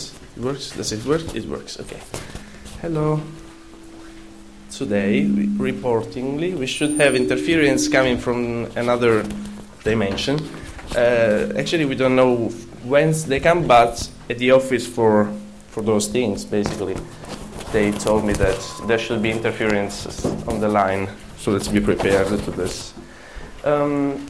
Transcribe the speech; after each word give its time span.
Yes, 0.00 0.14
it 0.36 0.42
works. 0.42 0.70
Does 0.70 0.92
it 0.92 1.04
work? 1.04 1.34
It 1.34 1.44
works. 1.44 1.78
Okay. 1.78 2.00
Hello. 2.80 3.20
Today, 4.70 5.26
reportingly, 5.26 6.56
we 6.56 6.66
should 6.66 6.98
have 7.00 7.14
interference 7.14 7.88
coming 7.88 8.16
from 8.16 8.70
another 8.76 9.26
dimension. 9.84 10.38
Uh, 10.96 11.52
actually, 11.58 11.84
we 11.84 11.96
don't 11.96 12.16
know 12.16 12.48
whence 12.84 13.24
they 13.24 13.40
come, 13.40 13.66
but 13.66 14.10
at 14.30 14.38
the 14.38 14.52
office 14.52 14.86
for 14.86 15.30
for 15.68 15.82
those 15.82 16.08
things, 16.08 16.44
basically, 16.44 16.96
they 17.72 17.92
told 17.92 18.24
me 18.24 18.32
that 18.32 18.58
there 18.86 18.98
should 18.98 19.20
be 19.22 19.30
interference 19.30 20.24
on 20.48 20.60
the 20.60 20.68
line. 20.68 21.08
So 21.36 21.52
let's 21.52 21.68
be 21.68 21.80
prepared 21.80 22.28
to 22.28 22.50
this. 22.52 22.94
Um, 23.64 24.26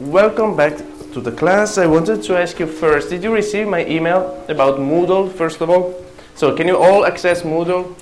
welcome 0.00 0.56
back 0.56 0.72
to 1.16 1.22
the 1.22 1.32
class. 1.32 1.78
I 1.78 1.86
wanted 1.86 2.22
to 2.24 2.36
ask 2.36 2.58
you 2.60 2.66
first, 2.66 3.08
did 3.08 3.22
you 3.22 3.32
receive 3.32 3.66
my 3.66 3.86
email 3.86 4.44
about 4.48 4.78
Moodle, 4.78 5.32
first 5.32 5.62
of 5.62 5.70
all? 5.70 6.04
So 6.34 6.54
can 6.54 6.68
you 6.68 6.76
all 6.76 7.06
access 7.06 7.40
Moodle? 7.40 7.94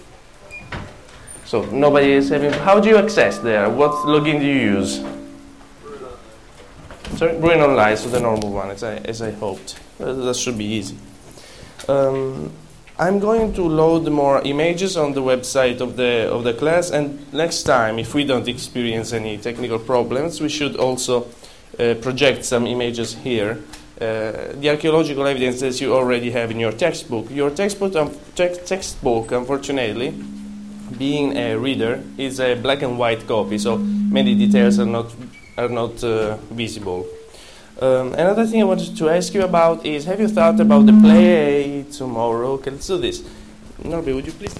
So 1.45 1.65
nobody 1.67 2.11
is 2.11 2.29
having, 2.31 2.53
how 2.53 2.81
do 2.81 2.89
you 2.89 2.97
access 2.97 3.39
there? 3.39 3.71
What 3.71 3.93
login 4.07 4.41
do 4.41 4.47
you 4.47 4.79
use? 4.79 5.05
Sorry, 7.17 7.39
Bruin 7.39 7.61
Online, 7.61 7.97
so 7.97 8.09
the 8.09 8.19
normal 8.19 8.51
one, 8.51 8.71
as 8.71 8.83
I, 8.83 8.97
as 8.97 9.23
I 9.23 9.31
hoped. 9.31 9.79
Uh, 10.01 10.13
that 10.13 10.35
should 10.35 10.59
be 10.59 10.65
easy. 10.65 10.97
Um, 11.87 12.51
I'm 12.99 13.21
going 13.21 13.53
to 13.55 13.63
load 13.63 14.11
more 14.11 14.43
images 14.43 14.97
on 14.97 15.13
the 15.13 15.23
website 15.23 15.81
of 15.81 15.95
the, 15.95 16.29
of 16.33 16.43
the 16.43 16.55
class, 16.55 16.91
and 16.91 17.33
next 17.33 17.63
time, 17.63 18.01
if 18.01 18.13
we 18.13 18.25
don't 18.25 18.49
experience 18.49 19.13
any 19.13 19.39
technical 19.39 19.79
problems, 19.79 20.41
we 20.41 20.49
should 20.49 20.75
also 20.75 21.29
project 22.01 22.45
some 22.45 22.67
images 22.67 23.15
here. 23.15 23.59
Uh, 24.01 24.53
the 24.61 24.69
archaeological 24.71 25.27
evidence 25.27 25.61
that 25.61 25.81
you 25.81 25.95
already 25.95 26.31
have 26.31 26.51
in 26.51 26.59
your 26.59 26.73
textbook. 26.73 27.31
Your 27.31 27.51
textbook, 27.51 27.95
um, 27.95 28.11
te- 28.35 28.57
textbook, 28.67 29.31
unfortunately, 29.33 30.11
being 30.99 31.37
a 31.37 31.57
reader, 31.57 32.03
is 32.19 32.41
a 32.41 32.55
black 32.57 32.83
and 32.83 32.99
white 32.99 33.27
copy, 33.27 33.57
so 33.57 33.79
many 33.79 34.35
details 34.35 34.79
are 34.79 34.87
not, 34.87 35.13
are 35.57 35.69
not 35.69 36.03
uh, 36.03 36.37
visible. 36.51 37.07
Um, 37.81 38.15
another 38.15 38.47
thing 38.47 38.61
I 38.61 38.65
wanted 38.65 38.97
to 38.97 39.09
ask 39.09 39.33
you 39.35 39.43
about 39.43 39.85
is 39.87 40.05
have 40.05 40.21
you 40.21 40.29
thought 40.29 40.61
about 40.61 40.87
the 40.87 40.93
play 40.93 41.85
tomorrow? 41.91 42.61
Let's 42.65 42.87
do 42.87 42.99
this. 42.99 43.23
Norby, 43.83 44.15
would 44.15 44.27
you 44.27 44.33
please 44.33 44.55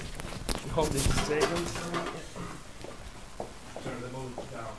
hold 0.71 0.87
this 0.91 1.05
a? 1.07 1.39
Turn 3.83 4.01
the 4.01 4.07
volume 4.07 4.33
down. 4.51 4.73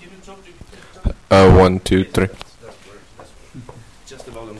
Give 0.00 0.12
it 0.12 0.22
top 0.22 0.38
to- 0.44 1.14
Uh, 1.30 1.54
one, 1.54 1.78
two, 1.78 2.02
three. 2.02 2.26
Just 4.04 4.24
the 4.24 4.32
volume. 4.32 4.58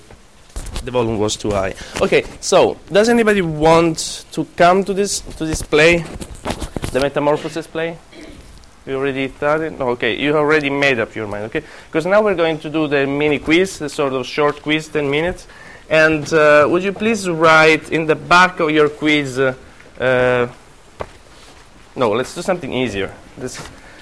The 0.84 0.90
volume 0.92 1.18
was 1.18 1.36
too 1.36 1.50
high. 1.50 1.74
Okay, 2.00 2.24
so 2.40 2.76
does 2.92 3.08
anybody 3.08 3.42
want 3.42 4.24
to 4.30 4.44
come 4.56 4.84
to 4.84 4.94
this 4.94 5.18
to 5.38 5.44
this 5.44 5.62
play, 5.62 6.04
the 6.92 7.00
Metamorphosis 7.00 7.66
play? 7.66 7.98
You 8.86 8.96
already 8.96 9.28
started? 9.28 9.78
No, 9.78 9.88
okay, 9.90 10.16
you 10.16 10.36
already 10.36 10.70
made 10.70 11.00
up 11.00 11.14
your 11.16 11.26
mind, 11.26 11.44
okay? 11.46 11.62
Because 11.88 12.06
now 12.06 12.22
we're 12.22 12.36
going 12.36 12.58
to 12.60 12.70
do 12.70 12.86
the 12.86 13.04
mini 13.06 13.38
quiz, 13.40 13.78
the 13.78 13.88
sort 13.88 14.12
of 14.12 14.24
short 14.24 14.62
quiz, 14.62 14.88
10 14.88 15.10
minutes. 15.10 15.48
And 15.90 16.32
uh, 16.32 16.66
would 16.70 16.84
you 16.84 16.92
please 16.92 17.28
write 17.28 17.90
in 17.90 18.06
the 18.06 18.14
back 18.14 18.60
of 18.60 18.70
your 18.70 18.88
quiz, 18.88 19.38
uh, 19.38 19.54
uh, 19.98 20.48
no, 21.96 22.10
let's 22.10 22.34
do 22.34 22.42
something 22.42 22.72
easier. 22.72 23.12
Let's, 23.36 23.60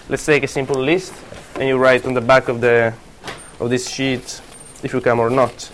let's 0.08 0.24
take 0.24 0.42
a 0.42 0.48
simple 0.48 0.80
list, 0.80 1.12
and 1.56 1.68
you 1.68 1.76
write 1.76 2.06
on 2.06 2.14
the 2.14 2.20
back 2.20 2.48
of, 2.48 2.60
the, 2.60 2.94
of 3.60 3.70
this 3.70 3.88
sheet 3.88 4.40
if 4.82 4.92
you 4.92 5.00
come 5.00 5.20
or 5.20 5.30
not. 5.30 5.70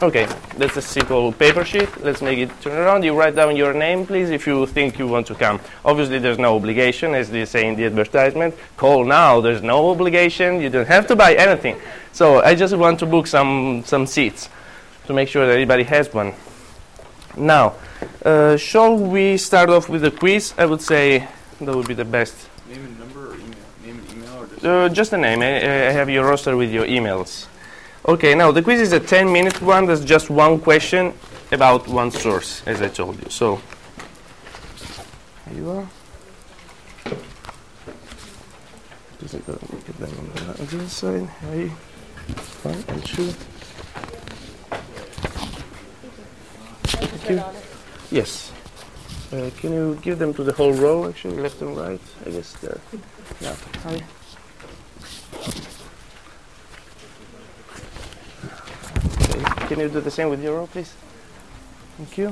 Okay, 0.00 0.28
that's 0.56 0.76
a 0.76 0.82
simple 0.82 1.32
paper 1.32 1.64
sheet. 1.64 1.88
Let's 2.04 2.22
make 2.22 2.38
it 2.38 2.50
turn 2.60 2.78
around. 2.78 3.02
You 3.02 3.18
write 3.18 3.34
down 3.34 3.56
your 3.56 3.74
name, 3.74 4.06
please, 4.06 4.30
if 4.30 4.46
you 4.46 4.64
think 4.66 4.96
you 4.96 5.08
want 5.08 5.26
to 5.26 5.34
come. 5.34 5.60
Obviously, 5.84 6.20
there's 6.20 6.38
no 6.38 6.54
obligation, 6.54 7.16
as 7.16 7.30
they 7.30 7.44
say 7.44 7.66
in 7.66 7.74
the 7.74 7.84
advertisement. 7.86 8.54
Call 8.76 9.04
now. 9.04 9.40
There's 9.40 9.60
no 9.60 9.90
obligation. 9.90 10.60
You 10.60 10.70
don't 10.70 10.86
have 10.86 11.08
to 11.08 11.16
buy 11.16 11.34
anything. 11.34 11.80
So 12.12 12.40
I 12.42 12.54
just 12.54 12.76
want 12.76 13.00
to 13.00 13.06
book 13.06 13.26
some 13.26 13.82
some 13.84 14.06
seats 14.06 14.48
to 15.06 15.12
make 15.12 15.28
sure 15.28 15.44
that 15.46 15.52
everybody 15.52 15.82
has 15.82 16.14
one. 16.14 16.32
Now, 17.36 17.74
uh, 18.24 18.56
shall 18.56 18.96
we 18.96 19.36
start 19.36 19.68
off 19.68 19.88
with 19.88 20.02
the 20.02 20.12
quiz? 20.12 20.54
I 20.56 20.66
would 20.66 20.80
say 20.80 21.26
that 21.66 21.74
would 21.74 21.88
be 21.88 21.94
the 21.94 22.04
best. 22.04 22.34
Name 22.68 22.84
and 22.84 22.98
number 22.98 23.30
or 23.30 23.34
email? 23.34 23.54
Name 23.84 23.98
and 23.98 24.12
email 24.12 24.42
or 24.42 24.46
just 24.46 24.64
Uh, 24.64 24.88
just 24.88 25.12
a 25.12 25.16
name. 25.18 25.42
I, 25.42 25.56
I 25.88 25.92
have 25.92 26.08
your 26.08 26.26
roster 26.26 26.56
with 26.56 26.70
your 26.70 26.86
emails. 26.86 27.46
Okay, 28.06 28.34
now 28.34 28.52
the 28.52 28.62
quiz 28.62 28.80
is 28.80 28.92
a 28.92 29.00
10 29.00 29.30
minute 29.32 29.60
one. 29.60 29.86
There's 29.86 30.04
just 30.04 30.30
one 30.30 30.60
question 30.60 31.12
about 31.52 31.88
one 31.88 32.10
source, 32.10 32.62
as 32.66 32.80
I 32.80 32.88
told 32.88 33.16
you. 33.22 33.28
So, 33.30 33.60
here 35.48 35.56
you 35.58 35.70
are. 35.70 35.88
Just 39.20 39.34
like 39.34 39.46
that, 39.46 39.60
get 39.86 39.98
them 39.98 40.10
on 40.18 40.46
the 40.46 40.62
other 40.62 40.88
side. 40.88 41.26
Hey, 41.26 41.68
one 42.62 42.84
and 42.88 43.04
two. 43.04 43.32
Thank 46.84 47.30
you. 47.30 47.42
Yes. 48.10 48.52
Uh, 49.30 49.50
can 49.58 49.72
you 49.74 49.98
give 50.00 50.18
them 50.18 50.32
to 50.32 50.42
the 50.42 50.52
whole 50.52 50.72
row, 50.72 51.06
actually, 51.06 51.36
left 51.36 51.60
and 51.60 51.76
right? 51.76 52.00
I 52.24 52.30
guess 52.30 52.52
there. 52.62 52.80
Yeah. 53.40 53.54
Hi. 53.82 54.02
Okay. 59.22 59.66
Can 59.68 59.80
you 59.80 59.88
do 59.90 60.00
the 60.00 60.10
same 60.10 60.30
with 60.30 60.42
your 60.42 60.56
row, 60.56 60.66
please? 60.66 60.94
Thank 61.98 62.16
you. 62.16 62.28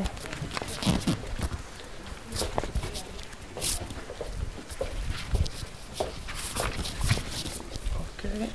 Okay. 8.18 8.48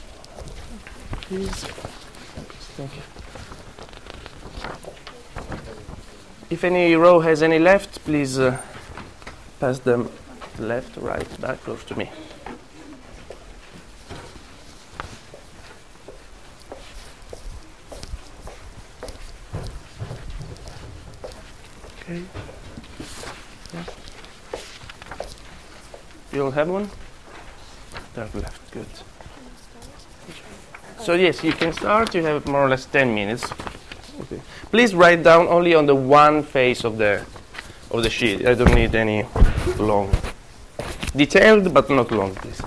Please. 1.21 1.63
Thank 2.75 2.95
you. 2.95 3.10
If 6.51 6.65
any 6.65 6.95
row 6.95 7.21
has 7.21 7.41
any 7.41 7.59
left, 7.59 8.03
please 8.03 8.37
uh, 8.37 8.61
pass 9.61 9.79
them 9.79 10.11
left, 10.59 10.97
right, 10.97 11.39
back, 11.39 11.61
close 11.61 11.81
to 11.85 11.97
me. 11.97 12.11
Okay. 22.01 22.21
Yeah. 23.73 23.83
You 26.33 26.43
all 26.43 26.51
have 26.51 26.67
one? 26.67 26.89
Third 28.13 28.35
left, 28.35 28.71
good. 28.71 28.85
So 30.99 31.13
yes, 31.13 31.45
you 31.45 31.53
can 31.53 31.71
start. 31.71 32.13
You 32.13 32.23
have 32.23 32.45
more 32.45 32.65
or 32.65 32.69
less 32.69 32.85
10 32.87 33.15
minutes. 33.15 33.49
Please 34.69 34.93
write 34.95 35.23
down 35.23 35.47
only 35.47 35.73
on 35.73 35.85
the 35.85 35.95
one 35.95 36.43
face 36.43 36.83
of 36.83 36.97
the 36.97 37.25
of 37.91 38.03
the 38.03 38.09
sheet. 38.09 38.45
I 38.45 38.53
don't 38.53 38.73
need 38.73 38.95
any 38.95 39.25
long. 39.77 40.09
Detailed, 41.15 41.73
but 41.73 41.89
not 41.89 42.11
long, 42.11 42.33
please. 42.35 42.61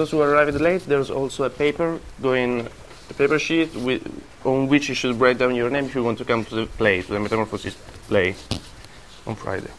Those 0.00 0.10
who 0.12 0.22
arrived 0.22 0.58
late, 0.58 0.82
there's 0.86 1.10
also 1.10 1.44
a 1.44 1.50
paper 1.50 2.00
going, 2.22 2.66
a 3.10 3.14
paper 3.14 3.38
sheet 3.38 3.74
with, 3.74 4.02
on 4.46 4.66
which 4.66 4.88
you 4.88 4.94
should 4.94 5.20
write 5.20 5.36
down 5.36 5.54
your 5.54 5.68
name 5.68 5.84
if 5.84 5.94
you 5.94 6.02
want 6.02 6.16
to 6.16 6.24
come 6.24 6.42
to 6.42 6.54
the 6.54 6.66
play, 6.66 7.02
to 7.02 7.12
the 7.12 7.20
Metamorphosis 7.20 7.76
play 8.08 8.34
on 9.26 9.34
Friday. 9.36 9.70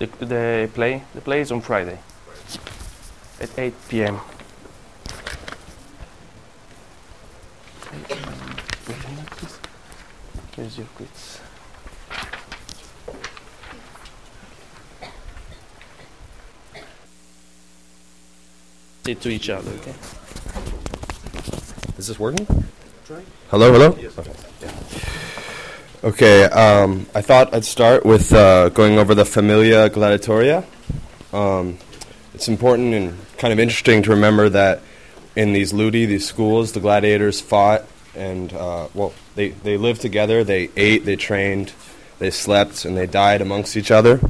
The, 0.00 0.06
the 0.06 0.70
play 0.72 1.02
the 1.14 1.20
play 1.20 1.42
is 1.42 1.52
on 1.52 1.60
Friday 1.60 1.98
at 3.38 3.50
8 3.58 3.74
p.m. 3.90 4.18
Here's 10.56 10.78
your 10.78 10.86
quiz. 10.96 11.40
Say 19.04 19.14
to 19.14 19.28
each 19.28 19.50
other, 19.50 19.70
okay? 19.70 19.94
Is 21.98 22.06
this 22.06 22.18
working? 22.18 22.46
Hello, 23.50 23.70
hello. 23.70 23.88
Okay. 24.18 24.49
Okay. 26.02 26.44
Um, 26.44 27.06
I 27.14 27.20
thought 27.20 27.52
I'd 27.52 27.66
start 27.66 28.06
with 28.06 28.32
uh, 28.32 28.70
going 28.70 28.98
over 28.98 29.14
the 29.14 29.26
Familia 29.26 29.90
Gladiatoria. 29.90 30.64
Um, 31.30 31.76
it's 32.32 32.48
important 32.48 32.94
and 32.94 33.18
kind 33.36 33.52
of 33.52 33.58
interesting 33.58 34.02
to 34.04 34.10
remember 34.10 34.48
that 34.48 34.80
in 35.36 35.52
these 35.52 35.74
ludi, 35.74 36.06
these 36.06 36.26
schools, 36.26 36.72
the 36.72 36.80
gladiators 36.80 37.42
fought 37.42 37.84
and 38.14 38.50
uh, 38.54 38.88
well, 38.94 39.12
they 39.34 39.50
they 39.50 39.76
lived 39.76 40.00
together. 40.00 40.42
They 40.42 40.70
ate, 40.74 41.04
they 41.04 41.16
trained, 41.16 41.74
they 42.18 42.30
slept, 42.30 42.86
and 42.86 42.96
they 42.96 43.06
died 43.06 43.42
amongst 43.42 43.76
each 43.76 43.90
other. 43.90 44.20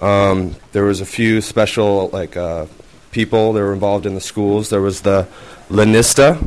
Um, 0.00 0.54
there 0.70 0.84
was 0.84 1.00
a 1.00 1.06
few 1.06 1.40
special 1.40 2.08
like 2.12 2.36
uh, 2.36 2.66
people 3.10 3.52
that 3.52 3.60
were 3.60 3.72
involved 3.72 4.06
in 4.06 4.14
the 4.14 4.20
schools. 4.20 4.70
There 4.70 4.80
was 4.80 5.00
the 5.00 5.26
Lanista, 5.70 6.40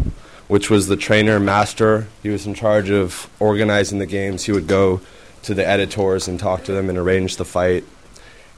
which 0.52 0.70
was 0.70 0.88
the 0.88 0.98
trainer 0.98 1.40
master. 1.40 2.10
He 2.22 2.28
was 2.28 2.46
in 2.46 2.54
charge 2.54 2.90
of 2.90 3.30
organizing 3.40 4.00
the 4.00 4.06
games. 4.06 4.44
He 4.44 4.52
would 4.52 4.68
go 4.68 5.00
to 5.44 5.54
the 5.54 5.66
editors 5.66 6.28
and 6.28 6.38
talk 6.38 6.66
to 6.66 6.74
them 6.74 6.90
and 6.90 6.98
arrange 6.98 7.38
the 7.38 7.46
fight, 7.46 7.86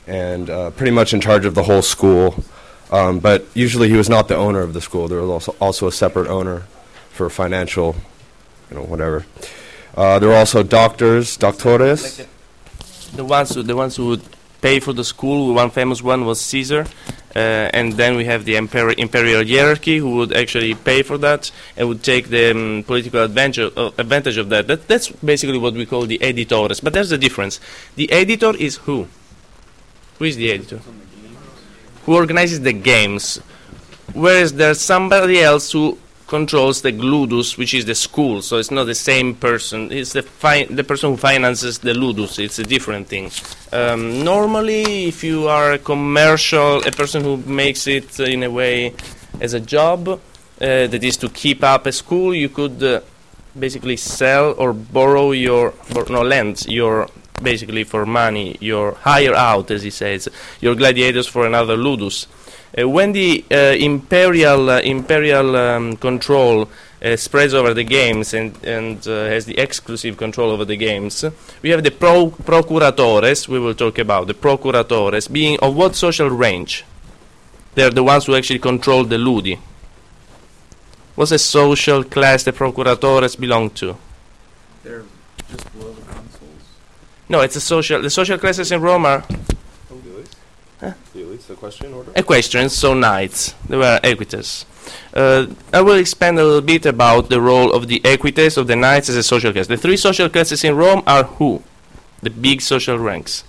and 0.08 0.50
uh, 0.50 0.72
pretty 0.72 0.90
much 0.90 1.14
in 1.14 1.22
charge 1.22 1.46
of 1.46 1.54
the 1.54 1.62
whole 1.62 1.84
school. 1.84 2.44
Um, 2.92 3.20
but 3.20 3.46
usually 3.54 3.90
he 3.90 3.96
was 3.96 4.10
not 4.10 4.28
the 4.28 4.36
owner 4.36 4.62
of 4.62 4.74
the 4.74 4.82
school. 4.82 5.08
There 5.08 5.22
was 5.22 5.30
also, 5.30 5.56
also 5.60 5.88
a 5.88 5.92
separate 5.92 6.28
owner 6.30 6.64
for 7.12 7.30
financial, 7.30 7.96
you 8.72 8.78
know, 8.78 8.86
whatever. 8.86 9.28
Uh, 9.96 10.18
there 10.18 10.30
were 10.30 10.36
also 10.36 10.64
doctors, 10.64 11.38
doctores. 11.38 12.26
The 13.16 13.24
ones 13.24 13.54
who, 13.54 13.62
the 13.62 13.76
ones 13.76 13.98
who 13.98 14.08
would 14.08 14.24
pay 14.62 14.80
for 14.80 14.94
the 14.94 15.04
school. 15.04 15.54
One 15.54 15.70
famous 15.70 16.02
one 16.02 16.26
was 16.26 16.42
Caesar, 16.42 16.88
and 17.36 17.94
then 17.94 18.16
we 18.16 18.26
have 18.26 18.46
the 18.46 18.56
imperial 18.56 19.46
hierarchy 19.46 19.98
who 19.98 20.16
would 20.18 20.34
actually 20.34 20.76
pay 20.76 21.02
for 21.02 21.18
that 21.18 21.52
and 21.76 21.88
would 21.88 22.04
take 22.04 22.30
the 22.30 22.52
um, 22.52 22.84
political 22.86 23.24
advantage, 23.24 23.72
uh, 23.76 23.92
advantage 23.98 24.38
of 24.38 24.50
that. 24.50 24.68
that. 24.68 24.88
That's 24.88 25.10
basically 25.10 25.58
what 25.58 25.74
we 25.74 25.86
call 25.86 26.06
the 26.06 26.20
editores. 26.22 26.80
But 26.80 26.94
there's 26.94 27.12
a 27.12 27.18
difference. 27.18 27.60
The 27.96 28.12
editor 28.12 28.56
is 28.56 28.78
who? 28.78 29.08
Who 30.20 30.26
is 30.26 30.38
the 30.38 30.52
editor? 30.52 30.80
Who 32.06 32.16
organizes 32.16 32.62
the 32.62 32.74
games? 32.74 33.38
Whereas 34.14 34.54
there's 34.54 34.82
somebody 34.82 35.42
else 35.42 35.72
who 35.72 35.98
controls 36.34 36.82
the 36.82 36.92
ludus, 36.92 37.60
which 37.60 37.74
is 37.76 37.86
the 37.86 37.94
school. 37.94 38.42
So 38.42 38.58
it's 38.58 38.72
not 38.72 38.86
the 38.86 38.96
same 39.12 39.36
person. 39.36 39.92
It's 39.92 40.14
the 40.14 40.24
fi- 40.24 40.66
the 40.80 40.84
person 40.84 41.12
who 41.12 41.18
finances 41.18 41.78
the 41.78 41.94
ludus. 41.94 42.40
It's 42.40 42.58
a 42.58 42.68
different 42.76 43.06
thing. 43.08 43.30
Um, 43.72 44.24
normally, 44.24 45.06
if 45.12 45.24
you 45.24 45.48
are 45.48 45.74
a 45.74 45.78
commercial, 45.78 46.82
a 46.88 46.92
person 46.92 47.24
who 47.24 47.38
makes 47.38 47.86
it 47.86 48.20
uh, 48.20 48.24
in 48.24 48.42
a 48.42 48.50
way 48.50 48.96
as 49.40 49.54
a 49.54 49.60
job, 49.60 50.02
uh, 50.10 50.18
that 50.60 51.04
is 51.04 51.18
to 51.18 51.30
keep 51.30 51.64
up 51.64 51.86
a 51.86 51.92
school, 51.92 52.34
you 52.34 52.50
could 52.50 52.82
uh, 52.82 53.02
basically 53.54 53.98
sell 53.98 54.56
or 54.58 54.74
borrow 54.74 55.34
your, 55.34 55.74
bor- 55.94 56.10
no, 56.10 56.22
lend 56.24 56.66
your 56.66 57.10
basically 57.44 57.84
for 57.84 58.06
money, 58.06 58.58
your 58.60 58.94
hire 59.06 59.36
out, 59.36 59.70
as 59.70 59.84
he 59.84 59.92
says, 59.92 60.30
your 60.62 60.74
gladiators 60.74 61.28
for 61.28 61.46
another 61.46 61.76
ludus. 61.78 62.26
Uh, 62.76 62.90
when 62.90 63.12
the 63.12 63.46
uh, 63.52 63.56
imperial 63.78 64.70
uh, 64.70 64.80
imperial 64.80 65.56
um, 65.56 65.96
control 65.98 66.68
uh, 67.04 67.16
spreads 67.16 67.54
over 67.54 67.72
the 67.74 67.84
games 67.84 68.34
and, 68.34 68.58
and 68.64 69.08
uh, 69.08 69.26
has 69.26 69.46
the 69.46 69.60
exclusive 69.60 70.18
control 70.18 70.50
over 70.50 70.66
the 70.66 70.76
games, 70.76 71.24
we 71.62 71.70
have 71.70 71.84
the 71.84 71.92
pro 71.92 72.32
procuratores. 72.32 73.48
We 73.48 73.60
will 73.60 73.76
talk 73.76 74.00
about 74.00 74.26
the 74.26 74.34
procuratores 74.34 75.32
being 75.32 75.60
of 75.60 75.76
what 75.76 75.96
social 75.96 76.30
range? 76.30 76.84
They're 77.76 77.92
the 77.92 78.04
ones 78.04 78.26
who 78.26 78.36
actually 78.36 78.60
control 78.60 79.04
the 79.04 79.18
ludi. 79.18 79.60
What's 81.16 81.30
the 81.30 81.40
social 81.40 82.04
class 82.04 82.44
the 82.44 82.54
procuratores 82.54 83.40
belong 83.40 83.70
to? 83.72 83.98
They're 84.84 85.04
just 85.52 85.72
below 85.74 85.94
the 85.94 86.02
consuls. 86.02 86.70
No, 87.30 87.42
it's 87.42 87.56
a 87.56 87.62
social. 87.62 88.02
The 88.02 88.10
social 88.10 88.40
classes 88.40 88.72
in 88.72 88.82
Rome 88.82 89.06
are 89.06 89.24
The 91.14 91.22
elites, 91.22 91.48
the 91.48 91.56
question 91.56 91.94
order. 91.94 92.12
equestrians, 92.16 92.74
so 92.74 92.94
knights. 92.94 93.56
They 93.70 93.78
were 93.78 94.00
equites. 94.04 94.66
Uh, 95.14 95.48
I 95.72 95.82
will 95.82 95.96
expand 95.96 96.38
a 96.40 96.44
little 96.44 96.62
bit 96.62 96.86
about 96.86 97.30
the 97.30 97.40
role 97.40 97.72
of 97.72 97.88
the 97.88 98.02
equites, 98.04 98.58
of 98.58 98.68
the 98.68 98.76
knights 98.76 99.10
as 99.10 99.16
a 99.16 99.24
social 99.24 99.54
class. 99.54 99.68
The 99.68 99.78
three 99.78 99.98
social 99.98 100.30
classes 100.30 100.64
in 100.64 100.76
Rome 100.76 101.04
are 101.08 101.24
who? 101.24 101.64
The 102.22 102.30
big 102.30 102.62
social 102.62 102.98
ranks. 102.98 103.44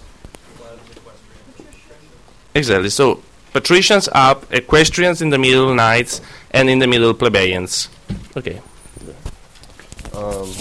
Exactly. 2.54 2.90
So 2.90 3.20
patricians 3.52 4.08
up, 4.12 4.52
equestrians 4.52 5.20
in 5.22 5.30
the 5.30 5.38
middle, 5.38 5.74
knights, 5.74 6.20
and 6.52 6.70
in 6.70 6.78
the 6.78 6.86
middle, 6.86 7.14
plebeians. 7.14 7.88
Okay. 8.36 8.60
Um, 10.12 10.52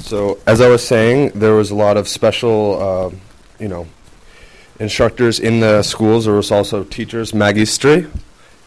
so, 0.00 0.38
as 0.46 0.62
I 0.62 0.68
was 0.68 0.86
saying, 0.86 1.32
there 1.34 1.54
was 1.54 1.70
a 1.70 1.74
lot 1.74 1.98
of 1.98 2.08
special, 2.08 2.80
uh, 2.80 3.10
you 3.58 3.68
know, 3.68 3.86
instructors 4.78 5.38
in 5.40 5.60
the 5.60 5.82
schools. 5.82 6.24
There 6.24 6.34
was 6.34 6.50
also 6.50 6.84
teachers, 6.84 7.32
magistri, 7.32 8.10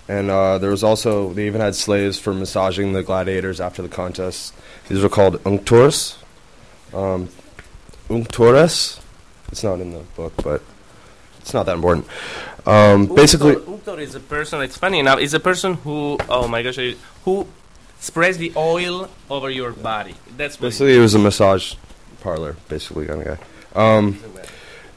and 0.07 0.29
uh, 0.29 0.57
there 0.57 0.71
was 0.71 0.83
also 0.83 1.33
they 1.33 1.47
even 1.47 1.61
had 1.61 1.75
slaves 1.75 2.19
for 2.19 2.33
massaging 2.33 2.93
the 2.93 3.03
gladiators 3.03 3.61
after 3.61 3.81
the 3.81 3.89
contest. 3.89 4.53
These 4.87 5.01
were 5.01 5.09
called 5.09 5.43
unctores. 5.43 6.17
Um, 6.93 7.29
unctores. 8.09 8.99
It's 9.51 9.63
not 9.63 9.79
in 9.79 9.91
the 9.91 9.99
book, 10.15 10.33
but 10.43 10.61
it's 11.39 11.53
not 11.53 11.65
that 11.65 11.75
important. 11.75 12.07
Um, 12.65 13.07
basically, 13.07 13.55
Unctor 13.55 13.99
is 13.99 14.15
a 14.15 14.19
person. 14.19 14.61
It's 14.61 14.77
funny 14.77 14.99
enough. 14.99 15.19
Is 15.19 15.33
a 15.33 15.39
person 15.39 15.75
who. 15.75 16.17
Oh 16.29 16.47
my 16.47 16.61
gosh! 16.61 16.77
Who 17.25 17.47
spreads 17.99 18.37
the 18.37 18.53
oil 18.55 19.09
over 19.29 19.49
your 19.49 19.71
body? 19.71 20.15
That's 20.37 20.59
what. 20.59 20.67
Basically, 20.67 20.95
it 20.95 20.99
was 20.99 21.15
a 21.15 21.19
massage 21.19 21.75
parlor, 22.21 22.55
basically, 22.69 23.07
kind 23.07 23.21
of 23.21 23.39
guy. 23.39 23.97
Um, 23.97 24.19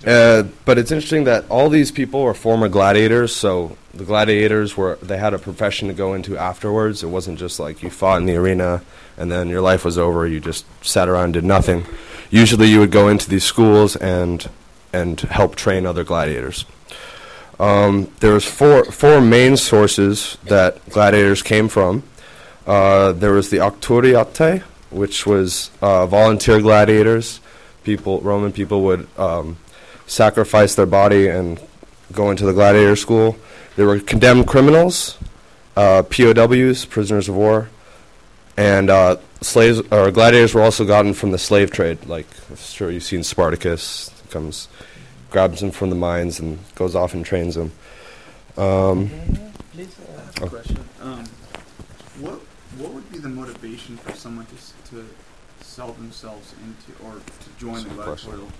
uh, 0.06 0.44
but 0.64 0.78
it's 0.78 0.90
interesting 0.90 1.24
that 1.24 1.48
all 1.48 1.68
these 1.68 1.90
people 1.90 2.22
were 2.22 2.34
former 2.34 2.68
gladiators, 2.68 3.34
so 3.34 3.76
the 3.92 4.04
gladiators 4.04 4.76
were 4.76 4.98
they 5.02 5.16
had 5.16 5.34
a 5.34 5.38
profession 5.38 5.88
to 5.88 5.94
go 5.94 6.14
into 6.14 6.36
afterwards. 6.36 7.02
It 7.02 7.08
wasn't 7.08 7.38
just 7.38 7.58
like 7.60 7.82
you 7.82 7.90
fought 7.90 8.18
in 8.18 8.26
the 8.26 8.36
arena 8.36 8.82
and 9.16 9.30
then 9.30 9.48
your 9.48 9.60
life 9.60 9.84
was 9.84 9.98
over. 9.98 10.26
You 10.26 10.40
just 10.40 10.64
sat 10.84 11.08
around 11.08 11.24
and 11.24 11.34
did 11.34 11.44
nothing. 11.44 11.84
Usually, 12.30 12.68
you 12.68 12.80
would 12.80 12.90
go 12.90 13.08
into 13.08 13.28
these 13.28 13.44
schools 13.44 13.96
and 13.96 14.48
and 14.92 15.20
help 15.20 15.56
train 15.56 15.86
other 15.86 16.04
gladiators. 16.04 16.64
Um, 17.58 18.10
there 18.20 18.32
was 18.32 18.44
four 18.44 18.84
four 18.86 19.20
main 19.20 19.56
sources 19.56 20.38
that 20.44 20.88
gladiators 20.90 21.42
came 21.42 21.68
from. 21.68 22.02
Uh, 22.66 23.12
there 23.12 23.32
was 23.32 23.50
the 23.50 23.58
Auctoriate, 23.58 24.62
which 24.90 25.26
was 25.26 25.70
uh, 25.80 26.06
volunteer 26.06 26.60
gladiators. 26.60 27.40
People, 27.84 28.20
Roman 28.22 28.50
people 28.50 28.82
would 28.84 29.06
um, 29.18 29.58
sacrifice 30.06 30.74
their 30.74 30.86
body 30.86 31.28
and 31.28 31.60
go 32.12 32.30
into 32.30 32.44
the 32.44 32.52
gladiator 32.52 32.96
school. 32.96 33.36
They 33.76 33.84
were 33.84 33.98
condemned 33.98 34.46
criminals, 34.46 35.18
uh, 35.76 36.02
POWs, 36.02 36.84
prisoners 36.84 37.28
of 37.28 37.34
war, 37.34 37.68
and 38.56 38.90
uh, 38.90 39.16
slaves 39.40 39.80
or 39.90 40.10
gladiators 40.10 40.54
were 40.54 40.62
also 40.62 40.84
gotten 40.84 41.14
from 41.14 41.32
the 41.32 41.38
slave 41.38 41.70
trade. 41.70 42.06
Like, 42.06 42.26
I'm 42.50 42.56
sure 42.56 42.90
you've 42.90 43.02
seen 43.02 43.22
Spartacus 43.24 44.10
comes, 44.30 44.68
grabs 45.30 45.60
them 45.60 45.70
from 45.70 45.90
the 45.90 45.96
mines 45.96 46.38
and 46.38 46.58
goes 46.74 46.94
off 46.94 47.14
and 47.14 47.24
trains 47.24 47.54
them. 47.56 47.72
Um, 48.56 49.10
I 49.76 49.80
have 49.80 50.42
a 50.42 50.46
question. 50.48 50.78
Um, 51.02 51.24
what 52.20 52.40
what 52.78 52.92
would 52.92 53.10
be 53.10 53.18
the 53.18 53.28
motivation 53.28 53.96
for 53.96 54.12
someone 54.12 54.46
to 54.46 54.90
to 54.90 55.04
sell 55.60 55.92
themselves 55.92 56.54
into 56.62 57.04
or 57.04 57.14
to 57.14 57.48
join 57.58 57.82
the 57.82 57.88
Good 57.90 58.04
question. 58.04 58.30
gladiatorial? 58.30 58.52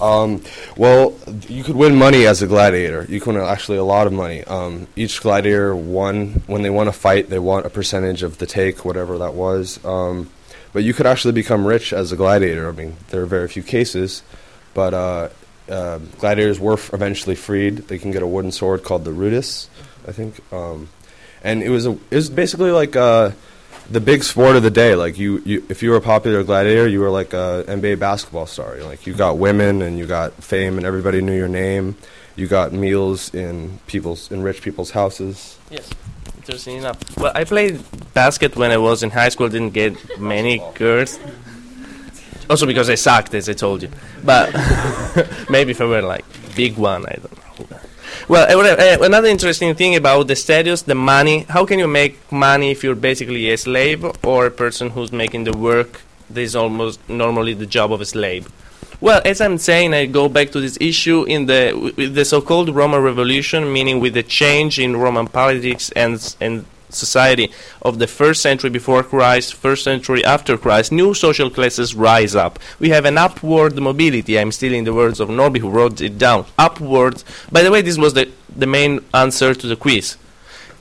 Um, 0.00 0.42
well, 0.76 1.14
you 1.48 1.62
could 1.62 1.76
win 1.76 1.94
money 1.94 2.26
as 2.26 2.42
a 2.42 2.46
gladiator. 2.46 3.04
You 3.08 3.20
can 3.20 3.34
win 3.34 3.44
actually 3.44 3.78
a 3.78 3.84
lot 3.84 4.06
of 4.06 4.12
money. 4.12 4.44
Um, 4.44 4.86
each 4.96 5.20
gladiator 5.20 5.76
won 5.76 6.42
when 6.46 6.62
they 6.62 6.70
won 6.70 6.88
a 6.88 6.92
fight. 6.92 7.28
They 7.28 7.38
want 7.38 7.66
a 7.66 7.70
percentage 7.70 8.22
of 8.22 8.38
the 8.38 8.46
take, 8.46 8.84
whatever 8.84 9.18
that 9.18 9.34
was. 9.34 9.82
Um, 9.84 10.30
but 10.72 10.84
you 10.84 10.94
could 10.94 11.06
actually 11.06 11.32
become 11.32 11.66
rich 11.66 11.92
as 11.92 12.12
a 12.12 12.16
gladiator. 12.16 12.68
I 12.68 12.72
mean, 12.72 12.96
there 13.08 13.22
are 13.22 13.26
very 13.26 13.48
few 13.48 13.62
cases, 13.62 14.22
but 14.72 14.94
uh, 14.94 15.28
uh, 15.68 15.98
gladiators 16.18 16.58
were 16.58 16.74
f- 16.74 16.94
eventually 16.94 17.34
freed. 17.34 17.88
They 17.88 17.98
can 17.98 18.10
get 18.10 18.22
a 18.22 18.26
wooden 18.26 18.52
sword 18.52 18.84
called 18.84 19.04
the 19.04 19.10
rudis, 19.10 19.68
I 20.06 20.12
think. 20.12 20.40
Um, 20.52 20.88
and 21.42 21.62
it 21.62 21.70
was 21.70 21.86
a, 21.86 21.92
it 22.10 22.16
was 22.16 22.30
basically 22.30 22.70
like 22.70 22.96
uh, 22.96 23.32
the 23.90 24.00
big 24.00 24.22
sport 24.22 24.56
of 24.56 24.62
the 24.62 24.70
day. 24.70 24.94
Like 24.94 25.18
you, 25.18 25.42
you, 25.44 25.64
if 25.68 25.82
you 25.82 25.90
were 25.90 25.96
a 25.96 26.00
popular 26.00 26.42
gladiator, 26.42 26.86
you 26.86 27.00
were 27.00 27.10
like 27.10 27.32
a 27.32 27.64
NBA 27.66 27.98
basketball 27.98 28.46
star. 28.46 28.76
Like 28.78 29.06
you 29.06 29.14
got 29.14 29.38
women 29.38 29.82
and 29.82 29.98
you 29.98 30.06
got 30.06 30.32
fame, 30.34 30.76
and 30.76 30.86
everybody 30.86 31.20
knew 31.20 31.36
your 31.36 31.48
name. 31.48 31.96
You 32.36 32.46
got 32.46 32.72
meals 32.72 33.34
in 33.34 33.80
people's 33.86 34.30
in 34.30 34.42
rich 34.42 34.62
people's 34.62 34.92
houses. 34.92 35.58
Yes, 35.70 35.90
interesting 36.36 36.78
enough. 36.78 36.98
Well, 37.18 37.32
I 37.34 37.44
played 37.44 37.82
basket 38.14 38.56
when 38.56 38.70
I 38.70 38.76
was 38.78 39.02
in 39.02 39.10
high 39.10 39.28
school. 39.28 39.48
Didn't 39.48 39.74
get 39.74 40.18
many 40.18 40.62
girls. 40.74 41.18
Also 42.48 42.66
because 42.66 42.90
I 42.90 42.96
sucked, 42.96 43.34
as 43.34 43.48
I 43.48 43.52
told 43.52 43.82
you. 43.82 43.90
But 44.24 44.52
maybe 45.50 45.70
if 45.72 45.80
I 45.80 45.84
were 45.84 46.02
like 46.02 46.24
big 46.56 46.76
one, 46.76 47.06
I 47.06 47.12
don't 47.12 47.36
know. 47.36 47.39
Well, 48.30 48.46
uh, 48.46 49.04
another 49.04 49.26
interesting 49.26 49.74
thing 49.74 49.96
about 49.96 50.28
the 50.28 50.36
status, 50.36 50.82
the 50.82 50.94
money. 50.94 51.46
How 51.48 51.66
can 51.66 51.80
you 51.80 51.88
make 51.88 52.30
money 52.30 52.70
if 52.70 52.84
you're 52.84 52.94
basically 52.94 53.50
a 53.50 53.56
slave 53.56 54.04
or 54.24 54.46
a 54.46 54.52
person 54.52 54.90
who's 54.90 55.10
making 55.10 55.42
the 55.42 55.52
work 55.52 56.02
that 56.30 56.40
is 56.40 56.54
almost 56.54 57.00
normally 57.08 57.54
the 57.54 57.66
job 57.66 57.92
of 57.92 58.00
a 58.00 58.04
slave? 58.04 58.48
Well, 59.00 59.20
as 59.24 59.40
I'm 59.40 59.58
saying, 59.58 59.94
I 59.94 60.06
go 60.06 60.28
back 60.28 60.52
to 60.52 60.60
this 60.60 60.78
issue 60.80 61.24
in 61.24 61.46
the 61.46 61.92
with 61.96 62.14
the 62.14 62.24
so-called 62.24 62.68
Roman 62.72 63.02
Revolution, 63.02 63.72
meaning 63.72 63.98
with 63.98 64.14
the 64.14 64.22
change 64.22 64.78
in 64.78 64.96
Roman 64.96 65.26
politics 65.26 65.90
and 65.96 66.14
and 66.40 66.66
society 66.94 67.50
of 67.82 67.98
the 67.98 68.06
first 68.06 68.42
century 68.42 68.70
before 68.70 69.02
Christ, 69.02 69.54
first 69.54 69.84
century 69.84 70.24
after 70.24 70.56
Christ, 70.56 70.92
new 70.92 71.14
social 71.14 71.50
classes 71.50 71.94
rise 71.94 72.34
up. 72.34 72.58
We 72.78 72.90
have 72.90 73.04
an 73.04 73.18
upward 73.18 73.76
mobility. 73.80 74.38
I'm 74.38 74.52
stealing 74.52 74.84
the 74.84 74.94
words 74.94 75.20
of 75.20 75.28
Norby, 75.28 75.58
who 75.58 75.70
wrote 75.70 76.00
it 76.00 76.18
down. 76.18 76.46
Upward. 76.58 77.22
By 77.50 77.62
the 77.62 77.70
way, 77.70 77.82
this 77.82 77.98
was 77.98 78.14
the, 78.14 78.30
the 78.54 78.66
main 78.66 79.04
answer 79.14 79.54
to 79.54 79.66
the 79.66 79.76
quiz. 79.76 80.16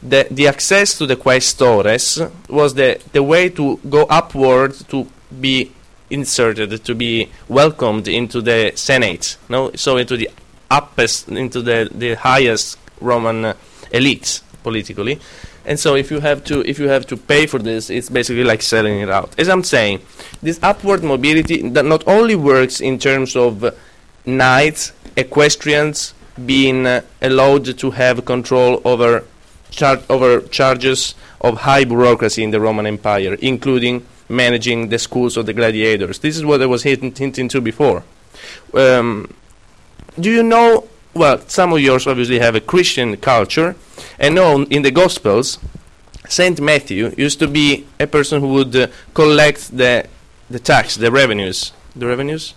The, 0.02 0.28
the 0.32 0.48
access 0.48 0.98
to 0.98 1.06
the 1.06 1.16
quaestores 1.16 2.22
was 2.48 2.74
the, 2.74 3.02
the 3.12 3.22
way 3.22 3.50
to 3.50 3.78
go 3.90 4.04
upward 4.10 4.74
to 4.90 5.08
be 5.40 5.72
inserted, 6.10 6.84
to 6.86 6.96
be 6.96 7.30
welcomed 7.48 8.08
into 8.08 8.42
the 8.42 8.72
Senate, 8.76 9.38
no? 9.50 9.72
so 9.76 9.98
into 9.98 10.18
the 10.18 10.30
uppest, 10.72 11.28
into 11.30 11.62
the, 11.62 11.90
the 11.94 12.16
highest 12.16 12.78
Roman 13.02 13.46
uh, 13.46 13.54
elites 13.92 14.42
politically. 14.64 15.20
And 15.66 15.80
so 15.80 15.96
if 15.96 16.10
you 16.12 16.20
have 16.20 16.44
to 16.46 16.68
if 16.68 16.80
you 16.80 16.88
have 16.88 17.06
to 17.08 17.18
pay 17.18 17.46
for 17.46 17.60
this, 17.60 17.90
it's 17.90 18.10
basically 18.10 18.44
like 18.44 18.62
selling 18.62 19.02
it 19.02 19.10
out. 19.10 19.38
As 19.38 19.50
I'm 19.50 19.64
saying, 19.64 20.02
this 20.42 20.60
upward 20.64 21.04
mobility 21.04 21.68
that 21.70 21.86
not 21.86 22.08
only 22.08 22.36
works 22.36 22.82
in 22.82 22.98
terms 22.98 23.36
of 23.36 23.64
uh, 23.64 23.72
knights, 24.26 24.94
equestrians 25.16 26.14
being 26.46 26.86
uh, 26.86 27.02
allowed 27.22 27.78
to 27.78 27.92
have 27.92 28.26
control 28.26 28.82
over 28.86 29.26
char- 29.70 30.02
over 30.10 30.42
charges 30.42 31.16
of 31.42 31.60
high 31.60 31.84
bureaucracy 31.84 32.44
in 32.44 32.52
the 32.52 32.60
Roman 32.60 32.86
Empire, 32.86 33.36
including 33.36 34.06
managing 34.30 34.90
the 34.90 35.00
schools 35.00 35.38
of 35.38 35.46
the 35.46 35.54
gladiators. 35.54 36.20
This 36.20 36.38
is 36.38 36.46
what 36.46 36.62
I 36.62 36.66
was 36.66 36.84
hinting, 36.84 37.14
hinting 37.14 37.50
to 37.50 37.62
before. 37.62 38.04
Um, 38.74 39.34
do 40.20 40.30
you 40.30 40.44
know 40.44 40.88
well, 41.14 41.40
some 41.48 41.74
of 41.74 41.80
yours 41.80 42.08
obviously 42.08 42.40
have 42.40 42.56
a 42.56 42.62
Christian 42.62 43.18
culture, 43.18 43.76
and 44.20 44.36
know 44.36 44.64
in 44.64 44.82
the 44.82 44.92
Gospels, 44.92 45.60
Saint 46.28 46.62
Matthew 46.62 47.14
used 47.18 47.40
to 47.40 47.48
be 47.48 47.88
a 48.00 48.08
person 48.08 48.42
who 48.42 48.50
would 48.50 48.76
uh, 48.76 48.88
collect 49.14 49.76
the 49.76 50.08
the 50.50 50.60
tax, 50.60 50.96
the 50.96 51.12
revenues, 51.12 51.74
the 51.96 52.08
revenues 52.08 52.54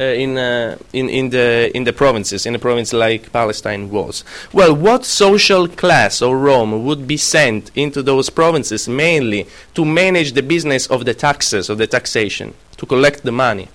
uh, 0.00 0.04
in 0.04 0.38
uh, 0.38 0.76
in 0.92 1.08
in 1.08 1.30
the 1.30 1.76
in 1.76 1.84
the 1.84 1.92
provinces, 1.92 2.46
in 2.46 2.54
a 2.54 2.58
province 2.58 2.92
like 2.92 3.32
Palestine 3.32 3.90
was. 3.90 4.24
Well, 4.52 4.74
what 4.74 5.04
social 5.04 5.66
class 5.66 6.22
of 6.22 6.32
Rome 6.34 6.84
would 6.84 7.06
be 7.06 7.16
sent 7.16 7.70
into 7.74 8.02
those 8.02 8.30
provinces 8.30 8.88
mainly 8.88 9.46
to 9.74 9.84
manage 9.84 10.32
the 10.32 10.42
business 10.42 10.86
of 10.86 11.04
the 11.04 11.14
taxes, 11.14 11.68
of 11.68 11.78
the 11.78 11.86
taxation, 11.86 12.54
to 12.76 12.86
collect 12.86 13.24
the 13.24 13.32
money? 13.32 13.68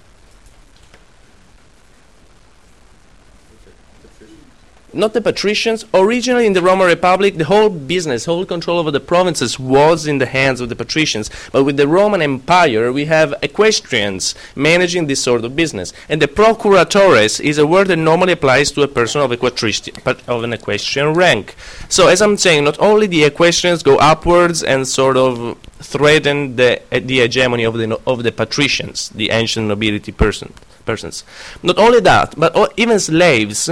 Not 4.93 5.13
the 5.13 5.21
patricians. 5.21 5.85
Originally, 5.93 6.45
in 6.45 6.53
the 6.53 6.61
Roman 6.61 6.87
Republic, 6.87 7.37
the 7.37 7.45
whole 7.45 7.69
business, 7.69 8.25
whole 8.25 8.45
control 8.45 8.79
over 8.79 8.91
the 8.91 8.99
provinces 8.99 9.59
was 9.59 10.07
in 10.07 10.17
the 10.17 10.25
hands 10.25 10.61
of 10.61 10.69
the 10.69 10.75
patricians. 10.75 11.29
But 11.51 11.63
with 11.63 11.77
the 11.77 11.87
Roman 11.87 12.21
Empire, 12.21 12.91
we 12.91 13.05
have 13.05 13.33
equestrians 13.41 14.35
managing 14.55 15.07
this 15.07 15.21
sort 15.21 15.43
of 15.43 15.55
business. 15.55 15.93
And 16.09 16.21
the 16.21 16.27
procuratores 16.27 17.39
is 17.39 17.57
a 17.57 17.67
word 17.67 17.87
that 17.87 17.97
normally 17.97 18.33
applies 18.33 18.71
to 18.71 18.83
a 18.83 18.87
person 18.87 19.21
of, 19.21 19.31
of 19.31 20.43
an 20.43 20.53
equestrian 20.53 21.13
rank. 21.13 21.55
So, 21.89 22.07
as 22.07 22.21
I'm 22.21 22.37
saying, 22.37 22.63
not 22.63 22.79
only 22.79 23.07
the 23.07 23.23
equestrians 23.23 23.83
go 23.83 23.97
upwards 23.97 24.63
and 24.63 24.87
sort 24.87 25.17
of 25.17 25.57
threaten 25.79 26.55
the, 26.55 26.81
uh, 26.91 26.99
the 27.03 27.19
hegemony 27.19 27.63
of 27.63 27.75
the, 27.75 27.99
of 28.07 28.23
the 28.23 28.31
patricians, 28.31 29.09
the 29.09 29.29
ancient 29.31 29.67
nobility 29.67 30.11
person, 30.11 30.53
persons. 30.85 31.23
Not 31.61 31.77
only 31.77 31.99
that, 32.01 32.35
but 32.37 32.73
even 32.77 32.99
slaves 32.99 33.69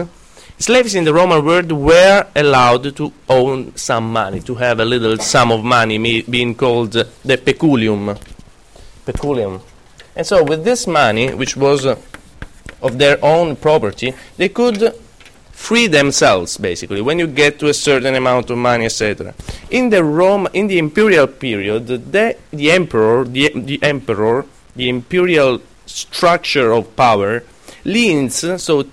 slaves 0.62 0.94
in 0.96 1.04
the 1.04 1.14
Roman 1.14 1.44
world 1.44 1.72
were 1.72 2.28
allowed 2.36 2.96
to 2.96 3.12
own 3.28 3.76
some 3.76 4.12
money, 4.14 4.40
to 4.42 4.56
have 4.56 4.80
a 4.80 4.86
little 4.86 5.18
sum 5.18 5.52
of 5.52 5.64
money, 5.64 5.98
being 6.22 6.56
called 6.56 6.96
uh, 6.96 7.06
the 7.26 7.38
peculium. 7.38 8.16
Peculium. 9.06 9.62
And 10.16 10.26
so, 10.26 10.44
with 10.44 10.64
this 10.64 10.86
money, 10.88 11.34
which 11.34 11.58
was 11.58 11.86
uh, 11.86 11.98
of 12.82 12.98
their 12.98 13.18
own 13.24 13.56
property, 13.56 14.14
they 14.38 14.50
could 14.50 14.94
free 15.52 15.86
themselves 15.86 16.58
basically 16.58 17.02
when 17.02 17.20
you 17.20 17.28
get 17.28 17.60
to 17.60 17.68
a 17.68 17.74
certain 17.74 18.16
amount 18.16 18.50
of 18.50 18.58
money 18.58 18.86
etc 18.86 19.32
in 19.70 19.92
the 19.92 20.04
rome 20.04 20.48
in 20.54 20.66
the 20.66 20.80
imperial 20.80 21.28
period 21.28 21.86
the, 21.86 22.36
the 22.52 22.72
emperor 22.72 23.24
the, 23.26 23.52
the 23.54 23.78
emperor 23.84 24.44
the 24.76 24.90
imperial 24.90 25.62
structure 25.86 26.72
of 26.72 26.96
power 26.96 27.44
leans 27.86 28.44
so 28.60 28.84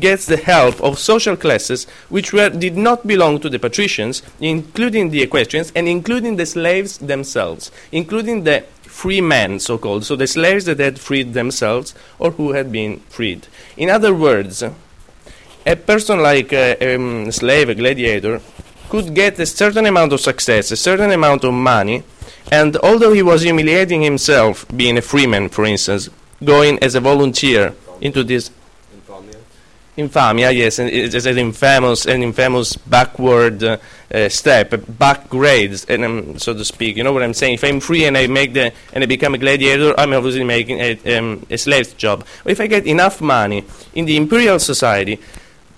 gets 0.00 0.26
the 0.26 0.36
help 0.36 0.80
of 0.80 0.98
social 0.98 1.36
classes 1.36 1.86
which 2.08 2.32
were, 2.32 2.50
did 2.50 2.76
not 2.76 3.06
belong 3.06 3.40
to 3.40 3.48
the 3.48 3.58
patricians, 3.58 4.22
including 4.40 5.10
the 5.10 5.22
equestrians 5.22 5.72
and 5.74 5.88
including 5.88 6.36
the 6.36 6.46
slaves 6.46 6.98
themselves, 6.98 7.70
including 7.92 8.44
the 8.44 8.64
free 8.82 9.20
men, 9.20 9.60
so 9.60 9.76
called, 9.76 10.04
so 10.04 10.16
the 10.16 10.26
slaves 10.26 10.64
that 10.64 10.78
had 10.78 10.98
freed 10.98 11.34
themselves 11.34 11.94
or 12.18 12.30
who 12.32 12.52
had 12.52 12.72
been 12.72 13.00
freed. 13.08 13.46
In 13.76 13.90
other 13.90 14.14
words, 14.14 14.62
a 15.66 15.76
person 15.76 16.22
like 16.22 16.52
a, 16.52 16.94
um, 16.94 17.30
slave, 17.30 17.68
a 17.68 17.74
gladiator, 17.74 18.40
could 18.88 19.14
get 19.14 19.38
a 19.38 19.46
certain 19.46 19.86
amount 19.86 20.12
of 20.12 20.20
success, 20.20 20.70
a 20.70 20.76
certain 20.76 21.10
amount 21.10 21.44
of 21.44 21.52
money, 21.52 22.02
and 22.50 22.76
although 22.78 23.12
he 23.12 23.22
was 23.22 23.42
humiliating 23.42 24.02
himself, 24.02 24.64
being 24.76 24.96
a 24.96 25.02
freeman, 25.02 25.48
for 25.48 25.64
instance, 25.64 26.08
going 26.44 26.78
as 26.82 26.94
a 26.94 27.00
volunteer 27.00 27.74
into 28.00 28.22
this 28.22 28.50
Infamia, 29.96 30.54
yes, 30.54 30.78
it's 30.78 31.24
an 31.24 31.38
infamous, 31.38 32.04
an 32.04 32.22
infamous 32.22 32.76
backward 32.76 33.64
uh, 33.64 33.78
uh, 34.12 34.28
step, 34.28 34.74
back 34.98 35.26
grades, 35.30 35.86
and 35.86 36.04
um, 36.04 36.38
so 36.38 36.52
to 36.52 36.66
speak. 36.66 36.98
You 36.98 37.04
know 37.04 37.14
what 37.14 37.22
I'm 37.22 37.32
saying? 37.32 37.54
If 37.54 37.64
I'm 37.64 37.80
free 37.80 38.04
and 38.04 38.16
I 38.16 38.26
make 38.26 38.52
the 38.52 38.74
and 38.92 39.02
I 39.02 39.06
become 39.06 39.32
a 39.32 39.38
gladiator, 39.38 39.98
I'm 39.98 40.12
obviously 40.12 40.44
making 40.44 40.80
a, 40.80 41.16
um, 41.16 41.46
a 41.48 41.56
slave 41.56 41.96
job. 41.96 42.26
if 42.44 42.60
I 42.60 42.66
get 42.66 42.86
enough 42.86 43.22
money 43.22 43.64
in 43.94 44.04
the 44.04 44.18
imperial 44.18 44.58
society, 44.58 45.18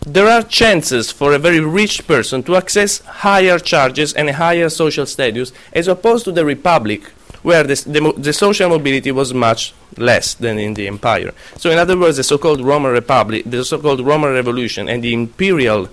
there 0.05 0.27
are 0.27 0.43
chances 0.43 1.13
for 1.13 1.33
a 1.33 1.39
very 1.39 1.61
rich 1.61 2.05
person 2.09 2.43
to 2.43 2.57
access 2.57 2.99
higher 3.01 3.61
charges 3.61 4.15
and 4.15 4.29
a 4.29 4.33
higher 4.33 4.69
social 4.69 5.07
status, 5.07 5.53
as 5.73 5.87
opposed 5.87 6.25
to 6.25 6.33
the 6.33 6.45
republic, 6.45 7.13
where 7.49 7.65
the, 7.65 8.13
the, 8.19 8.33
social 8.35 8.69
mobility 8.69 9.11
was 9.11 9.33
much 9.33 9.73
less 9.97 10.35
than 10.35 10.59
in 10.59 10.75
the 10.75 10.87
empire. 10.87 11.33
So, 11.57 11.71
in 11.71 11.79
other 11.79 11.97
words, 11.99 12.19
the 12.19 12.23
so-called 12.23 12.61
Roman 12.61 12.93
Republic, 12.93 13.43
the 13.47 13.65
so-called 13.65 14.01
Roman 14.01 14.35
Revolution, 14.35 14.87
and 14.87 15.03
the 15.03 15.15
imperial 15.15 15.89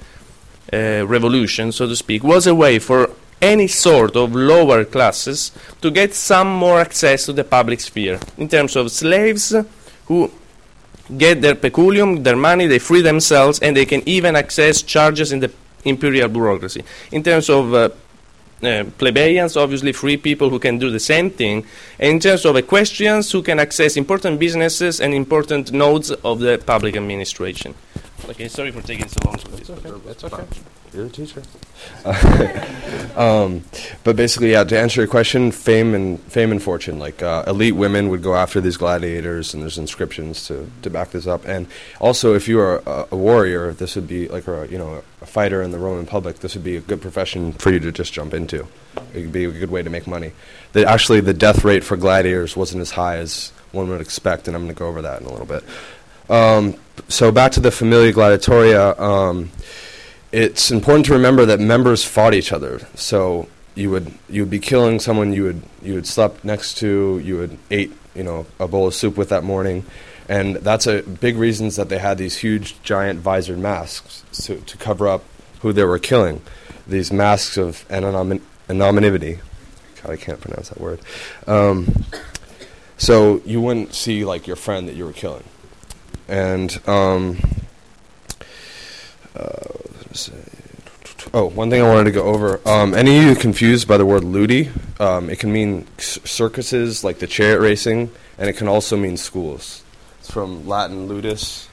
uh, 0.74 1.08
revolution, 1.08 1.72
so 1.72 1.88
to 1.88 1.96
speak, 1.96 2.26
was 2.26 2.46
a 2.46 2.54
way 2.54 2.78
for 2.78 3.10
any 3.42 3.68
sort 3.68 4.18
of 4.18 4.36
lower 4.36 4.84
classes 4.84 5.54
to 5.82 5.90
get 5.92 6.14
some 6.14 6.50
more 6.50 6.82
access 6.82 7.26
to 7.26 7.32
the 7.32 7.46
public 7.46 7.80
sphere 7.80 8.20
in 8.38 8.50
terms 8.50 8.76
of 8.76 8.92
slaves 8.92 9.56
who 10.08 10.30
get 11.18 11.42
their 11.42 11.56
peculium, 11.56 12.24
their 12.24 12.36
money, 12.36 12.68
they 12.68 12.80
free 12.80 13.02
themselves, 13.02 13.60
and 13.60 13.78
they 13.78 13.86
can 13.86 14.02
even 14.06 14.36
access 14.36 14.82
charges 14.82 15.32
in 15.32 15.40
the 15.40 15.52
imperial 15.86 16.28
bureaucracy. 16.28 16.84
In 17.12 17.24
terms 17.24 17.50
of 17.50 17.74
uh, 17.74 17.90
uh, 18.66 18.86
plebeians, 18.98 19.58
obviously 19.58 19.92
free 19.92 20.18
people 20.18 20.50
who 20.50 20.60
can 20.60 20.78
do 20.78 20.90
the 20.90 21.00
same 21.00 21.30
thing, 21.30 21.66
and 22.00 22.12
in 22.12 22.20
terms 22.20 22.46
of 22.46 22.56
equestrians 22.56 23.32
who 23.32 23.42
can 23.42 23.60
access 23.60 23.98
important 23.98 24.40
businesses 24.40 25.02
and 25.02 25.14
important 25.14 25.72
nodes 25.72 26.12
of 26.12 26.40
the 26.40 26.62
public 26.66 26.96
administration. 26.96 27.74
Okay, 28.30 28.48
sorry 28.48 28.72
for 28.72 28.82
taking 28.82 29.08
so 29.08 29.20
long 29.26 29.36
with 29.36 29.58
this. 29.58 29.70
Okay, 29.70 29.92
that's 30.06 30.24
okay. 30.24 30.44
You're 30.96 31.08
a 31.08 31.10
teacher. 31.10 31.42
um, 33.18 33.64
but 34.06 34.16
basically, 34.16 34.52
yeah. 34.52 34.64
To 34.64 34.80
answer 34.80 35.02
your 35.02 35.10
question, 35.10 35.52
fame 35.52 35.94
and 35.94 36.22
fame 36.22 36.52
and 36.52 36.64
fortune. 36.64 37.00
Like 37.00 37.22
uh, 37.22 37.44
elite 37.48 37.75
women 37.75 38.10
would 38.10 38.24
go 38.24 38.34
after 38.34 38.62
these 38.62 38.78
gladiators, 38.78 39.54
and 39.54 39.62
there's 39.62 39.78
inscriptions 39.78 40.48
to, 40.48 40.70
to 40.84 40.90
back 40.90 41.12
this 41.12 41.28
up. 41.28 41.46
And 41.46 41.68
also, 42.00 42.34
if 42.34 42.48
you 42.48 42.60
are 42.60 42.82
a, 42.86 43.08
a 43.12 43.16
warrior, 43.18 43.74
this 43.74 43.96
would 43.96 44.08
be 44.08 44.30
like 44.30 44.48
a 44.48 44.68
you 44.72 44.78
know 44.78 44.96
a, 44.96 45.24
a 45.24 45.25
fighter 45.25 45.62
in 45.62 45.72
the 45.72 45.80
Roman 45.80 46.06
public, 46.06 46.40
this 46.40 46.56
would 46.56 46.64
be 46.64 46.78
a 46.78 46.82
good 46.82 47.02
profession 47.02 47.52
for 47.52 47.72
you 47.72 47.80
to 47.80 47.92
just 47.92 48.14
jump 48.14 48.34
into. 48.34 48.66
It 49.14 49.22
would 49.22 49.34
be 49.34 49.44
a 49.44 49.52
good 49.52 49.72
way 49.72 49.84
to 49.84 49.90
make 49.90 50.08
money. 50.08 50.32
The, 50.72 50.90
actually, 50.90 51.20
the 51.20 51.34
death 51.34 51.66
rate 51.66 51.84
for 51.84 51.98
gladiators 51.98 52.56
wasn't 52.56 52.82
as 52.82 52.92
high 52.92 53.18
as 53.18 53.52
one 53.74 53.90
would 53.90 54.02
expect, 54.02 54.48
and 54.48 54.56
I'm 54.56 54.64
going 54.64 54.74
to 54.74 54.80
go 54.80 54.88
over 54.88 55.02
that 55.02 55.20
in 55.20 55.28
a 55.28 55.32
little 55.32 55.46
bit. 55.46 55.64
Um, 56.30 56.75
so 57.08 57.32
back 57.32 57.52
to 57.54 57.60
the 57.60 57.72
Familia 57.72 58.14
Gladiatoria. 58.14 58.98
Um, 59.00 59.52
it's 60.36 60.70
important 60.70 61.06
to 61.06 61.13
remember 61.13 61.46
that 61.46 61.62
members 61.62 62.04
fought 62.04 62.34
each 62.34 62.51
other. 62.51 62.86
So 62.96 63.48
you 63.74 63.89
would 63.89 64.12
you 64.30 64.42
would 64.42 64.50
be 64.50 64.60
killing 64.60 65.00
someone 65.00 65.32
you 65.32 65.44
would 65.44 65.63
you 65.82 65.94
would 65.94 66.06
slept 66.06 66.44
next 66.44 66.77
to, 66.80 67.20
you 67.24 67.38
would 67.38 67.58
ate 67.72 67.94
you 68.13 68.24
know 68.24 68.46
a 68.60 68.68
bowl 68.68 68.88
of 68.88 68.94
soup 68.94 69.15
with 69.15 69.30
that 69.30 69.46
morning, 69.46 69.86
and 70.27 70.58
that's 70.58 70.88
a 70.88 71.04
big 71.04 71.38
reasons 71.38 71.77
that 71.77 71.88
they 71.88 72.00
had 72.00 72.18
these 72.18 72.38
huge 72.38 72.82
giant 72.84 73.22
visored 73.22 73.60
masks 73.60 74.24
to, 74.46 74.60
to 74.60 74.75
cover 74.75 75.08
up 75.08 75.24
who 75.62 75.72
they 75.72 75.86
were 75.86 76.00
killing. 76.00 76.42
These 76.86 77.13
masks 77.13 77.56
of 77.56 77.88
anonym- 77.88 78.42
anonymity. 78.68 79.39
God, 80.04 80.12
I 80.12 80.18
can't 80.18 80.42
pronounce 80.42 80.68
that 80.68 80.82
word. 80.82 81.00
Um, 81.48 82.04
so 82.98 83.42
you 83.46 83.62
wouldn't 83.62 83.94
see 83.94 84.25
like 84.25 84.48
your 84.48 84.58
friend 84.58 84.89
that 84.89 84.96
you 84.96 85.06
were 85.06 85.13
killing, 85.13 85.46
and 86.27 86.77
um, 86.89 87.38
uh, 89.34 89.85
oh, 91.34 91.46
one 91.50 91.70
thing 91.70 91.82
I 91.82 91.88
wanted 91.88 92.06
to 92.06 92.12
go 92.12 92.24
over. 92.24 92.60
Um, 92.68 92.94
any 92.94 93.18
of 93.18 93.24
you 93.24 93.36
confused 93.36 93.88
by 93.88 93.98
the 93.98 94.06
word 94.06 94.24
ludi? 94.24 94.70
Um, 95.00 95.30
it 95.30 95.40
can 95.40 95.52
mean 95.52 95.88
circuses, 95.98 97.04
like 97.04 97.20
the 97.20 97.28
chariot 97.28 97.60
racing, 97.60 98.12
and 98.38 98.50
it 98.50 98.54
can 98.54 98.68
also 98.68 98.98
mean 98.98 99.18
schools. 99.18 99.84
It's 100.20 100.32
from 100.32 100.68
Latin 100.68 101.08
ludus, 101.08 101.68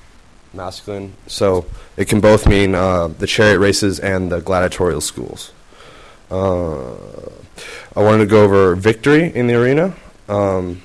masculine. 0.52 1.14
So 1.26 1.66
it 1.96 2.08
can 2.08 2.20
both 2.20 2.46
mean 2.46 2.74
uh, 2.74 3.08
the 3.08 3.26
chariot 3.26 3.58
races 3.58 3.98
and 3.98 4.30
the 4.30 4.40
gladiatorial 4.40 5.00
schools. 5.00 5.52
Uh, 6.30 6.92
I 7.94 8.02
wanted 8.02 8.24
to 8.24 8.26
go 8.26 8.42
over 8.44 8.74
victory 8.74 9.34
in 9.34 9.46
the 9.46 9.54
arena. 9.54 9.94
Um, 10.28 10.82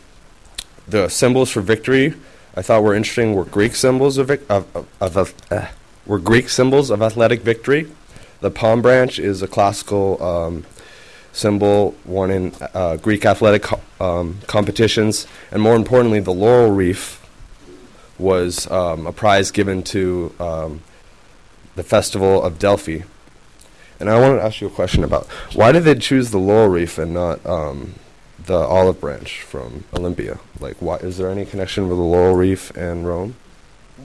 the 0.88 1.10
symbols 1.10 1.52
for 1.52 1.62
victory 1.62 2.14
I 2.58 2.64
thought 2.64 2.82
were 2.82 2.96
interesting 2.96 3.36
were 3.36 3.46
Greek 3.46 3.76
symbols 3.76 4.18
of, 4.18 4.30
vic- 4.30 4.50
of, 4.50 4.66
of, 5.00 5.16
of 5.16 5.34
uh, 5.52 5.68
were 6.08 6.20
Greek 6.20 6.50
symbols 6.50 6.90
of 6.90 7.02
athletic 7.02 7.42
victory. 7.42 7.88
The 8.40 8.50
palm 8.50 8.82
branch 8.82 9.20
is 9.20 9.42
a 9.42 9.48
classical 9.48 10.22
um, 10.24 10.66
symbol 11.32 11.96
worn 12.06 12.32
in 12.32 12.54
uh, 12.74 12.96
Greek 12.98 13.26
athletic 13.26 13.64
co- 13.64 13.82
um, 14.00 14.40
competitions, 14.48 15.28
and 15.52 15.62
more 15.62 15.76
importantly, 15.76 16.20
the 16.20 16.34
laurel 16.34 16.72
wreath 16.72 17.24
was 18.18 18.70
um, 18.72 19.06
a 19.06 19.12
prize 19.12 19.52
given 19.52 19.84
to 19.84 20.34
um, 20.40 20.82
the 21.76 21.84
festival 21.84 22.42
of 22.42 22.58
Delphi. 22.58 23.02
And 24.00 24.10
I 24.10 24.20
wanted 24.20 24.38
to 24.38 24.44
ask 24.44 24.62
you 24.62 24.68
a 24.68 24.72
question 24.72 25.04
about 25.04 25.26
why 25.54 25.72
did 25.72 25.84
they 25.84 25.96
choose 25.96 26.32
the 26.32 26.38
laurel 26.38 26.70
wreath 26.70 26.98
and 26.98 27.14
not 27.14 27.44
um, 27.46 27.96
the 28.44 28.58
olive 28.58 29.00
branch 29.00 29.42
from 29.42 29.84
Olympia? 29.94 30.40
Like, 30.60 30.78
why 30.80 30.98
is 30.98 31.18
there 31.18 31.30
any 31.30 31.46
connection 31.46 31.88
with 31.90 31.98
the 31.98 32.04
laurel 32.04 32.36
wreath 32.36 32.76
and 32.76 33.08
Rome? 33.08 33.36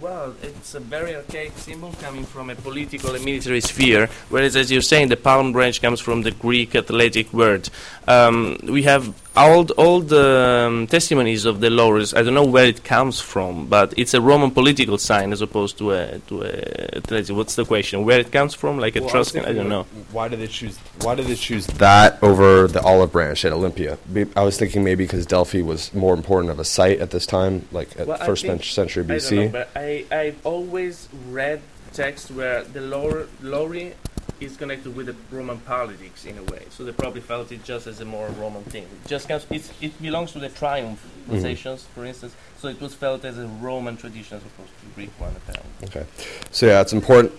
Well, 0.00 0.34
it's 0.42 0.74
a 0.74 0.80
very 0.80 1.14
archaic 1.14 1.52
symbol 1.58 1.92
coming 2.00 2.24
from 2.24 2.48
a 2.48 2.54
political 2.54 3.14
and 3.14 3.24
military 3.24 3.60
sphere, 3.60 4.08
whereas, 4.30 4.56
as 4.56 4.72
you're 4.72 4.80
saying, 4.80 5.08
the 5.08 5.18
palm 5.18 5.52
branch 5.52 5.82
comes 5.82 6.00
from 6.00 6.22
the 6.22 6.30
Greek 6.30 6.74
athletic 6.74 7.30
word. 7.32 7.68
Um, 8.08 8.58
we 8.62 8.84
have 8.84 9.14
all, 9.36 9.70
all 9.72 10.00
the 10.00 10.66
um, 10.68 10.86
testimonies 10.86 11.44
of 11.44 11.60
the 11.60 11.70
laurels. 11.70 12.12
I 12.14 12.22
don't 12.22 12.34
know 12.34 12.44
where 12.44 12.66
it 12.66 12.84
comes 12.84 13.20
from, 13.20 13.66
but 13.66 13.94
it's 13.96 14.12
a 14.14 14.20
Roman 14.20 14.50
political 14.50 14.98
sign 14.98 15.32
as 15.32 15.40
opposed 15.40 15.78
to 15.78 15.92
a 15.92 16.18
to 16.28 16.42
a 16.42 16.96
athletic. 16.96 17.34
What's 17.34 17.54
the 17.54 17.64
question? 17.64 18.04
Where 18.04 18.20
it 18.20 18.30
comes 18.30 18.54
from? 18.54 18.78
Like 18.78 18.94
Well, 18.94 19.04
I 19.04 19.08
Etruscan? 19.08 19.40
I 19.40 19.44
thinking, 19.46 19.62
don't 19.62 19.70
know. 19.70 19.86
Why 20.12 20.28
did 20.28 20.40
they 20.40 20.46
choose? 20.48 20.76
Why 21.00 21.14
did 21.14 21.26
they 21.26 21.34
choose 21.34 21.66
that 21.66 22.22
over 22.22 22.66
the 22.68 22.82
olive 22.82 23.12
branch 23.12 23.44
at 23.44 23.52
Olympia? 23.52 23.98
Be- 24.12 24.26
I 24.36 24.42
was 24.42 24.58
thinking 24.58 24.84
maybe 24.84 25.04
because 25.04 25.24
Delphi 25.26 25.62
was 25.62 25.92
more 25.94 26.14
important 26.14 26.50
of 26.52 26.58
a 26.58 26.64
site 26.64 27.00
at 27.00 27.10
this 27.10 27.26
time, 27.26 27.66
like 27.72 27.98
at 27.98 28.06
Well, 28.06 28.18
first 28.18 28.44
think- 28.44 28.64
century 28.64 29.04
I 29.04 29.06
don't 29.06 29.16
BC. 29.16 29.36
know, 29.44 29.48
but 29.48 29.70
I 29.74 30.04
I've 30.10 30.38
always 30.44 31.08
read 31.30 31.62
texts 31.94 32.30
where 32.30 32.64
the 32.64 32.80
lore 32.80 33.28
lorry 33.42 33.94
is 34.44 34.56
connected 34.56 34.94
with 34.96 35.06
the 35.06 35.16
Roman 35.30 35.58
politics 35.58 36.24
in 36.24 36.36
a 36.38 36.42
way. 36.44 36.64
So 36.70 36.84
they 36.84 36.92
probably 36.92 37.20
felt 37.20 37.52
it 37.52 37.62
just 37.64 37.86
as 37.86 38.00
a 38.00 38.04
more 38.04 38.28
Roman 38.30 38.64
thing. 38.64 38.84
It 38.84 39.08
just 39.08 39.28
comes. 39.28 39.46
It's, 39.50 39.70
it 39.80 40.00
belongs 40.02 40.32
to 40.32 40.38
the 40.40 40.48
triumph 40.48 41.00
Mhm. 41.02 41.30
processions, 41.30 41.86
for 41.94 42.04
instance. 42.04 42.34
So 42.60 42.68
it 42.68 42.80
was 42.80 42.94
felt 42.94 43.24
as 43.24 43.38
a 43.38 43.46
Roman 43.46 43.96
tradition 43.96 44.36
as 44.38 44.42
opposed 44.44 44.70
to 44.80 44.84
the 44.86 44.92
Greek 44.94 45.10
one. 45.18 45.34
Apparently. 45.36 45.72
okay, 45.88 46.06
so 46.50 46.66
yeah, 46.66 46.80
it's 46.80 46.92
important. 46.92 47.32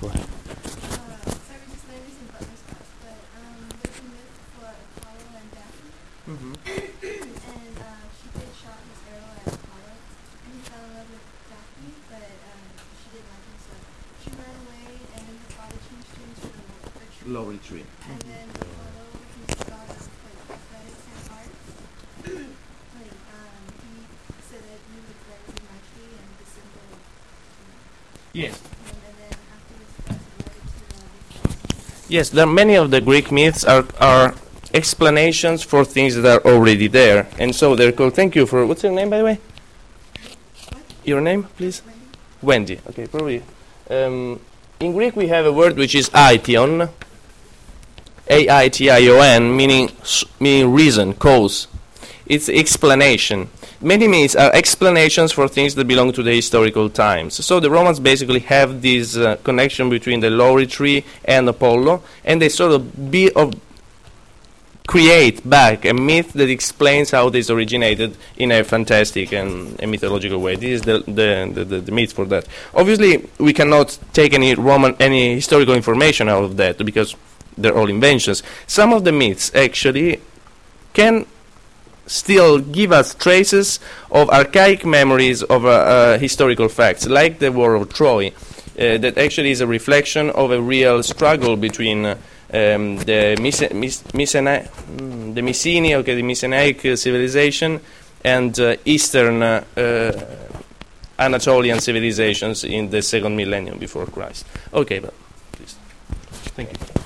Go 0.00 0.08
ahead. 0.08 0.22
Uh, 0.22 0.26
sorry, 1.48 1.64
just 1.72 1.84
maybe 1.90 2.10
some 2.16 2.28
Butler's 2.32 2.62
class, 2.68 2.88
but 3.02 3.18
um, 3.40 3.58
there's 3.82 3.98
a 3.98 4.06
myth 4.14 4.36
for 4.56 4.68
Apollo 4.70 5.24
and 5.40 5.48
Daphne, 5.56 5.92
Mm-hmm. 6.28 6.54
and 6.54 7.76
uh, 7.82 8.04
Cupid 8.20 8.50
shot 8.62 8.78
his 8.88 9.00
arrow 9.10 9.32
at 9.42 9.48
Apollo, 9.58 9.92
and 10.44 10.50
he 10.54 10.60
fell 10.68 10.84
in 10.86 10.92
love 10.96 11.08
with 11.12 11.24
Daphne, 11.50 11.92
but 12.12 12.30
um, 12.48 12.62
she 13.00 13.06
didn't 13.16 13.28
like 13.32 13.44
him, 13.48 13.58
so 13.64 13.72
she 14.22 14.28
ran 14.38 14.54
away, 14.64 14.86
and 15.18 15.22
then 15.28 15.36
her 15.40 15.50
father 15.56 15.78
changed 15.88 16.10
her 16.14 16.22
into 16.28 16.46
a, 16.46 17.06
a 17.36 17.56
tree, 17.58 17.84
and 18.08 18.20
then 18.22 18.48
Apollo, 18.54 19.04
who's 19.36 19.56
the 19.58 19.64
god 19.68 19.84
of 19.84 20.00
like 20.24 20.40
athletics 20.48 21.04
and 21.12 21.20
arts, 21.36 21.60
like 22.24 23.16
um, 23.36 23.64
he 23.84 23.92
said 24.48 24.62
that 24.64 24.80
you 24.88 25.00
would 25.04 25.20
grow 25.28 25.36
my 25.68 25.78
tree, 25.92 26.16
and 26.16 26.30
the 26.40 26.46
symbol, 26.48 26.88
Yes. 28.32 28.52
know, 28.52 28.58
and, 28.88 28.96
and 29.04 29.14
then 29.20 29.34
afterwards, 29.52 29.92
it 29.98 30.08
was 30.08 30.24
related 30.40 30.64
to 30.72 30.84
uh, 30.96 32.06
the 32.06 32.14
Yes, 32.14 32.30
there 32.30 32.44
are 32.46 32.50
many 32.50 32.74
of 32.76 32.90
the 32.90 33.00
Greek 33.02 33.30
myths 33.30 33.62
are, 33.64 33.84
are 34.00 34.34
explanations 34.72 35.62
for 35.62 35.84
things 35.84 36.14
that 36.16 36.24
are 36.46 36.50
already 36.50 36.86
there, 36.88 37.28
and 37.38 37.54
so 37.54 37.76
they're 37.76 37.92
called. 37.92 38.14
Thank 38.14 38.36
you 38.36 38.46
for 38.46 38.64
what's 38.64 38.82
your 38.82 38.92
name, 38.92 39.10
by 39.10 39.18
the 39.18 39.24
way? 39.24 39.38
Your 41.04 41.20
name, 41.20 41.44
please. 41.58 41.82
Wendy. 42.40 42.80
Okay, 42.88 43.06
probably. 43.06 43.42
Um, 43.90 44.40
in 44.80 44.92
Greek, 44.92 45.14
we 45.16 45.26
have 45.28 45.44
a 45.44 45.52
word 45.52 45.76
which 45.76 45.94
is 45.94 46.08
aition, 46.10 46.88
A-I-T-I-O-N, 48.28 49.56
meaning 49.56 49.90
meaning 50.40 50.72
reason, 50.72 51.14
cause. 51.14 51.68
It's 52.26 52.48
explanation. 52.48 53.48
Many 53.80 54.08
myths 54.08 54.34
are 54.34 54.52
explanations 54.52 55.32
for 55.32 55.48
things 55.48 55.74
that 55.76 55.86
belong 55.86 56.12
to 56.12 56.22
the 56.22 56.34
historical 56.34 56.90
times. 56.90 57.44
So 57.44 57.60
the 57.60 57.70
Romans 57.70 58.00
basically 58.00 58.40
have 58.40 58.82
this 58.82 59.16
uh, 59.16 59.36
connection 59.44 59.88
between 59.88 60.20
the 60.20 60.30
laurel 60.30 60.66
tree 60.66 61.04
and 61.24 61.48
Apollo, 61.48 62.02
and 62.24 62.42
they 62.42 62.48
sort 62.48 62.72
of 62.72 63.10
be 63.10 63.30
of 63.32 63.54
create 64.88 65.48
back 65.48 65.84
a 65.84 65.92
myth 65.92 66.32
that 66.32 66.48
explains 66.48 67.10
how 67.10 67.28
this 67.28 67.50
originated 67.50 68.16
in 68.38 68.50
a 68.50 68.64
fantastic 68.64 69.32
and 69.32 69.80
a 69.82 69.86
mythological 69.86 70.40
way. 70.40 70.56
This 70.56 70.80
is 70.80 70.82
the, 70.82 70.98
the, 71.00 71.52
the, 71.54 71.64
the, 71.64 71.80
the 71.80 71.92
myth 71.92 72.12
for 72.14 72.24
that. 72.26 72.46
Obviously, 72.74 73.28
we 73.38 73.52
cannot 73.52 73.96
take 74.12 74.32
any 74.32 74.54
Roman, 74.54 74.96
any 74.98 75.34
historical 75.34 75.74
information 75.74 76.28
out 76.28 76.42
of 76.42 76.56
that 76.56 76.78
because 76.84 77.14
they're 77.56 77.76
all 77.76 77.88
inventions. 77.88 78.42
Some 78.66 78.92
of 78.92 79.04
the 79.04 79.12
myths 79.12 79.50
actually 79.54 80.20
can 80.92 81.26
still 82.06 82.58
give 82.58 82.92
us 82.92 83.14
traces 83.14 83.80
of 84.10 84.30
archaic 84.30 84.84
memories 84.84 85.42
of 85.42 85.64
uh, 85.64 85.68
uh, 85.68 86.18
historical 86.18 86.68
facts, 86.68 87.06
like 87.06 87.38
the 87.38 87.52
War 87.52 87.74
of 87.74 87.92
Troy, 87.92 88.28
uh, 88.28 88.96
that 88.98 89.18
actually 89.18 89.50
is 89.50 89.60
a 89.60 89.66
reflection 89.66 90.30
of 90.30 90.50
a 90.50 90.60
real 90.60 91.02
struggle 91.02 91.56
between 91.56 92.06
uh, 92.06 92.16
um, 92.52 92.96
the 92.98 93.36
Myce- 93.38 93.72
Mys- 93.74 94.02
Mycena- 94.14 94.68
mm, 94.68 95.34
the 95.34 95.42
Mycenae, 95.42 95.96
okay, 95.96 96.14
the 96.14 96.22
Mycenaic 96.22 96.96
civilization, 96.96 97.80
and 98.24 98.58
uh, 98.58 98.76
Eastern 98.84 99.42
uh, 99.42 99.62
Anatolian 101.18 101.80
civilizations 101.80 102.64
in 102.64 102.90
the 102.90 103.02
second 103.02 103.36
millennium 103.36 103.78
before 103.78 104.06
Christ. 104.06 104.46
Okay, 104.72 105.00
but 105.00 105.12
please. 105.52 105.76
Thank 106.54 106.72
you. 106.72 106.97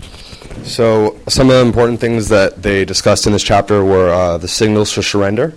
So 0.64 1.18
some 1.28 1.50
of 1.50 1.56
the 1.56 1.62
important 1.62 2.00
things 2.00 2.28
that 2.28 2.62
they 2.62 2.84
discussed 2.84 3.26
in 3.26 3.32
this 3.32 3.42
chapter 3.42 3.84
were 3.84 4.10
uh, 4.10 4.38
the 4.38 4.48
signals 4.48 4.92
for 4.92 5.02
surrender. 5.02 5.54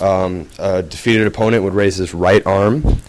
Um, 0.00 0.48
a 0.58 0.82
defeated 0.82 1.26
opponent 1.26 1.64
would 1.64 1.74
raise 1.74 1.96
his 1.96 2.14
right 2.14 2.44
arm 2.46 3.00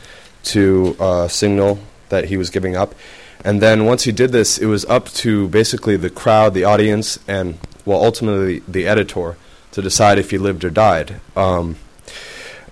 to 0.45 0.95
uh, 0.99 1.28
signal 1.28 1.80
that 2.10 2.25
he 2.25 2.38
was 2.38 2.49
giving 2.49 2.75
up. 2.75 2.95
And 3.43 3.62
then 3.62 3.86
once 3.86 4.04
he 4.04 4.12
did 4.12 4.32
this, 4.32 4.58
it 4.58 4.65
was 4.65 4.86
up 4.86 5.10
to 5.10 5.47
basically 5.49 5.95
the 5.97 6.10
crowd, 6.10 6.54
the 6.54 6.65
audience, 6.65 7.19
and, 7.28 7.58
well, 7.86 8.04
ultimately 8.04 8.60
the 8.67 8.88
editor 8.88 9.38
to 9.71 9.82
decide 9.82 10.17
if 10.17 10.32
he 10.32 10.38
lived 10.38 10.63
or 10.63 10.69
died. 10.69 11.21
Um, 11.36 11.78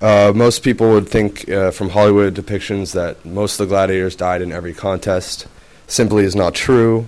uh, 0.01 0.31
most 0.35 0.63
people 0.63 0.91
would 0.91 1.09
think 1.09 1.49
uh, 1.49 1.71
from 1.71 1.89
Hollywood 1.89 2.35
depictions 2.35 2.93
that 2.93 3.25
most 3.25 3.59
of 3.59 3.67
the 3.67 3.71
gladiators 3.73 4.15
died 4.15 4.41
in 4.41 4.51
every 4.51 4.73
contest. 4.73 5.47
Simply 5.87 6.23
is 6.23 6.35
not 6.35 6.53
true. 6.53 7.07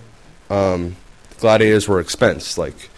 Um, 0.49 0.95
gladiators 1.39 1.87
were 1.87 1.99
expensed. 1.99 2.57
Like 2.57 2.89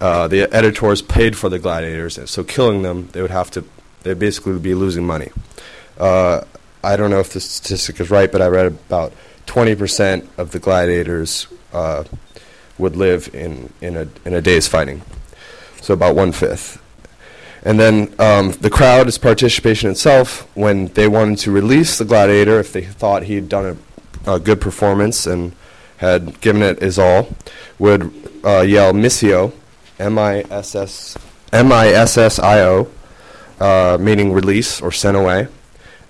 uh, 0.00 0.28
the 0.28 0.42
editors 0.54 1.02
paid 1.02 1.36
for 1.36 1.48
the 1.48 1.58
gladiators, 1.58 2.18
and 2.18 2.28
so 2.28 2.42
killing 2.44 2.82
them, 2.82 3.08
they 3.12 3.22
would 3.22 3.30
have 3.30 3.50
to. 3.52 3.64
They'd 4.02 4.18
basically 4.18 4.52
would 4.52 4.62
be 4.62 4.74
losing 4.74 5.06
money. 5.06 5.30
Uh, 5.98 6.42
I 6.84 6.96
don't 6.96 7.10
know 7.10 7.20
if 7.20 7.32
the 7.32 7.40
statistic 7.40 8.00
is 8.00 8.10
right, 8.10 8.30
but 8.30 8.42
I 8.42 8.48
read 8.48 8.66
about 8.66 9.12
20% 9.46 10.26
of 10.36 10.50
the 10.50 10.58
gladiators 10.58 11.46
uh, 11.72 12.04
would 12.78 12.96
live 12.96 13.32
in, 13.34 13.72
in, 13.80 13.96
a, 13.96 14.08
in 14.24 14.34
a 14.34 14.40
day's 14.40 14.66
fighting. 14.66 15.02
So 15.80 15.94
about 15.94 16.16
one 16.16 16.32
fifth. 16.32 16.82
And 17.64 17.78
then 17.78 18.12
um, 18.18 18.52
the 18.52 18.70
crowd 18.70 19.06
is 19.06 19.18
participation 19.18 19.90
itself. 19.90 20.48
When 20.56 20.86
they 20.88 21.06
wanted 21.06 21.38
to 21.40 21.52
release 21.52 21.98
the 21.98 22.04
gladiator, 22.04 22.58
if 22.58 22.72
they 22.72 22.82
thought 22.82 23.24
he'd 23.24 23.48
done 23.48 23.78
a, 24.26 24.34
a 24.34 24.40
good 24.40 24.60
performance 24.60 25.26
and 25.26 25.54
had 26.02 26.40
given 26.40 26.62
it 26.62 26.82
his 26.82 26.98
all, 26.98 27.28
would 27.78 28.02
uh, 28.44 28.60
yell 28.62 28.92
"missio," 28.92 29.52
M-I-S-S, 30.00 31.16
M-I-S-S-I-O, 31.52 32.88
uh, 33.60 33.96
meaning 34.00 34.32
release 34.32 34.80
or 34.82 34.90
sent 34.90 35.16
away, 35.16 35.46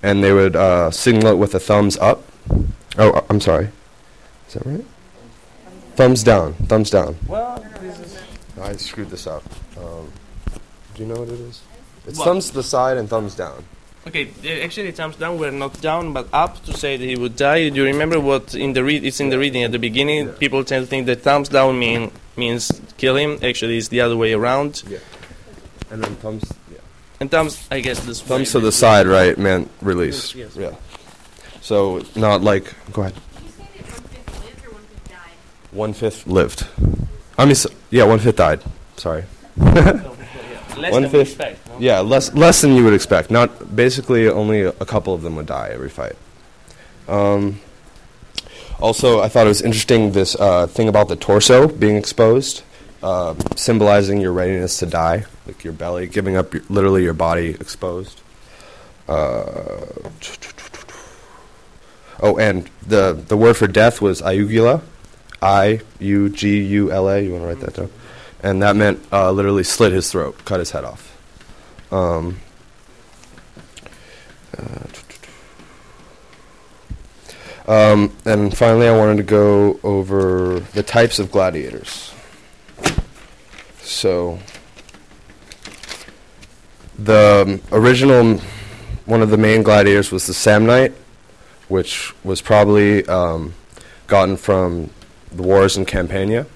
and 0.01 0.23
they 0.23 0.33
would 0.33 0.55
uh, 0.55 0.89
signal 0.89 1.33
it 1.33 1.37
with 1.37 1.53
a 1.53 1.59
thumbs 1.59 1.95
up. 1.97 2.23
Oh, 2.97 3.11
uh, 3.11 3.21
I'm 3.29 3.39
sorry. 3.39 3.69
Is 4.47 4.55
that 4.55 4.65
right? 4.65 4.85
Thumbs 5.95 6.23
down. 6.23 6.53
Thumbs 6.65 6.89
down. 6.89 7.15
Well, 7.27 7.63
I 8.61 8.75
screwed 8.77 9.11
this 9.11 9.27
up. 9.27 9.43
Um, 9.77 10.11
do 10.95 11.03
you 11.03 11.07
know 11.07 11.19
what 11.19 11.29
it 11.29 11.39
is? 11.39 11.61
It's 12.07 12.17
What? 12.17 12.25
thumbs 12.25 12.47
to 12.49 12.55
the 12.55 12.63
side 12.63 12.97
and 12.97 13.07
thumbs 13.07 13.35
down. 13.35 13.63
Okay, 14.05 14.29
uh, 14.43 14.63
actually, 14.65 14.91
thumbs 14.91 15.15
down 15.15 15.39
were 15.39 15.51
not 15.51 15.79
down, 15.81 16.11
but 16.11 16.27
up 16.33 16.61
to 16.65 16.73
say 16.73 16.97
that 16.97 17.05
he 17.05 17.15
would 17.15 17.37
die. 17.37 17.69
Do 17.69 17.75
you 17.75 17.85
remember 17.85 18.19
what 18.19 18.53
in 18.53 18.73
the 18.73 18.83
read? 18.83 19.05
It's 19.05 19.19
in 19.21 19.29
the 19.29 19.39
reading 19.39 19.63
at 19.63 19.71
the 19.71 19.79
beginning. 19.79 20.27
People 20.33 20.63
tend 20.65 20.85
to 20.85 20.89
think 20.89 21.05
that 21.05 21.21
thumbs 21.21 21.47
down 21.49 21.79
mean 21.79 22.11
means 22.35 22.81
kill 22.97 23.15
him. 23.15 23.39
Actually, 23.41 23.77
it's 23.77 23.87
the 23.87 24.01
other 24.01 24.17
way 24.17 24.33
around. 24.33 24.83
Yeah. 24.87 24.97
And 25.89 26.03
then 26.03 26.15
thumbs. 26.17 26.43
Yeah. 26.69 26.79
And 27.21 27.31
thumbs, 27.31 27.65
I 27.71 27.79
guess, 27.79 27.99
this 28.05 28.19
Thumbs 28.21 28.51
to 28.51 28.59
the 28.59 28.71
side, 28.73 29.07
right? 29.07 29.37
Meant 29.37 29.71
release. 29.81 30.35
Yes, 30.35 30.55
Yeah. 30.57 30.75
So 31.61 32.03
not 32.15 32.41
like. 32.41 32.73
Go 32.91 33.03
ahead. 33.03 33.13
Did 33.13 33.43
you 33.45 33.51
say 33.51 33.63
that 33.77 33.87
one 33.87 34.03
fifth 34.11 34.43
lived 34.43 34.65
or 34.65 34.71
one 34.73 34.83
fifth 34.83 35.07
died? 35.07 35.71
One 35.71 35.93
fifth 35.93 36.27
lived. 36.27 36.67
I 37.37 37.45
mean, 37.45 37.51
s 37.51 37.67
yeah, 37.89 38.03
one 38.03 38.19
fifth 38.19 38.35
died. 38.35 38.61
Sorry. 38.97 39.21
one 39.55 39.73
fifth. 39.75 40.77
One 40.77 40.91
than 40.91 41.03
we 41.03 41.09
fifth- 41.09 41.29
expect, 41.39 41.62
no? 41.62 41.62
Yeah, 41.79 41.99
less 42.01 42.33
less 42.33 42.61
than 42.61 42.75
you 42.75 42.83
would 42.83 42.93
expect. 42.93 43.31
Not 43.31 43.75
basically 43.75 44.27
only 44.27 44.61
a, 44.61 44.71
couple 44.85 45.13
of 45.13 45.21
them 45.21 45.35
would 45.35 45.47
die 45.47 45.69
every 45.73 45.89
fight. 45.89 46.15
Um, 47.07 47.59
also, 48.79 49.21
I 49.21 49.29
thought 49.29 49.45
it 49.45 49.49
was 49.49 49.61
interesting 49.61 50.11
this 50.11 50.35
uh, 50.35 50.67
thing 50.67 50.87
about 50.87 51.07
the 51.07 51.15
torso 51.15 51.67
being 51.67 51.95
exposed, 51.95 52.63
uh, 53.01 53.35
symbolizing 53.55 54.19
your 54.19 54.33
readiness 54.33 54.79
to 54.79 54.85
die, 54.85 55.25
like 55.47 55.63
your 55.63 55.73
belly, 55.73 56.07
giving 56.07 56.35
up 56.35 56.53
your, 56.53 56.63
literally 56.69 57.03
your 57.03 57.13
body 57.13 57.51
exposed. 57.51 58.21
Uh, 59.07 59.85
oh, 62.21 62.37
and 62.37 62.69
the 62.85 63.13
the 63.13 63.37
word 63.37 63.57
for 63.57 63.67
death 63.67 64.01
was 64.01 64.21
iugula, 64.21 64.81
I 65.41 65.81
U 65.99 66.29
G 66.29 66.61
U 66.61 66.91
L 66.91 67.09
A. 67.09 67.19
You 67.21 67.31
want 67.31 67.43
to 67.43 67.47
write 67.47 67.59
that 67.61 67.73
down? 67.75 67.91
And 68.41 68.61
that 68.61 68.75
meant 68.75 69.01
uh, 69.11 69.31
literally 69.31 69.63
slit 69.63 69.91
his 69.93 70.11
throat, 70.11 70.37
cut 70.45 70.59
his 70.59 70.71
head 70.71 70.83
off. 70.83 71.12
Um, 71.93 72.39
uh, 74.57 74.87
um, 77.67 78.11
and 78.25 78.57
finally, 78.57 78.87
I 78.87 78.97
wanted 78.97 79.17
to 79.17 79.23
go 79.23 79.79
over 79.83 80.59
the 80.73 80.81
types 80.81 81.19
of 81.19 81.31
gladiators. 81.31 82.11
So, 83.83 84.39
the 86.97 87.61
original, 87.71 88.39
one 89.05 89.21
of 89.21 89.29
the 89.29 89.37
main 89.37 89.61
gladiators 89.61 90.11
was 90.11 90.25
the 90.25 90.33
Samnite, 90.33 90.93
which 91.67 92.11
was 92.23 92.41
probably 92.41 93.05
um, 93.05 93.53
gotten 94.07 94.35
from 94.35 94.89
the 95.31 95.43
wars 95.43 95.77
in 95.77 95.85
Campania. 95.85 96.47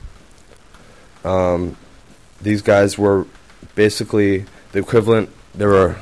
Um, 1.24 1.78
these 2.42 2.64
guys 2.64 2.98
were 2.98 3.28
basically 3.76 4.46
the 4.72 4.80
equivalent. 4.80 5.30
They 5.56 5.66
were 5.66 5.96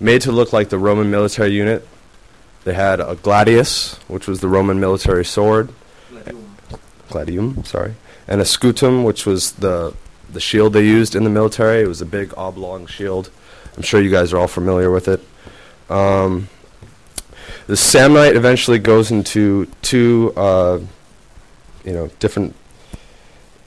made 0.00 0.22
to 0.22 0.32
look 0.32 0.52
like 0.52 0.68
the 0.68 0.78
Roman 0.78 1.10
military 1.10 1.50
unit. 1.50 1.86
They 2.64 2.74
had 2.74 3.00
a 3.00 3.16
gladius, 3.16 3.96
which 4.08 4.26
was 4.26 4.40
the 4.40 4.48
Roman 4.48 4.78
military 4.78 5.24
sword, 5.24 5.72
gladium, 7.08 7.64
sorry, 7.64 7.94
and 8.26 8.40
a 8.40 8.44
scutum, 8.44 9.04
which 9.04 9.24
was 9.26 9.52
the 9.52 9.94
the 10.30 10.40
shield 10.40 10.74
they 10.74 10.84
used 10.84 11.14
in 11.14 11.24
the 11.24 11.30
military. 11.30 11.82
It 11.82 11.88
was 11.88 12.02
a 12.02 12.06
big 12.06 12.34
oblong 12.36 12.86
shield. 12.86 13.30
I'm 13.76 13.82
sure 13.82 14.00
you 14.00 14.10
guys 14.10 14.32
are 14.32 14.38
all 14.38 14.48
familiar 14.48 14.90
with 14.90 15.08
it. 15.08 15.20
Um, 15.88 16.48
the 17.66 17.74
Samnite 17.74 18.34
eventually 18.34 18.78
goes 18.78 19.10
into 19.10 19.66
two, 19.82 20.32
uh, 20.36 20.80
you 21.84 21.92
know, 21.92 22.08
different. 22.18 22.54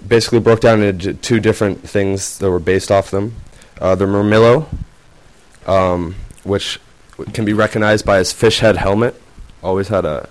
Basically, 0.08 0.40
broke 0.40 0.62
down 0.62 0.82
into 0.82 1.14
two 1.14 1.40
different 1.40 1.88
things 1.88 2.40
that 2.40 2.50
were 2.50 2.60
based 2.60 2.92
off 2.92 3.12
them. 3.12 3.36
Uh, 3.82 3.96
the 3.96 4.06
Murmillo, 4.06 4.68
um, 5.66 6.14
which 6.44 6.80
can 7.34 7.46
be 7.46 7.54
recognized 7.54 8.06
by 8.06 8.20
his 8.20 8.32
fish 8.32 8.60
head 8.60 8.78
helmet. 8.78 9.20
Always 9.64 9.88
had 9.88 10.06
a 10.06 10.30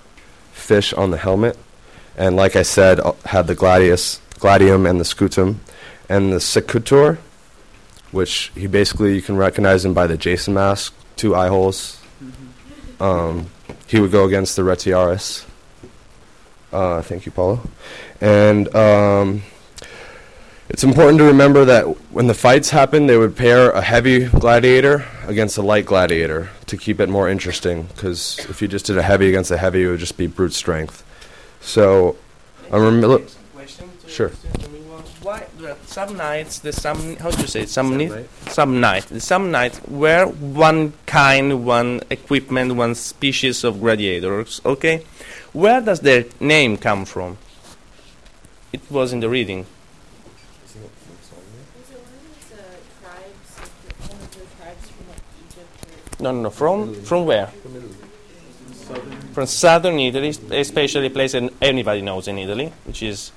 fish 0.52 0.92
on 0.92 1.10
the 1.10 1.16
helmet, 1.16 1.58
and 2.16 2.36
like 2.36 2.54
I 2.54 2.62
said, 2.62 3.00
uh, 3.00 3.12
had 3.24 3.48
the 3.48 3.56
gladius, 3.56 4.20
gladium, 4.38 4.86
and 4.86 5.00
the 5.00 5.04
scutum, 5.04 5.56
and 6.08 6.32
the 6.32 6.38
secutor, 6.38 7.18
which 8.12 8.52
he 8.54 8.68
basically 8.68 9.16
you 9.16 9.22
can 9.22 9.36
recognize 9.36 9.84
him 9.84 9.94
by 9.94 10.06
the 10.06 10.16
Jason 10.16 10.54
mask, 10.54 10.94
two 11.16 11.34
eye 11.34 11.48
holes. 11.48 12.00
Um, 13.00 13.50
he 13.88 13.98
would 13.98 14.12
go 14.12 14.26
against 14.26 14.54
the 14.54 14.62
Retiarius. 14.62 15.44
Uh, 16.72 17.02
thank 17.02 17.26
you, 17.26 17.32
Paulo. 17.32 17.68
And 18.20 18.72
um, 18.76 19.42
it's 20.70 20.84
important 20.84 21.18
to 21.18 21.24
remember 21.24 21.64
that 21.64 21.82
when 22.12 22.28
the 22.28 22.34
fights 22.34 22.70
happened, 22.70 23.08
they 23.08 23.16
would 23.16 23.36
pair 23.36 23.70
a 23.72 23.82
heavy 23.82 24.26
gladiator 24.26 25.04
against 25.26 25.58
a 25.58 25.62
light 25.62 25.84
gladiator 25.84 26.48
to 26.66 26.76
keep 26.76 27.00
it 27.00 27.08
more 27.08 27.28
interesting. 27.28 27.82
Because 27.94 28.38
if 28.48 28.62
you 28.62 28.68
just 28.68 28.86
did 28.86 28.96
a 28.96 29.02
heavy 29.02 29.28
against 29.28 29.50
a 29.50 29.58
heavy, 29.58 29.82
it 29.82 29.88
would 29.88 29.98
just 29.98 30.16
be 30.16 30.28
brute 30.28 30.52
strength. 30.52 31.04
So, 31.60 32.16
I 32.70 32.76
remember. 32.76 33.18
Question 33.52 33.90
Sure. 34.06 34.30
to 34.30 34.68
me 34.70 34.78
was, 34.80 35.08
Why 35.22 35.46
Samnites 35.86 36.60
the 36.60 36.72
some 36.72 37.16
how 37.16 37.30
do 37.30 37.42
you 37.42 37.48
say 37.48 37.62
it? 37.62 37.68
some 37.68 37.96
ni- 37.96 38.24
some 38.48 38.80
night 38.80 39.04
some 39.20 39.50
night 39.50 39.88
were 39.88 40.26
one 40.26 40.92
kind 41.06 41.64
one 41.66 42.00
equipment 42.10 42.74
one 42.76 42.94
species 42.94 43.62
of 43.64 43.80
gladiators 43.80 44.60
okay 44.64 45.04
where 45.52 45.80
does 45.80 46.00
their 46.00 46.24
name 46.40 46.76
come 46.76 47.04
from 47.04 47.38
it 48.72 48.80
was 48.90 49.12
in 49.12 49.20
the 49.20 49.28
reading 49.28 49.64
Was 50.64 50.74
it 50.74 50.80
one 50.80 50.90
of 50.90 52.22
those 52.26 52.58
uh, 52.58 52.62
tribes, 53.00 53.50
like, 53.60 54.10
one 54.10 54.20
of 54.22 54.30
the 54.30 54.44
tribes 54.56 54.84
from 54.90 55.06
like 55.08 55.24
Egypt 55.44 55.74
or 55.86 56.09
no 56.20 56.30
no 56.32 56.42
no 56.42 56.50
from 56.50 56.94
from 57.02 57.26
where 57.26 57.48
from 59.32 59.46
southern 59.46 59.98
Italy 59.98 60.34
especially 60.50 61.06
a 61.06 61.10
place 61.10 61.32
that 61.32 61.52
anybody 61.60 62.02
knows 62.02 62.28
in 62.28 62.38
Italy 62.38 62.72
which 62.84 63.02
is 63.02 63.32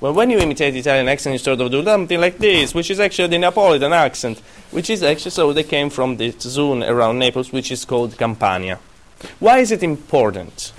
well, 0.00 0.14
when 0.14 0.30
you 0.30 0.38
imitate 0.38 0.74
Italian 0.74 1.08
accent, 1.08 1.34
you 1.34 1.38
sort 1.38 1.60
of 1.60 1.70
do 1.70 1.84
something 1.84 2.18
like 2.18 2.38
this, 2.38 2.74
which 2.74 2.90
is 2.90 3.00
actually 3.00 3.28
the 3.28 3.38
Neapolitan 3.38 3.92
accent, 3.92 4.38
which 4.70 4.88
is 4.88 5.02
actually 5.02 5.30
so 5.30 5.52
they 5.52 5.62
came 5.62 5.90
from 5.90 6.16
this 6.16 6.40
zone 6.40 6.82
around 6.82 7.18
Naples, 7.18 7.52
which 7.52 7.70
is 7.70 7.84
called 7.84 8.16
Campania. 8.16 8.78
Why 9.38 9.58
is 9.58 9.70
it 9.70 9.82
important? 9.82 10.72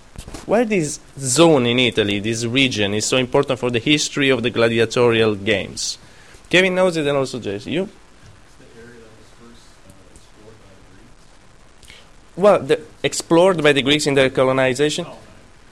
Why 0.48 0.64
this 0.64 1.00
zone 1.20 1.68
in 1.68 1.78
Italy, 1.78 2.20
this 2.20 2.46
region, 2.46 2.96
is 2.96 3.06
so 3.06 3.18
important 3.18 3.60
for 3.60 3.70
the 3.70 3.78
history 3.78 4.30
of 4.30 4.42
the 4.42 4.50
gladiatorial 4.50 5.36
games? 5.36 6.00
Kevin 6.50 6.74
knows 6.74 6.98
it, 6.98 7.06
and 7.06 7.16
also 7.16 7.40
Jesse. 7.40 7.72
You? 7.72 7.90
Well, 12.36 12.60
the, 12.60 12.80
explored 13.04 13.62
by 13.62 13.74
the 13.74 13.82
Greeks 13.82 14.08
in 14.08 14.14
their 14.14 14.30
colonization. 14.30 15.06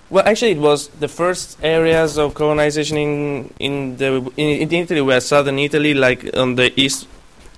Well, 0.10 0.26
actually, 0.26 0.52
it 0.52 0.60
was 0.60 0.88
the 0.88 1.08
first 1.08 1.58
areas 1.64 2.18
of 2.18 2.34
colonization 2.34 2.98
in 2.98 3.54
in 3.60 3.98
the 3.98 4.32
in, 4.38 4.62
in 4.62 4.74
Italy 4.74 5.02
were 5.02 5.20
southern 5.20 5.60
Italy, 5.60 5.94
like 5.94 6.36
on 6.36 6.56
the 6.56 6.74
east, 6.80 7.08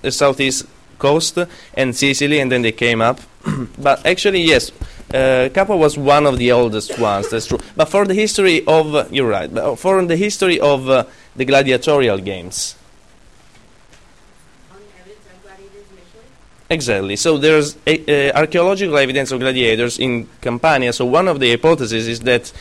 the 0.02 0.12
southeast 0.12 0.66
coast, 1.00 1.38
and 1.74 1.96
Sicily, 1.96 2.40
and 2.40 2.52
then 2.52 2.62
they 2.62 2.72
came 2.72 3.02
up. 3.02 3.20
but 3.78 4.06
actually, 4.06 4.42
yes, 4.42 4.72
uh, 5.14 5.50
was 5.68 5.98
one 5.98 6.26
of 6.26 6.38
the 6.38 6.52
oldest 6.52 6.98
ones. 7.00 7.30
That's 7.30 7.48
true. 7.48 7.60
But 7.76 7.90
for 7.90 8.06
the 8.06 8.14
history 8.14 8.64
of, 8.66 9.12
you're 9.12 9.28
right. 9.28 9.54
But 9.54 9.76
for 9.78 10.04
the 10.06 10.16
history 10.16 10.60
of 10.60 10.90
uh, 10.90 11.06
the 11.36 11.46
gladiatorial 11.46 12.20
games, 12.20 12.76
on 14.72 14.78
the 14.80 14.86
evidence 15.00 15.26
of 15.26 15.42
gladiators 15.44 15.86
initially? 15.92 16.30
Exactly. 16.72 17.18
So 17.18 17.38
there's 17.38 17.78
a, 17.86 18.32
archaeological 18.32 18.98
evidence 18.98 19.34
of 19.34 19.42
gladiators 19.42 20.00
in 20.00 20.30
Campania. 20.40 20.94
So 20.94 21.06
one 21.06 21.28
of 21.28 21.42
the 21.42 21.50
hypotheses 21.50 22.08
is 22.08 22.22
that, 22.22 22.54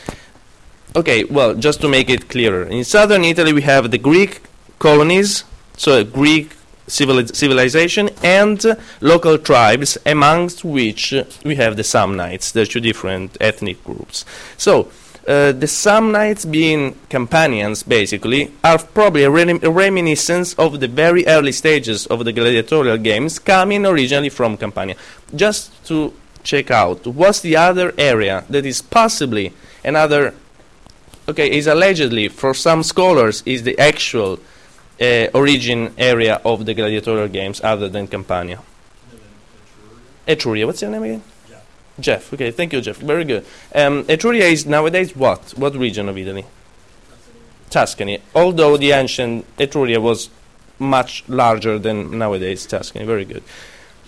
okay, 0.97 1.23
well, 1.23 1.55
just 1.55 1.79
to 1.79 1.87
make 1.87 2.09
it 2.09 2.27
clearer, 2.27 2.63
in 2.63 2.83
southern 2.83 3.23
Italy 3.23 3.53
we 3.53 3.61
have 3.61 3.89
the 3.89 3.97
Greek 3.97 4.41
colonies, 4.79 5.45
so 5.77 6.03
Greek 6.03 6.51
civili- 6.87 7.33
civilization, 7.33 8.09
and 8.21 8.65
uh, 8.65 8.75
local 8.99 9.37
tribes, 9.37 9.97
amongst 10.05 10.65
which 10.65 11.13
we 11.45 11.55
have 11.55 11.77
the 11.77 11.83
Samnites. 11.83 12.51
They're 12.51 12.65
two 12.65 12.81
different 12.81 13.37
ethnic 13.39 13.81
groups. 13.85 14.25
So 14.57 14.91
Uh, 15.27 15.51
the 15.51 15.67
Samnites, 15.67 16.49
being 16.49 16.95
Campanians 17.07 17.87
basically, 17.87 18.51
are 18.63 18.79
probably 18.79 19.23
a, 19.23 19.29
rem- 19.29 19.59
a 19.61 19.69
reminiscence 19.69 20.55
of 20.55 20.79
the 20.79 20.87
very 20.87 21.27
early 21.27 21.51
stages 21.51 22.07
of 22.07 22.25
the 22.25 22.33
gladiatorial 22.33 22.97
games, 22.97 23.37
coming 23.37 23.85
originally 23.85 24.29
from 24.29 24.57
Campania. 24.57 24.95
Just 25.35 25.85
to 25.85 26.11
check 26.43 26.71
out, 26.71 27.05
what's 27.05 27.41
the 27.41 27.55
other 27.55 27.93
area 27.99 28.43
that 28.49 28.65
is 28.65 28.81
possibly 28.81 29.53
another, 29.85 30.33
okay, 31.29 31.51
is 31.51 31.67
allegedly, 31.67 32.27
for 32.27 32.55
some 32.55 32.81
scholars, 32.81 33.43
is 33.45 33.61
the 33.61 33.77
actual 33.77 34.39
uh, 34.99 35.27
origin 35.35 35.93
area 35.99 36.41
of 36.43 36.65
the 36.65 36.73
gladiatorial 36.73 37.27
games 37.27 37.61
other 37.63 37.87
than 37.87 38.07
Campania? 38.07 38.59
Etruria. 40.27 40.65
What's 40.65 40.81
your 40.81 40.89
name 40.89 41.03
again? 41.03 41.23
Jeff. 42.01 42.33
Okay, 42.33 42.51
thank 42.51 42.73
you, 42.73 42.81
Jeff. 42.81 42.97
Very 42.97 43.23
good. 43.23 43.45
Um, 43.73 44.03
Etruria 44.05 44.51
is 44.51 44.65
nowadays 44.65 45.15
what? 45.15 45.51
What 45.57 45.75
region 45.75 46.09
of 46.09 46.17
Italy? 46.17 46.45
Tuscany. 47.69 48.19
Although 48.35 48.77
the 48.77 48.91
ancient 48.91 49.45
Etruria 49.57 50.01
was 50.01 50.29
much 50.79 51.23
larger 51.27 51.79
than 51.79 52.17
nowadays 52.17 52.65
Tuscany. 52.65 53.05
Very 53.05 53.25
good. 53.25 53.43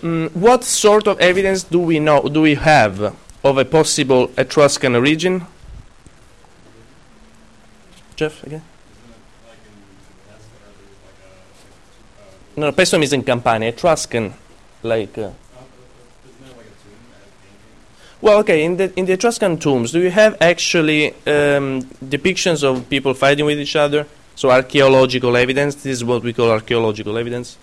Mm, 0.02 0.36
what 0.36 0.64
sort 0.64 1.08
of 1.08 1.20
evidence 1.20 1.64
do 1.64 1.80
we 1.80 2.00
know? 2.00 2.24
Do 2.24 2.42
we 2.42 2.56
have 2.56 3.16
of 3.44 3.58
a 3.58 3.66
possible 3.66 4.32
Etruscan 4.38 4.96
origin? 4.96 5.46
Jeff 8.16 8.44
again. 8.44 8.64
No, 12.56 12.72
Paestum 12.72 13.02
is 13.02 13.14
in 13.14 13.24
Campania. 13.24 13.70
Etruscan, 13.70 14.34
like. 14.84 15.18
Uh, 15.18 15.32
well, 18.24 18.40
okay. 18.40 18.64
In 18.64 18.78
the 18.78 18.98
in 18.98 19.06
the 19.06 19.14
Etruscan 19.14 19.58
tombs, 19.58 19.92
do 19.92 20.00
you 20.00 20.10
have 20.10 20.38
actually 20.40 21.10
um, 21.28 21.82
depictions 22.16 22.64
of 22.64 22.90
people 22.90 23.14
fighting 23.14 23.46
with 23.46 23.60
each 23.60 23.76
other? 23.76 24.08
So 24.36 24.50
archaeological 24.50 25.36
evidence. 25.36 25.76
This 25.76 25.98
is 25.98 26.06
what 26.06 26.24
we 26.24 26.32
call 26.32 26.50
archaeological 26.50 27.18
evidence. 27.18 27.58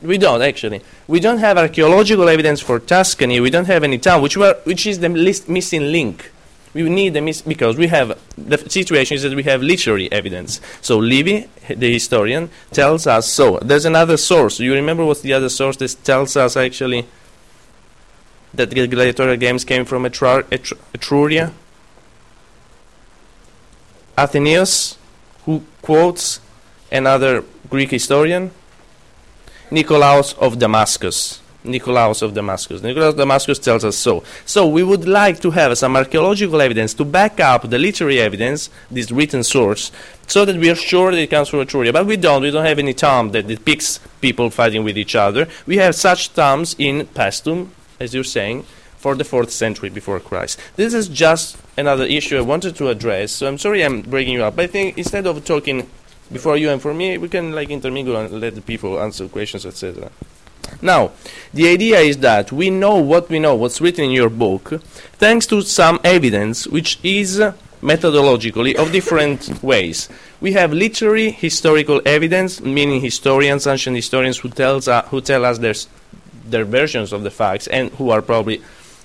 We 0.00 0.16
don't 0.16 0.40
actually. 0.40 0.80
We 1.06 1.20
don't 1.20 1.36
have 1.38 1.58
archaeological 1.58 2.26
evidence 2.26 2.62
for 2.62 2.78
Tuscany. 2.78 3.38
We 3.40 3.50
don't 3.50 3.66
have 3.66 3.84
any 3.84 3.98
town, 3.98 4.22
which 4.22 4.38
were 4.38 4.56
which 4.64 4.86
is 4.86 5.00
the 5.00 5.10
list 5.10 5.50
missing 5.50 5.92
link. 5.92 6.32
We 6.72 6.88
need 6.88 7.12
the 7.12 7.20
miss 7.20 7.42
because 7.42 7.76
we 7.76 7.88
have 7.88 8.18
the 8.38 8.56
situation 8.70 9.16
is 9.16 9.24
that 9.24 9.36
we 9.36 9.42
have 9.42 9.60
literary 9.60 10.10
evidence. 10.10 10.58
So 10.80 10.96
Livy, 10.96 11.48
the 11.68 11.92
historian, 11.92 12.48
tells 12.72 13.06
us 13.06 13.30
so. 13.30 13.58
There's 13.58 13.84
another 13.84 14.16
source. 14.16 14.58
You 14.58 14.72
remember 14.72 15.04
what's 15.04 15.20
the 15.20 15.34
other 15.34 15.50
source 15.50 15.76
that 15.76 15.94
tells 16.02 16.34
us 16.34 16.56
actually 16.56 17.06
that 18.56 18.70
the 18.70 18.86
gladiatorial 18.86 19.36
games 19.36 19.64
came 19.64 19.84
from 19.84 20.04
Etru- 20.04 20.44
Etru- 20.44 20.78
Etruria? 20.92 21.52
Athenaeus, 24.16 24.96
who 25.44 25.62
quotes 25.82 26.40
another 26.90 27.44
Greek 27.68 27.90
historian, 27.90 28.50
Nicolaus 29.70 30.34
of 30.34 30.58
Damascus. 30.58 31.40
Nicolaus 31.64 32.20
of 32.20 32.34
Damascus. 32.34 32.82
Nicolaus 32.82 33.14
of 33.14 33.16
Damascus 33.16 33.58
tells 33.58 33.84
us 33.84 33.96
so. 33.96 34.22
So 34.44 34.66
we 34.66 34.82
would 34.82 35.08
like 35.08 35.40
to 35.40 35.50
have 35.50 35.76
some 35.78 35.96
archaeological 35.96 36.60
evidence 36.60 36.92
to 36.94 37.04
back 37.04 37.40
up 37.40 37.68
the 37.68 37.78
literary 37.78 38.20
evidence, 38.20 38.68
this 38.90 39.10
written 39.10 39.42
source, 39.42 39.90
so 40.26 40.44
that 40.44 40.56
we 40.56 40.70
are 40.70 40.74
sure 40.74 41.10
that 41.10 41.18
it 41.18 41.30
comes 41.30 41.48
from 41.48 41.60
Etruria. 41.60 41.92
But 41.92 42.06
we 42.06 42.18
don't. 42.18 42.42
We 42.42 42.50
don't 42.50 42.66
have 42.66 42.78
any 42.78 42.92
tomb 42.92 43.30
that 43.32 43.46
depicts 43.46 43.98
people 44.20 44.50
fighting 44.50 44.84
with 44.84 44.98
each 44.98 45.14
other. 45.14 45.48
We 45.66 45.78
have 45.78 45.94
such 45.94 46.34
tombs 46.34 46.76
in 46.78 47.06
Paestum, 47.06 47.70
as 48.04 48.14
you're 48.14 48.24
saying, 48.24 48.64
for 48.98 49.14
the 49.14 49.24
fourth 49.24 49.50
century 49.50 49.90
before 49.90 50.18
Christ. 50.20 50.58
This 50.76 50.94
is 50.94 51.08
just 51.08 51.58
another 51.76 52.04
issue 52.04 52.38
I 52.38 52.40
wanted 52.42 52.76
to 52.76 52.88
address. 52.88 53.32
So 53.32 53.46
I'm 53.48 53.58
sorry 53.58 53.82
I'm 53.84 54.00
breaking 54.02 54.34
you 54.34 54.44
up. 54.44 54.56
But 54.56 54.62
I 54.64 54.66
think 54.68 54.96
instead 54.96 55.26
of 55.26 55.44
talking 55.44 55.88
before 56.32 56.56
you 56.56 56.70
and 56.70 56.80
for 56.80 56.94
me, 56.94 57.18
we 57.18 57.28
can 57.28 57.52
like 57.52 57.68
intermingle 57.68 58.16
and 58.16 58.40
let 58.40 58.54
the 58.54 58.62
people 58.62 58.98
answer 58.98 59.28
questions, 59.28 59.66
etc. 59.66 60.10
Now, 60.80 61.12
the 61.52 61.68
idea 61.68 61.98
is 61.98 62.16
that 62.18 62.50
we 62.50 62.70
know 62.70 62.96
what 62.96 63.28
we 63.28 63.38
know, 63.38 63.54
what's 63.54 63.80
written 63.80 64.04
in 64.04 64.10
your 64.10 64.30
book, 64.30 64.80
thanks 65.18 65.46
to 65.48 65.60
some 65.60 66.00
evidence 66.02 66.66
which 66.66 66.98
is 67.02 67.40
methodologically 67.82 68.74
of 68.74 68.90
different 68.90 69.62
ways. 69.62 70.08
We 70.40 70.52
have 70.52 70.72
literary 70.72 71.30
historical 71.30 72.00
evidence, 72.06 72.60
meaning 72.60 73.00
historians, 73.00 73.66
ancient 73.66 73.96
historians 73.96 74.38
who 74.38 74.48
tells 74.48 74.88
uh, 74.88 75.02
who 75.10 75.20
tell 75.20 75.44
us 75.44 75.58
their 75.58 75.70
s- 75.70 75.86
their 76.48 76.64
versions 76.64 77.12
of 77.12 77.22
the 77.22 77.30
facts 77.30 77.66
and 77.68 77.90
who 77.92 78.10
are 78.10 78.22
probably 78.22 78.62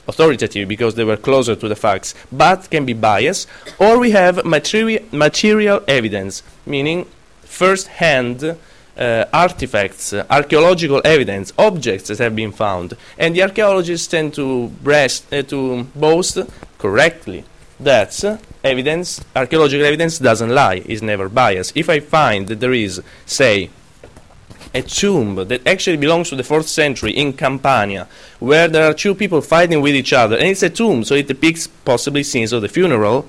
authoritative 0.08 0.68
because 0.68 0.96
they 0.96 1.04
were 1.04 1.18
closer 1.18 1.56
to 1.56 1.68
the 1.68 1.76
facts, 1.76 2.16
but 2.32 2.70
can 2.70 2.86
be 2.86 2.94
biased. 2.94 3.48
Or 3.80 4.00
we 4.00 4.12
have 4.12 4.38
materi- 4.38 5.12
material 5.14 5.84
evidence, 5.88 6.44
meaning 6.66 7.06
first-hand 7.44 8.58
uh, 8.98 9.26
artifacts, 9.32 10.14
uh, 10.14 10.26
archaeological 10.30 11.02
evidence, 11.06 11.54
objects 11.58 12.10
that 12.10 12.18
have 12.18 12.36
been 12.36 12.52
found, 12.52 12.98
and 13.18 13.36
the 13.36 13.44
archaeologists 13.44 14.08
tend 14.08 14.34
to 14.34 14.68
breast, 14.84 15.32
uh, 15.34 15.42
to 15.44 15.84
boast 15.96 16.40
correctly 16.78 17.46
that 17.80 18.42
evidence, 18.64 19.22
archaeological 19.36 19.86
evidence, 19.86 20.20
doesn't 20.20 20.50
lie, 20.50 20.82
is 20.86 21.02
never 21.02 21.30
biased. 21.30 21.78
If 21.78 21.90
I 21.90 22.02
find 22.02 22.48
that 22.48 22.60
there 22.60 22.74
is, 22.74 23.02
say, 23.26 23.70
a 24.74 24.82
tomb 24.82 25.36
that 25.36 25.66
actually 25.66 25.98
belongs 25.98 26.30
to 26.30 26.36
the 26.36 26.44
fourth 26.44 26.68
century 26.68 27.12
in 27.12 27.34
Campania, 27.34 28.08
where 28.40 28.68
there 28.68 28.90
are 28.90 28.94
two 28.94 29.16
people 29.16 29.42
fighting 29.42 29.82
with 29.82 29.96
each 29.96 30.14
other, 30.14 30.38
and 30.38 30.48
it's 30.48 30.64
a 30.64 30.70
tomb, 30.70 31.04
so 31.04 31.16
it 31.16 31.28
depicts 31.28 31.68
possibly 31.68 32.24
scenes 32.24 32.54
of 32.54 32.62
the 32.62 32.70
funeral, 32.70 33.28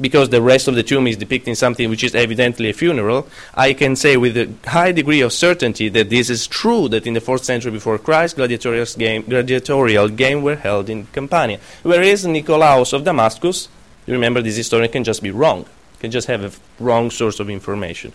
because 0.00 0.30
the 0.30 0.40
rest 0.40 0.68
of 0.68 0.74
the 0.74 0.82
tomb 0.82 1.06
is 1.06 1.16
depicting 1.16 1.54
something 1.54 1.90
which 1.90 2.02
is 2.02 2.14
evidently 2.14 2.70
a 2.70 2.72
funeral, 2.72 3.28
I 3.54 3.74
can 3.74 3.94
say 3.94 4.16
with 4.16 4.36
a 4.36 4.50
high 4.66 4.90
degree 4.92 5.20
of 5.20 5.32
certainty 5.32 5.90
that 5.90 6.08
this 6.08 6.30
is 6.30 6.46
true, 6.46 6.88
that 6.88 7.06
in 7.06 7.14
the 7.14 7.20
fourth 7.20 7.44
century 7.44 7.70
before 7.70 7.98
Christ, 7.98 8.36
gladiatorial 8.36 8.86
game, 8.96 9.22
gladiatorial 9.22 10.08
game 10.08 10.42
were 10.42 10.56
held 10.56 10.88
in 10.88 11.06
Campania. 11.06 11.60
Whereas 11.82 12.26
Nicolaus 12.26 12.92
of 12.94 13.04
Damascus, 13.04 13.68
you 14.06 14.14
remember 14.14 14.40
this 14.40 14.56
historian 14.56 14.90
can 14.90 15.04
just 15.04 15.22
be 15.22 15.30
wrong, 15.30 15.66
can 16.00 16.10
just 16.10 16.26
have 16.26 16.42
a 16.42 16.82
wrong 16.82 17.10
source 17.10 17.38
of 17.38 17.50
information, 17.50 18.12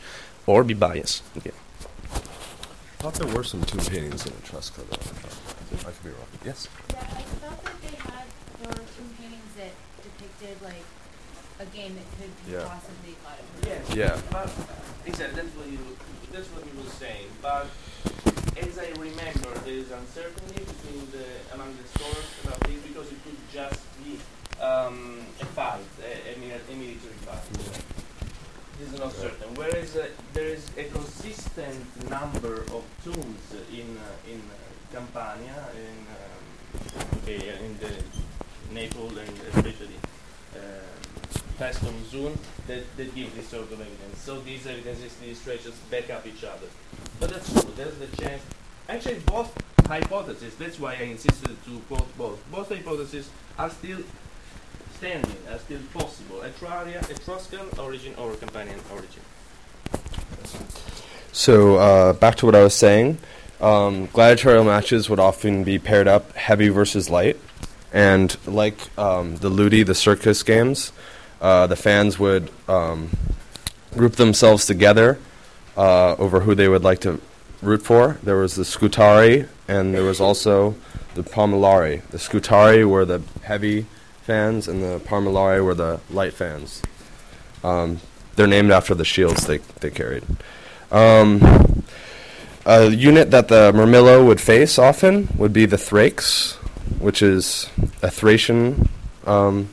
or 0.47 0.63
be 0.63 0.73
biased. 0.73 1.23
Okay. 1.37 1.51
I 3.07 3.09
thought 3.09 3.25
there 3.25 3.37
were 3.37 3.43
some 3.45 3.63
tomb 3.63 3.79
paintings 3.79 4.25
in 4.25 4.33
Etrusca, 4.33 4.83
though. 4.83 5.87
I 5.87 5.91
could 5.95 6.03
be 6.03 6.09
wrong. 6.09 6.27
Yes. 6.43 6.67
Yeah, 6.91 6.99
I 6.99 7.23
thought 7.39 7.63
that 7.63 7.79
they 7.79 7.95
had, 8.03 8.27
there 8.59 8.67
were 8.67 8.83
tomb 8.83 9.07
paintings 9.15 9.47
that 9.55 9.71
depicted 10.03 10.59
like 10.61 10.83
a 11.63 11.65
game 11.71 11.95
that 11.95 12.03
could 12.19 12.35
be 12.43 12.51
Yeah. 12.51 12.67
possibly 12.67 13.15
thought 13.23 13.39
of. 13.39 13.95
Yeah. 13.95 14.19
But 14.29 14.51
exactly, 15.07 15.39
that's 15.39 15.55
what 15.55 15.67
you 15.71 15.79
that's 16.35 16.47
what 16.51 16.67
you 16.67 16.75
were 16.83 16.91
saying. 16.99 17.31
But 17.41 17.71
as 18.59 18.75
I 18.75 18.91
remember, 18.99 19.55
there 19.63 19.79
is 19.79 19.89
uncertainty 19.89 20.67
between 20.67 21.07
the 21.15 21.23
among 21.55 21.79
the 21.79 21.87
scholars 21.87 22.27
about 22.43 22.59
this 22.67 22.83
because 22.83 23.07
it 23.07 23.23
could 23.23 23.39
just 23.55 23.79
be 24.03 24.19
um, 24.59 25.23
a 25.39 25.45
fight, 25.55 25.79
a, 26.03 26.11
a, 26.11 26.33
mili- 26.43 26.59
a 26.59 26.75
military 26.75 27.15
fight. 27.23 27.39
Is 28.79 28.99
not 28.99 29.11
certain. 29.11 29.55
Whereas 29.55 29.95
uh, 29.95 30.07
there 30.33 30.45
is 30.45 30.69
a 30.77 30.83
consistent 30.83 32.09
number 32.09 32.61
of 32.61 32.83
tombs 33.03 33.41
in 33.73 33.97
uh, 33.97 34.31
in 34.31 34.37
uh, 34.37 34.93
Campania, 34.93 35.69
in 35.73 35.97
um, 36.13 37.17
okay, 37.23 37.49
uh, 37.49 37.65
in 37.65 37.77
the 37.79 37.91
Naples 38.71 39.17
and 39.17 39.33
especially. 39.53 39.97
Um, 40.55 40.97
Paestum 41.59 42.05
zone 42.05 42.37
that, 42.67 42.83
that 42.97 43.15
give 43.15 43.35
this 43.35 43.47
sort 43.47 43.63
of 43.63 43.81
evidence. 43.81 44.19
So 44.19 44.39
these 44.41 44.67
evidences, 44.67 45.15
these 45.15 45.43
traces 45.43 45.73
back 45.89 46.11
up 46.11 46.27
each 46.27 46.43
other. 46.43 46.67
But 47.19 47.31
that's 47.31 47.51
true, 47.51 47.73
there's 47.75 47.97
the 47.97 48.15
chance. 48.15 48.43
Actually, 48.87 49.19
both 49.25 49.51
hypotheses, 49.87 50.53
that's 50.55 50.79
why 50.79 50.93
I 50.93 51.03
insisted 51.05 51.57
to 51.65 51.79
quote 51.87 52.15
both. 52.15 52.51
Both 52.51 52.69
hypotheses 52.69 53.31
are 53.57 53.71
still 53.71 54.03
standing, 54.97 55.37
are 55.51 55.59
still 55.59 55.79
possible. 55.93 56.37
Etruria, 56.41 57.07
Etruscan 57.09 57.67
origin 57.77 58.13
or 58.17 58.33
Campanian 58.33 58.79
origin. 58.91 59.21
So 61.31 61.75
uh, 61.75 62.13
back 62.13 62.35
to 62.37 62.45
what 62.45 62.55
I 62.55 62.63
was 62.63 62.73
saying. 62.73 63.19
Um, 63.61 64.07
gladiatorial 64.07 64.63
matches 64.63 65.09
would 65.09 65.19
often 65.19 65.63
be 65.63 65.79
paired 65.79 66.07
up 66.07 66.33
heavy 66.33 66.69
versus 66.69 67.09
light, 67.09 67.37
and 67.93 68.35
like 68.45 68.77
um, 68.97 69.37
the 69.37 69.49
Ludi, 69.49 69.83
the 69.83 69.95
circus 69.95 70.43
games, 70.43 70.91
uh, 71.41 71.67
the 71.67 71.75
fans 71.75 72.19
would 72.19 72.51
um, 72.67 73.09
group 73.95 74.15
themselves 74.15 74.65
together 74.65 75.19
uh, 75.75 76.15
over 76.15 76.41
who 76.41 76.55
they 76.55 76.67
would 76.67 76.83
like 76.83 77.01
to 77.01 77.19
root 77.61 77.81
for. 77.83 78.17
There 78.23 78.37
was 78.37 78.55
the 78.55 78.63
Scutarii, 78.63 79.47
and 79.67 79.93
there 79.93 80.03
was 80.03 80.21
also 80.21 80.75
the 81.15 81.23
Parmularii. 81.23 82.01
The 82.09 82.17
Scutarii 82.17 82.87
were 82.87 83.05
the 83.05 83.21
heavy 83.43 83.85
fans, 84.27 84.67
and 84.67 84.83
the 84.83 84.99
Parmularii 84.99 85.63
were 85.63 85.73
the 85.73 86.01
light 86.09 86.33
fans. 86.33 86.81
Um, 87.63 88.01
they're 88.35 88.45
named 88.45 88.71
after 88.71 88.93
the 88.93 89.05
shields 89.05 89.47
they, 89.47 89.59
they 89.79 89.89
carried. 89.89 90.23
Um, 90.91 91.83
a 92.65 92.89
unit 92.89 93.31
that 93.31 93.47
the 93.47 93.71
Murmillo 93.71 94.27
would 94.27 94.41
face 94.41 94.77
often 94.77 95.29
would 95.37 95.53
be 95.53 95.65
the 95.65 95.77
Thrakes, 95.77 96.55
which 96.99 97.21
is 97.21 97.69
a 98.03 98.11
Thracian 98.11 98.89
um, 99.25 99.69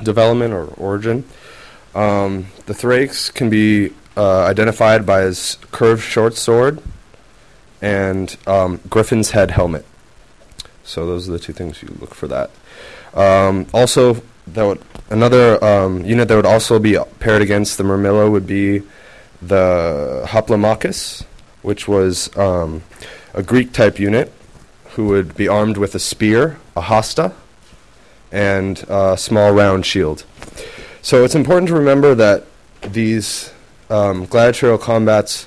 development 0.00 0.54
or 0.54 0.66
origin. 0.76 1.24
Um, 1.92 2.46
the 2.66 2.74
Thrakes 2.74 3.30
can 3.30 3.50
be 3.50 3.90
uh, 4.16 4.44
identified 4.44 5.04
by 5.04 5.22
his 5.22 5.58
curved 5.72 6.04
short 6.04 6.36
sword 6.36 6.80
and 7.82 8.36
um, 8.46 8.80
Griffin's 8.88 9.32
head 9.32 9.50
helmet. 9.50 9.84
So 10.84 11.04
those 11.04 11.28
are 11.28 11.32
the 11.32 11.40
two 11.40 11.52
things 11.52 11.82
you 11.82 11.96
look 12.00 12.14
for 12.14 12.28
that. 12.28 12.52
Um, 13.14 13.66
also, 13.72 14.22
that 14.46 14.64
would, 14.64 14.80
another 15.10 15.62
um, 15.64 16.04
unit 16.04 16.28
that 16.28 16.36
would 16.36 16.46
also 16.46 16.78
be 16.78 16.98
paired 17.20 17.42
against 17.42 17.78
the 17.78 17.84
Murmillo 17.84 18.30
would 18.30 18.46
be 18.46 18.82
the 19.40 20.24
Hoplomachus, 20.28 21.24
which 21.62 21.86
was 21.88 22.34
um, 22.36 22.82
a 23.34 23.42
Greek 23.42 23.72
type 23.72 23.98
unit 23.98 24.32
who 24.90 25.06
would 25.06 25.34
be 25.36 25.48
armed 25.48 25.76
with 25.76 25.94
a 25.94 25.98
spear, 25.98 26.58
a 26.76 26.82
hasta, 26.82 27.32
and 28.30 28.84
a 28.88 29.16
small 29.16 29.52
round 29.52 29.84
shield. 29.84 30.24
So 31.02 31.24
it's 31.24 31.34
important 31.34 31.68
to 31.68 31.74
remember 31.74 32.14
that 32.14 32.44
these 32.82 33.52
um, 33.90 34.26
gladiatorial 34.26 34.78
combats 34.78 35.46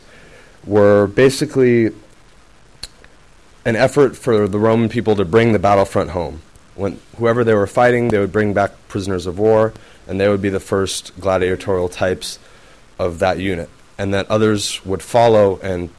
were 0.66 1.08
basically 1.08 1.92
an 3.66 3.76
effort 3.76 4.16
for 4.16 4.48
the 4.48 4.60
Roman 4.60 4.90
people 4.90 5.16
to 5.16 5.26
bring 5.26 5.54
the 5.54 5.60
battlefront 5.60 6.12
home. 6.12 6.42
When 6.76 7.00
whoever 7.18 7.44
they 7.44 7.54
were 7.54 7.68
fighting, 7.68 8.10
they 8.10 8.20
would 8.20 8.32
bring 8.32 8.54
back 8.54 8.72
prisoners 8.88 9.26
of 9.26 9.40
war, 9.40 9.74
and 10.08 10.20
they 10.20 10.28
would 10.28 10.42
be 10.42 10.50
the 10.50 10.60
first 10.60 11.18
gladiatorial 11.20 11.90
types 11.90 12.38
of 13.00 13.20
that 13.20 13.40
unit, 13.40 13.70
and 13.98 14.14
that 14.14 14.30
others 14.30 14.86
would 14.86 15.02
follow 15.02 15.60
and 15.64 15.90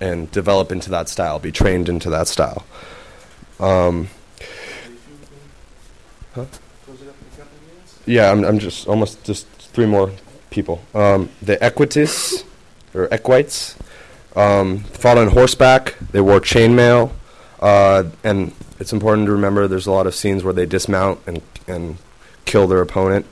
and 0.00 0.30
develop 0.32 0.72
into 0.72 0.90
that 0.90 1.08
style, 1.08 1.38
be 1.38 1.52
trained 1.52 1.88
into 1.88 2.10
that 2.10 2.26
style. 2.26 2.64
Um, 3.60 4.08
Huh? 6.34 6.46
yeah, 8.06 8.30
I'm, 8.30 8.42
I'm 8.42 8.58
just 8.58 8.88
almost 8.88 9.22
just 9.22 9.46
three 9.58 9.84
more 9.84 10.10
people. 10.48 10.82
Um, 10.94 11.28
the 11.42 11.56
Equites 11.58 12.44
or 12.94 13.06
Equites 13.08 13.76
um, 14.34 14.78
fought 14.78 15.18
on 15.18 15.28
horseback. 15.28 15.98
They 16.10 16.22
wore 16.22 16.40
chainmail, 16.40 17.12
uh, 17.60 18.04
and 18.24 18.54
it's 18.82 18.92
important 18.92 19.26
to 19.26 19.32
remember 19.32 19.68
there's 19.68 19.86
a 19.86 19.92
lot 19.92 20.06
of 20.08 20.14
scenes 20.14 20.42
where 20.44 20.52
they 20.52 20.66
dismount 20.66 21.20
and 21.28 21.40
and 21.68 21.96
kill 22.44 22.66
their 22.66 22.82
opponent. 22.82 23.24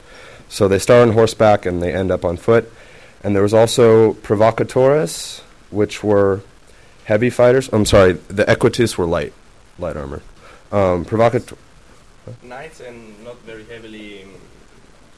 So 0.49 0.69
they 0.69 0.79
start 0.79 1.09
on 1.09 1.15
horseback 1.15 1.67
and 1.67 1.83
they 1.83 1.93
end 1.93 2.11
up 2.13 2.25
on 2.25 2.37
foot. 2.37 2.65
And 3.25 3.35
there 3.35 3.43
was 3.43 3.53
also 3.53 4.15
provocatores, 4.29 5.41
which 5.71 6.03
were 6.05 6.41
heavy 7.05 7.31
fighters. 7.31 7.69
I'm 7.73 7.85
sorry, 7.85 8.13
the 8.39 8.45
Equites 8.45 8.97
were 8.97 9.07
light, 9.07 9.33
light 9.79 9.97
armor. 9.97 10.23
Um, 10.73 11.05
provocator. 11.05 11.57
Knights 12.43 12.79
and 12.81 12.99
not 13.25 13.39
very 13.51 13.65
heavily 13.65 14.23
um, 14.23 14.31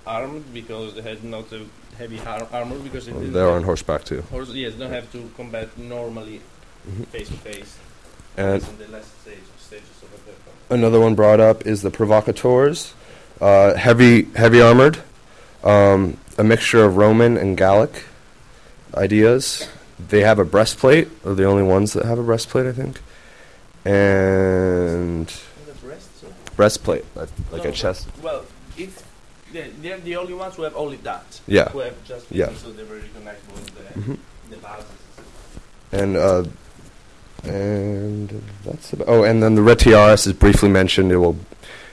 armed 0.06 0.44
because 0.54 0.94
they 0.94 1.02
had 1.02 1.22
not 1.22 1.52
a 1.52 1.60
heavy 1.98 2.16
har- 2.16 2.48
armor 2.52 2.78
because 2.78 3.04
they 3.06 3.12
didn't 3.12 3.32
They're 3.34 3.50
on 3.50 3.62
horseback 3.64 4.04
too. 4.04 4.22
horse. 4.32 4.48
Yes, 4.54 4.72
don't 4.80 4.90
have 4.98 5.12
to 5.12 5.30
combat 5.36 5.68
normally 5.76 6.40
Mhm. 6.88 7.06
face 7.08 7.28
to 7.28 7.38
face. 7.50 7.72
And 8.36 8.62
the 8.62 8.88
last 8.88 9.10
stage, 9.22 9.44
stages 9.68 9.96
of 10.04 10.10
a 10.16 10.18
battle. 10.26 10.54
Another 10.72 10.98
one 11.00 11.14
brought 11.14 11.38
up 11.38 11.66
is 11.66 11.82
the 11.82 11.90
provocatores, 11.90 12.94
uh, 13.42 13.74
heavy 13.74 14.22
heavy 14.34 14.62
armored, 14.62 15.02
um, 15.62 16.16
a 16.38 16.44
mixture 16.44 16.82
of 16.82 16.96
Roman 16.96 17.36
and 17.36 17.58
Gallic 17.58 18.04
ideas. 18.94 19.68
They 20.08 20.22
have 20.22 20.38
a 20.38 20.46
breastplate. 20.46 21.08
They're 21.24 21.34
the 21.34 21.44
only 21.44 21.62
ones 21.62 21.92
that 21.92 22.06
have 22.06 22.18
a 22.18 22.22
breastplate, 22.22 22.64
I 22.64 22.72
think. 22.72 23.02
And 23.84 25.30
breastplate, 26.56 27.04
like, 27.14 27.28
like 27.50 27.64
No, 27.64 27.70
a 27.70 27.72
chest. 27.72 28.08
Well, 28.22 28.46
it's 28.78 29.02
they're, 29.52 29.68
they're 29.82 30.00
the 30.00 30.16
only 30.16 30.32
ones 30.32 30.54
who 30.56 30.62
have 30.62 30.74
only 30.74 30.96
that. 30.98 31.38
Yeah. 31.46 31.68
Who 31.68 31.80
have 31.80 32.02
just 32.04 32.32
Yeah. 32.32 32.50
so 32.54 32.72
they're 32.72 32.86
very 32.86 33.00
recognizable 33.00 33.58
in 33.58 33.64
the 33.64 34.00
hmm 34.00 34.14
the. 34.48 34.58
And 35.92 36.16
uh, 36.16 36.44
and 37.44 38.42
that's 38.64 38.92
about. 38.92 39.08
Oh, 39.08 39.24
and 39.24 39.42
then 39.42 39.54
the 39.54 39.62
retiarius 39.62 40.26
is 40.26 40.32
briefly 40.32 40.68
mentioned. 40.68 41.12
It 41.12 41.16
will 41.16 41.36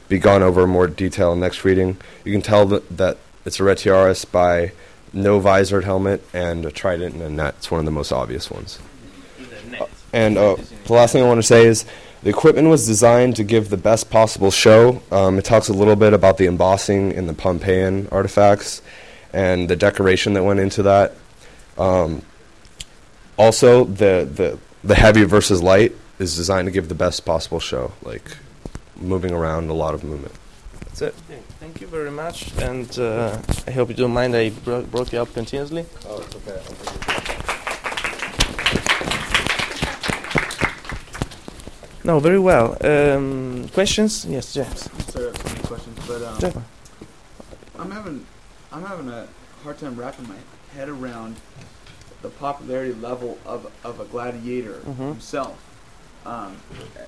be 0.07 0.19
gone 0.19 0.43
over 0.43 0.63
in 0.63 0.69
more 0.69 0.87
detail 0.87 1.33
in 1.33 1.39
next 1.39 1.63
reading. 1.63 1.97
You 2.23 2.31
can 2.31 2.41
tell 2.41 2.65
that, 2.67 2.97
that 2.97 3.17
it's 3.45 3.59
a 3.59 3.63
retiarius 3.63 4.29
by 4.29 4.71
no 5.13 5.39
visored 5.39 5.83
helmet 5.83 6.23
and 6.33 6.65
a 6.65 6.71
trident 6.71 7.15
and. 7.15 7.39
It's 7.39 7.71
one 7.71 7.79
of 7.79 7.85
the 7.85 7.91
most 7.91 8.11
obvious 8.11 8.51
ones. 8.51 8.79
Net. 9.69 9.89
And 10.13 10.37
uh, 10.37 10.57
the 10.85 10.93
last 10.93 11.13
thing 11.13 11.23
I 11.23 11.27
want 11.27 11.39
to 11.39 11.47
say 11.47 11.65
is 11.65 11.85
the 12.23 12.29
equipment 12.29 12.67
was 12.67 12.85
designed 12.85 13.35
to 13.37 13.43
give 13.43 13.69
the 13.69 13.77
best 13.77 14.09
possible 14.09 14.51
show. 14.51 15.01
Um, 15.11 15.37
it 15.37 15.45
talks 15.45 15.69
a 15.69 15.73
little 15.73 15.95
bit 15.95 16.13
about 16.13 16.37
the 16.37 16.47
embossing 16.47 17.11
in 17.11 17.27
the 17.27 17.33
Pompeian 17.33 18.11
artifacts 18.11 18.81
and 19.31 19.69
the 19.69 19.75
decoration 19.75 20.33
that 20.33 20.43
went 20.43 20.59
into 20.59 20.83
that. 20.83 21.13
Um, 21.77 22.23
also, 23.37 23.85
the, 23.85 24.27
the, 24.31 24.59
the 24.83 24.95
heavy 24.95 25.23
versus 25.23 25.61
light 25.61 25.93
is 26.19 26.35
designed 26.35 26.65
to 26.67 26.71
give 26.71 26.89
the 26.89 26.95
best 26.95 27.25
possible 27.25 27.59
show, 27.59 27.93
like 28.03 28.37
moving 28.97 29.31
around, 29.31 29.69
a 29.69 29.73
lot 29.73 29.93
of 29.93 30.03
movement. 30.03 30.33
That's 30.85 31.01
it. 31.01 31.15
Okay, 31.29 31.39
Thank 31.59 31.81
you 31.81 31.87
very 31.87 32.11
much, 32.11 32.51
and 32.57 32.97
uh, 32.99 33.37
I 33.67 33.71
hope 33.71 33.89
you 33.89 33.95
don't 33.95 34.13
mind 34.13 34.35
I 34.35 34.49
bro- 34.49 34.83
brought 34.83 35.11
you 35.13 35.21
up 35.21 35.33
continuously. 35.33 35.85
Oh, 36.07 36.21
it's 36.21 36.35
okay. 36.35 37.69
No, 42.03 42.19
very 42.19 42.39
well. 42.39 42.77
Um, 42.83 43.67
questions? 43.73 44.25
Yes, 44.25 44.53
James. 44.53 44.89
Sorry, 45.11 45.25
I 45.25 45.27
have 45.27 45.37
so 45.37 45.49
many 45.49 45.63
questions, 45.67 46.07
but 46.07 46.21
um, 46.23 46.39
James. 46.39 46.55
I'm 47.77 47.91
having 47.91 48.25
I'm 48.71 48.83
having 48.83 49.09
a 49.09 49.27
hard 49.63 49.77
time 49.77 49.95
wrapping 49.95 50.27
my 50.27 50.37
head 50.73 50.89
around 50.89 51.35
the 52.21 52.29
popularity 52.29 52.93
level 52.93 53.37
of 53.45 53.71
of 53.83 53.99
a 53.99 54.05
gladiator 54.05 54.81
Mhm. 54.85 55.09
himself. 55.13 55.57
Um, 56.25 56.57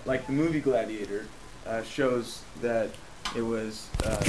like 0.06 0.26
the 0.26 0.32
movie 0.34 0.62
Gladiator 0.62 1.26
uh, 1.68 1.84
shows 1.84 2.42
that 2.62 2.90
it 3.36 3.42
was 3.42 3.88
uh, 4.06 4.24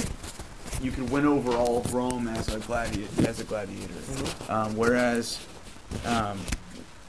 you 0.83 0.90
could 0.90 1.11
win 1.11 1.25
over 1.25 1.53
all 1.53 1.79
of 1.79 1.95
Rome 1.95 2.27
as 2.29 2.49
a 2.53 2.59
gladiator 2.59 3.29
as 3.29 3.38
a 3.40 3.45
gladiator. 3.45 3.95
Um, 4.49 4.77
whereas, 4.77 5.38
um, 6.05 6.40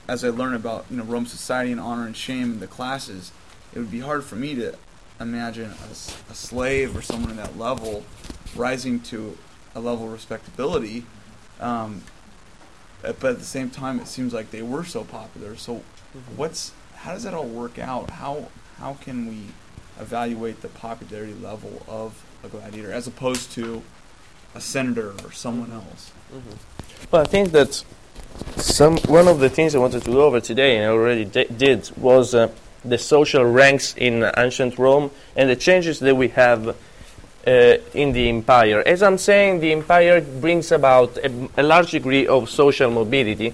as 0.07 0.23
I 0.23 0.29
learn 0.29 0.53
about 0.53 0.85
you 0.91 0.97
know 0.97 1.03
Rome 1.03 1.25
society 1.25 1.71
and 1.71 1.81
honor 1.81 2.05
and 2.05 2.15
shame 2.15 2.51
and 2.51 2.59
the 2.59 2.67
classes, 2.67 3.31
it 3.73 3.79
would 3.79 3.91
be 3.91 3.99
hard 4.01 4.23
for 4.23 4.35
me 4.35 4.53
to 4.55 4.75
imagine 5.19 5.73
a 6.29 6.33
slave 6.35 6.95
or 6.95 7.01
someone 7.01 7.31
at 7.31 7.37
that 7.37 7.57
level 7.57 8.03
rising 8.55 8.99
to 8.99 9.37
a 9.75 9.79
level 9.79 10.05
of 10.05 10.11
respectability. 10.13 11.05
Um, 11.59 12.03
but 13.03 13.23
at 13.31 13.39
the 13.39 13.45
same 13.45 13.69
time, 13.69 13.99
it 13.99 14.07
seems 14.07 14.33
like 14.33 14.51
they 14.51 14.61
were 14.61 14.83
so 14.83 15.03
popular. 15.03 15.55
So, 15.55 15.75
mm-hmm. 15.75 16.37
what's 16.37 16.71
how 16.95 17.13
does 17.13 17.23
that 17.23 17.33
all 17.33 17.45
work 17.47 17.77
out? 17.77 18.09
How 18.09 18.47
how 18.77 18.95
can 18.95 19.27
we 19.27 19.47
evaluate 19.99 20.61
the 20.61 20.69
popularity 20.69 21.33
level 21.33 21.83
of 21.87 22.23
a 22.43 22.47
gladiator 22.47 22.91
as 22.91 23.07
opposed 23.07 23.51
to 23.53 23.83
a 24.55 24.61
senator 24.61 25.13
or 25.23 25.31
someone 25.31 25.69
mm-hmm. 25.69 25.89
else? 25.89 26.11
Mm-hmm. 26.33 27.07
Well, 27.11 27.21
I 27.21 27.25
think 27.25 27.51
that 27.51 27.83
some 28.55 28.97
one 28.99 29.27
of 29.27 29.39
the 29.39 29.49
things 29.49 29.75
I 29.75 29.79
wanted 29.79 30.03
to 30.03 30.11
go 30.11 30.23
over 30.23 30.39
today, 30.39 30.77
and 30.77 30.85
I 30.85 30.89
already 30.89 31.25
di- 31.25 31.45
did, 31.45 31.91
was 31.97 32.33
uh, 32.33 32.49
the 32.85 32.97
social 32.97 33.43
ranks 33.43 33.95
in 33.97 34.29
ancient 34.37 34.77
Rome 34.77 35.11
and 35.35 35.49
the 35.49 35.55
changes 35.55 35.99
that 35.99 36.15
we 36.15 36.29
have 36.29 36.75
uh, 37.45 37.75
in 37.93 38.13
the 38.13 38.29
empire. 38.29 38.81
As 38.85 39.03
I'm 39.03 39.17
saying, 39.17 39.59
the 39.59 39.71
empire 39.71 40.21
brings 40.21 40.71
about 40.71 41.17
a, 41.17 41.49
a 41.57 41.63
large 41.63 41.91
degree 41.91 42.27
of 42.27 42.49
social 42.49 42.89
mobility 42.89 43.53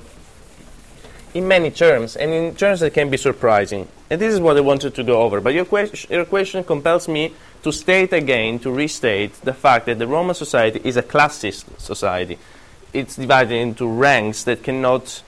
in 1.33 1.47
many 1.47 1.69
terms, 1.71 2.15
and 2.15 2.31
in 2.31 2.55
terms 2.55 2.79
that 2.79 2.93
can 2.93 3.09
be 3.09 3.17
surprising. 3.17 3.87
And 4.09 4.19
this 4.19 4.33
is 4.33 4.39
what 4.39 4.57
I 4.57 4.61
wanted 4.61 4.95
to 4.95 5.03
go 5.03 5.21
over. 5.21 5.39
But 5.41 5.53
your, 5.53 5.65
question, 5.65 6.11
your 6.11 6.25
question 6.25 6.63
compels 6.63 7.07
me 7.07 7.33
to 7.63 7.71
state 7.71 8.13
again, 8.13 8.59
to 8.59 8.71
restate 8.71 9.33
the 9.41 9.53
fact 9.53 9.85
that 9.85 9.99
the 9.99 10.07
Roman 10.07 10.33
society 10.33 10.81
is 10.83 10.97
a 10.97 11.03
classist 11.03 11.65
society. 11.79 12.39
It's 12.93 13.15
divided 13.15 13.55
into 13.55 13.87
ranks 13.87 14.43
that 14.45 14.63
cannot, 14.63 15.21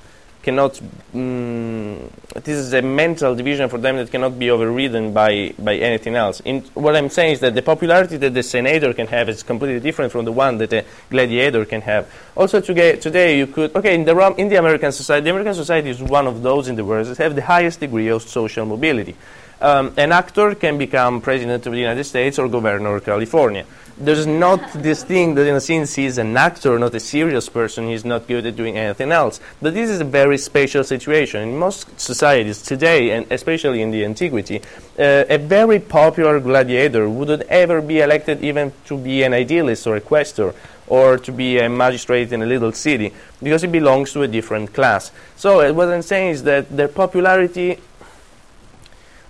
cannot. 0.44 0.80
Mm, 1.14 2.10
this 2.34 2.58
is 2.58 2.74
a 2.74 2.82
mental 2.82 3.36
division 3.36 3.70
for 3.70 3.78
them 3.78 3.98
that 3.98 4.12
cannot 4.12 4.40
be 4.40 4.50
overridden 4.50 5.14
by, 5.14 5.54
by 5.60 5.76
anything 5.76 6.16
else. 6.16 6.40
In, 6.42 6.62
what 6.74 6.96
I'm 6.96 7.10
saying 7.10 7.34
is 7.34 7.40
that 7.42 7.56
the 7.56 7.62
popularity 7.62 8.18
that 8.18 8.34
the 8.34 8.44
senator 8.44 8.94
can 8.94 9.08
have 9.08 9.30
is 9.30 9.44
completely 9.44 9.80
different 9.80 10.12
from 10.12 10.26
the 10.26 10.32
one 10.32 10.58
that 10.60 10.74
a 10.74 10.86
gladiator 11.10 11.66
can 11.66 11.82
have. 11.82 12.12
Also, 12.36 12.62
today, 12.62 12.96
today 12.96 13.38
you 13.38 13.48
could 13.48 13.76
okay 13.76 13.96
in 13.96 14.04
the 14.04 14.36
in 14.38 14.50
the 14.50 14.56
American 14.56 14.92
society, 14.92 15.26
the 15.26 15.30
American 15.30 15.54
society 15.54 15.90
is 15.90 16.02
one 16.02 16.28
of 16.28 16.42
those 16.42 16.68
in 16.68 16.76
the 16.76 16.86
world 16.86 17.08
that 17.08 17.18
have 17.18 17.36
the 17.36 17.42
highest 17.42 17.80
degree 17.80 18.08
of 18.08 18.22
social 18.22 18.66
mobility. 18.66 19.16
Um, 19.62 19.94
an 19.98 20.12
actor 20.12 20.56
can 20.56 20.78
become 20.78 21.22
president 21.22 21.66
of 21.66 21.74
the 21.74 21.80
United 21.80 22.04
States 22.04 22.40
or 22.40 22.50
governor 22.50 22.96
of 22.96 23.06
California. 23.06 23.66
There's 23.98 24.26
not 24.26 24.74
this 24.76 25.04
thing 25.04 25.36
that, 25.36 25.46
you 25.46 25.52
know, 25.52 25.60
since 25.60 25.96
he's 25.96 26.18
an 26.18 26.36
actor, 26.36 26.78
not 26.80 26.96
a 26.96 27.00
serious 27.00 27.48
person, 27.50 27.88
he's 27.88 28.04
not 28.04 28.28
good 28.28 28.46
at 28.46 28.56
doing 28.56 28.78
anything 28.78 29.12
else. 29.12 29.40
But 29.62 29.74
this 29.74 29.90
is 29.90 30.02
a 30.02 30.06
very 30.06 30.38
special 30.38 30.84
situation. 30.84 31.42
In 31.44 31.58
most 31.58 32.00
societies 32.00 32.62
today, 32.62 33.12
and 33.12 33.32
especially 33.32 33.82
in 33.82 33.92
the 33.92 34.04
antiquity, 34.04 34.62
uh, 34.98 35.26
a 35.30 35.38
very 35.38 35.80
popular 35.80 36.40
gladiator 36.40 37.08
wouldn't 37.08 37.44
ever 37.44 37.82
be 37.82 38.00
elected 38.00 38.44
even 38.44 38.74
to 38.86 38.98
be 38.98 39.24
an 39.24 39.34
idealist 39.34 39.86
or 39.86 39.96
a 39.96 40.02
questor 40.02 40.54
or 40.92 41.18
to 41.18 41.32
be 41.32 41.58
a 41.58 41.70
magistrate 41.70 42.34
in 42.34 42.42
a 42.42 42.46
little 42.46 42.74
city 42.74 43.14
because 43.42 43.62
he 43.62 43.68
belongs 43.68 44.12
to 44.12 44.24
a 44.24 44.28
different 44.28 44.74
class. 44.74 45.10
So 45.38 45.62
uh, 45.62 45.72
what 45.72 45.88
I'm 45.88 46.02
saying 46.02 46.32
is 46.32 46.44
that 46.44 46.76
their 46.76 46.90
popularity, 46.90 47.78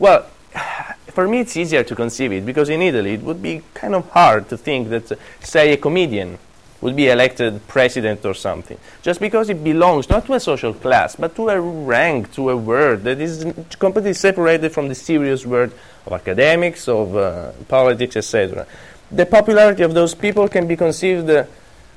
well, 0.01 0.25
for 1.07 1.27
me 1.27 1.41
it's 1.41 1.55
easier 1.55 1.83
to 1.83 1.95
conceive 1.95 2.31
it 2.31 2.45
because 2.45 2.69
in 2.69 2.81
Italy 2.81 3.13
it 3.13 3.21
would 3.21 3.41
be 3.41 3.61
kind 3.75 3.93
of 3.93 4.09
hard 4.09 4.49
to 4.49 4.57
think 4.57 4.89
that, 4.89 5.11
uh, 5.11 5.15
say, 5.39 5.73
a 5.73 5.77
comedian 5.77 6.39
would 6.81 6.95
be 6.95 7.09
elected 7.09 7.61
president 7.67 8.25
or 8.25 8.33
something 8.33 8.77
just 9.03 9.19
because 9.19 9.49
it 9.49 9.63
belongs 9.63 10.09
not 10.09 10.25
to 10.25 10.33
a 10.33 10.39
social 10.39 10.73
class 10.73 11.15
but 11.15 11.35
to 11.35 11.49
a 11.49 11.61
rank, 11.61 12.33
to 12.33 12.49
a 12.49 12.57
word 12.57 13.03
that 13.03 13.21
is 13.21 13.45
completely 13.77 14.13
separated 14.13 14.71
from 14.71 14.87
the 14.87 14.95
serious 14.95 15.45
word 15.45 15.71
of 16.07 16.13
academics, 16.13 16.87
of 16.87 17.15
uh, 17.15 17.51
politics, 17.67 18.15
etc. 18.17 18.65
The 19.11 19.27
popularity 19.27 19.83
of 19.83 19.93
those 19.93 20.15
people 20.15 20.47
can 20.47 20.65
be 20.67 20.75
conceived, 20.75 21.29
uh, 21.29 21.45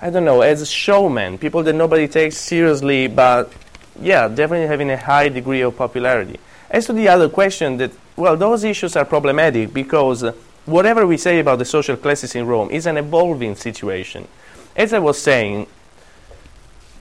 I 0.03 0.11
don't 0.11 0.27
know, 0.27 0.43
as 0.43 0.71
showmen, 0.71 1.39
people 1.39 1.63
that 1.63 1.73
nobody 1.73 2.07
takes 2.07 2.37
seriously, 2.37 3.07
but 3.07 3.51
yeah, 3.99 4.29
definitely 4.29 4.67
having 4.67 4.91
a 4.91 4.99
high 4.99 5.31
degree 5.31 5.63
of 5.63 5.75
popularity. 5.79 6.39
As 6.75 6.87
to 6.87 6.93
the 6.93 7.07
other 7.07 7.29
question, 7.29 7.77
that 7.77 7.93
well, 8.16 8.37
those 8.37 8.64
issues 8.64 8.97
are 8.97 9.05
problematic 9.05 9.72
because 9.72 10.25
uh, 10.25 10.33
whatever 10.66 11.07
we 11.07 11.16
say 11.16 11.39
about 11.39 11.61
the 11.61 11.64
social 11.64 11.97
classes 11.97 12.35
in 12.35 12.49
Rome 12.49 12.68
is 12.72 12.87
an 12.87 12.97
evolving 12.97 13.55
situation. 13.55 14.27
As 14.75 14.93
I 14.93 14.99
was 14.99 15.22
saying, 15.22 15.68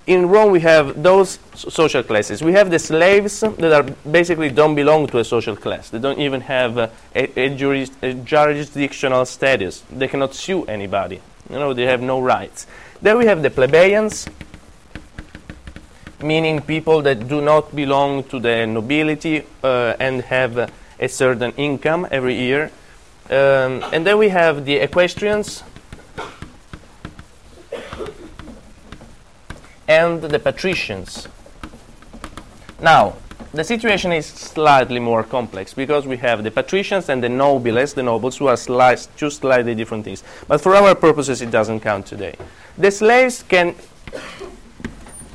in 0.06 0.30
Rome 0.30 0.52
we 0.52 0.60
have 0.60 1.02
those 1.02 1.40
social 1.56 2.04
classes. 2.04 2.44
We 2.44 2.54
have 2.54 2.70
the 2.70 2.78
slaves 2.78 3.40
that 3.40 3.74
are 3.74 3.82
basically 4.12 4.52
don't 4.52 4.76
belong 4.76 5.08
to 5.08 5.18
a 5.18 5.24
social 5.24 5.56
class. 5.56 5.90
They 5.90 5.98
don't 5.98 6.20
even 6.20 6.42
have 6.42 6.78
uh, 6.78 6.90
a, 7.16 7.40
a, 7.40 7.50
juris, 7.56 7.90
a 8.04 8.14
jurisdictional 8.14 9.26
status. 9.26 9.82
They 9.90 10.08
cannot 10.08 10.36
sue 10.36 10.66
anybody. 10.66 11.20
You 11.50 11.58
know, 11.58 11.74
they 11.74 11.88
have 11.88 12.00
no 12.00 12.22
rights. 12.22 12.68
Then 13.02 13.18
we 13.18 13.26
have 13.26 13.42
the 13.42 13.50
plebeians, 13.50 14.28
meaning 16.24 16.62
people 16.62 17.02
that 17.02 17.28
do 17.28 17.42
not 17.42 17.76
belong 17.76 18.24
to 18.26 18.40
the 18.40 18.66
nobility 18.66 19.44
uh, 19.64 19.96
and 20.00 20.22
have 20.24 20.72
a 21.00 21.08
certain 21.08 21.52
income 21.58 22.08
every 22.12 22.36
year. 22.36 22.72
Um, 23.30 23.84
and 23.94 24.06
then 24.06 24.18
we 24.18 24.30
have 24.30 24.66
the 24.66 24.76
equestrians 24.78 25.64
and 29.88 30.22
the 30.22 30.40
patricians. 30.40 31.28
Now, 32.82 33.16
the 33.54 33.64
situation 33.64 34.12
is 34.12 34.26
slightly 34.26 35.00
more 35.00 35.24
complex 35.24 35.74
because 35.74 36.08
we 36.08 36.18
have 36.18 36.44
the 36.44 36.50
patricians 36.50 37.10
and 37.10 37.24
the 37.24 37.30
nobles, 37.30 37.94
the 37.94 38.02
nobles, 38.02 38.38
who 38.38 38.48
are 38.48 38.58
slice, 38.58 39.06
two 39.16 39.30
slightly 39.30 39.76
different 39.76 40.06
things. 40.06 40.24
But 40.48 40.60
for 40.60 40.76
our 40.76 40.96
purposes, 40.96 41.42
it 41.42 41.52
doesn't 41.52 41.82
count 41.82 42.08
today. 42.08 42.36
The 42.78 42.90
slaves 42.90 43.44
can 43.44 43.76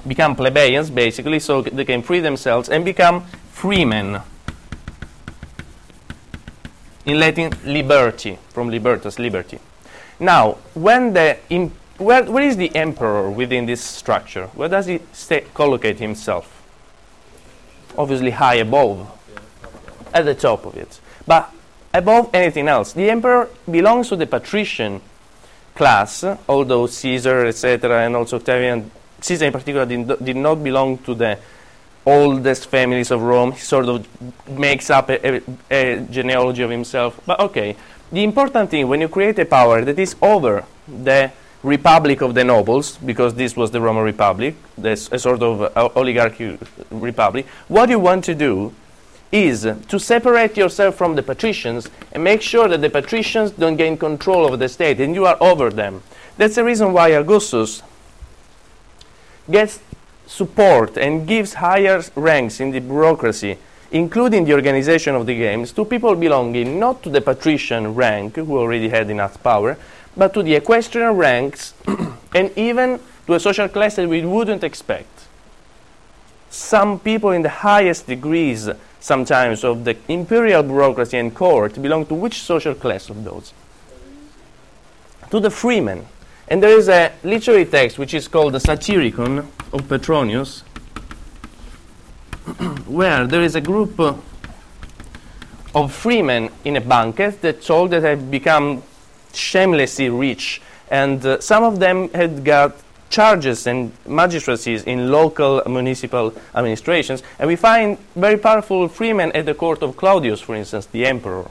become 0.08 0.34
plebeians, 0.34 0.90
basically, 0.90 1.38
so 1.38 1.62
they 1.62 1.84
can 1.84 2.02
free 2.02 2.20
themselves 2.20 2.68
and 2.68 2.84
become 2.84 3.26
freemen. 3.52 4.20
In 7.04 7.20
Latin, 7.20 7.52
liberty, 7.64 8.38
from 8.50 8.70
libertas, 8.70 9.18
liberty. 9.18 9.58
Now, 10.20 10.58
when 10.74 11.12
the 11.12 11.38
where, 11.98 12.24
where 12.24 12.44
is 12.44 12.56
the 12.56 12.74
emperor 12.76 13.28
within 13.28 13.66
this 13.66 13.82
structure? 13.82 14.46
Where 14.48 14.68
does 14.68 14.86
he 14.86 15.00
collocate 15.54 15.98
himself? 15.98 16.62
Obviously, 17.96 18.30
high 18.30 18.56
above, 18.56 19.10
at 20.14 20.24
the 20.24 20.34
top 20.34 20.64
of 20.64 20.76
it. 20.76 21.00
But 21.26 21.52
above 21.92 22.30
anything 22.32 22.68
else, 22.68 22.92
the 22.92 23.10
emperor 23.10 23.48
belongs 23.68 24.08
to 24.10 24.16
the 24.16 24.26
patrician 24.26 25.00
class, 25.74 26.24
although 26.48 26.86
Caesar, 26.86 27.46
etc., 27.46 28.04
and 28.04 28.14
also 28.14 28.36
Octavian, 28.36 28.90
Caesar 29.20 29.46
in 29.46 29.52
particular, 29.52 29.86
did, 29.86 30.24
did 30.24 30.36
not 30.36 30.62
belong 30.62 30.98
to 30.98 31.14
the 31.14 31.38
oldest 32.06 32.66
families 32.68 33.10
of 33.10 33.22
Rome. 33.22 33.52
He 33.52 33.60
sort 33.60 33.86
of 33.86 34.06
makes 34.48 34.90
up 34.90 35.10
a, 35.10 35.36
a, 35.36 35.42
a 35.70 36.00
genealogy 36.02 36.62
of 36.62 36.70
himself. 36.70 37.20
But 37.26 37.40
okay, 37.40 37.76
the 38.10 38.24
important 38.24 38.70
thing 38.70 38.88
when 38.88 39.00
you 39.00 39.08
create 39.08 39.38
a 39.38 39.44
power 39.44 39.84
that 39.84 39.98
is 39.98 40.16
over 40.22 40.64
the 40.86 41.30
republic 41.62 42.20
of 42.22 42.34
the 42.34 42.44
nobles, 42.44 42.96
because 42.98 43.34
this 43.34 43.56
was 43.56 43.70
the 43.70 43.80
Roman 43.80 44.04
Republic, 44.04 44.54
this, 44.76 45.08
a 45.12 45.18
sort 45.18 45.42
of 45.42 45.62
uh, 45.62 45.88
oligarchy 45.96 46.58
republic, 46.90 47.46
what 47.66 47.90
you 47.90 47.98
want 47.98 48.24
to 48.24 48.34
do 48.34 48.72
is 49.30 49.68
to 49.88 49.98
separate 49.98 50.56
yourself 50.56 50.94
from 50.94 51.14
the 51.14 51.22
patricians 51.22 51.88
and 52.12 52.24
make 52.24 52.40
sure 52.40 52.68
that 52.68 52.80
the 52.80 52.88
patricians 52.88 53.50
don't 53.50 53.76
gain 53.76 53.96
control 53.98 54.46
over 54.46 54.56
the 54.56 54.68
state 54.68 55.00
and 55.00 55.14
you 55.14 55.26
are 55.26 55.36
over 55.40 55.68
them. 55.68 56.02
That's 56.38 56.54
the 56.54 56.64
reason 56.64 56.92
why 56.92 57.08
Augustus 57.08 57.82
gets 59.50 59.80
support 60.26 60.96
and 60.96 61.26
gives 61.26 61.54
higher 61.54 62.02
ranks 62.14 62.60
in 62.60 62.70
the 62.70 62.80
bureaucracy, 62.80 63.58
including 63.90 64.44
the 64.44 64.52
organization 64.52 65.14
of 65.14 65.26
the 65.26 65.34
games, 65.34 65.72
to 65.72 65.84
people 65.84 66.14
belonging 66.14 66.78
not 66.78 67.02
to 67.02 67.10
the 67.10 67.20
patrician 67.20 67.94
rank, 67.94 68.36
who 68.36 68.58
already 68.58 68.88
had 68.88 69.08
enough 69.10 69.42
power, 69.42 69.76
but 70.16 70.34
to 70.34 70.42
the 70.42 70.54
equestrian 70.54 71.12
ranks 71.12 71.74
and 72.34 72.50
even 72.56 73.00
to 73.26 73.34
a 73.34 73.40
social 73.40 73.68
class 73.68 73.96
that 73.96 74.08
we 74.08 74.24
wouldn't 74.24 74.64
expect. 74.64 75.08
Some 76.50 76.98
people 76.98 77.30
in 77.30 77.42
the 77.42 77.48
highest 77.48 78.06
degrees, 78.06 78.68
sometimes, 79.00 79.64
of 79.64 79.84
the 79.84 79.96
imperial 80.08 80.62
bureaucracy 80.62 81.18
and 81.18 81.34
court 81.34 81.80
belong 81.80 82.06
to 82.06 82.14
which 82.14 82.42
social 82.42 82.74
class 82.74 83.10
of 83.10 83.22
those? 83.24 83.52
To 85.30 85.40
the 85.40 85.50
freemen. 85.50 86.06
And 86.50 86.62
there 86.62 86.78
is 86.78 86.88
a 86.88 87.12
literary 87.22 87.66
text 87.66 87.98
which 87.98 88.14
is 88.14 88.26
called 88.26 88.54
the 88.54 88.58
Satyricon 88.58 89.46
of 89.70 89.86
Petronius, 89.86 90.60
where 92.86 93.26
there 93.26 93.42
is 93.42 93.54
a 93.54 93.60
group 93.60 94.00
uh, 94.00 94.14
of 95.74 95.92
freemen 95.92 96.50
in 96.64 96.76
a 96.76 96.80
banquet 96.80 97.42
that 97.42 97.60
told 97.60 97.90
that 97.90 98.02
had 98.02 98.30
become 98.30 98.82
shamelessly 99.34 100.08
rich, 100.08 100.62
and 100.90 101.24
uh, 101.26 101.38
some 101.38 101.64
of 101.64 101.80
them 101.80 102.08
had 102.10 102.42
got 102.44 102.74
charges 103.10 103.66
and 103.66 103.92
magistracies 104.06 104.84
in 104.84 105.10
local 105.10 105.62
municipal 105.66 106.32
administrations, 106.54 107.22
and 107.38 107.46
we 107.46 107.56
find 107.56 107.98
very 108.16 108.38
powerful 108.38 108.88
freemen 108.88 109.30
at 109.32 109.44
the 109.44 109.54
court 109.54 109.82
of 109.82 109.98
Claudius, 109.98 110.40
for 110.40 110.54
instance, 110.54 110.86
the 110.86 111.04
emperor. 111.04 111.50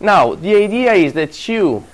Now, 0.00 0.34
the 0.34 0.56
idea 0.56 0.92
is 0.92 1.12
that 1.12 1.48
you 1.48 1.84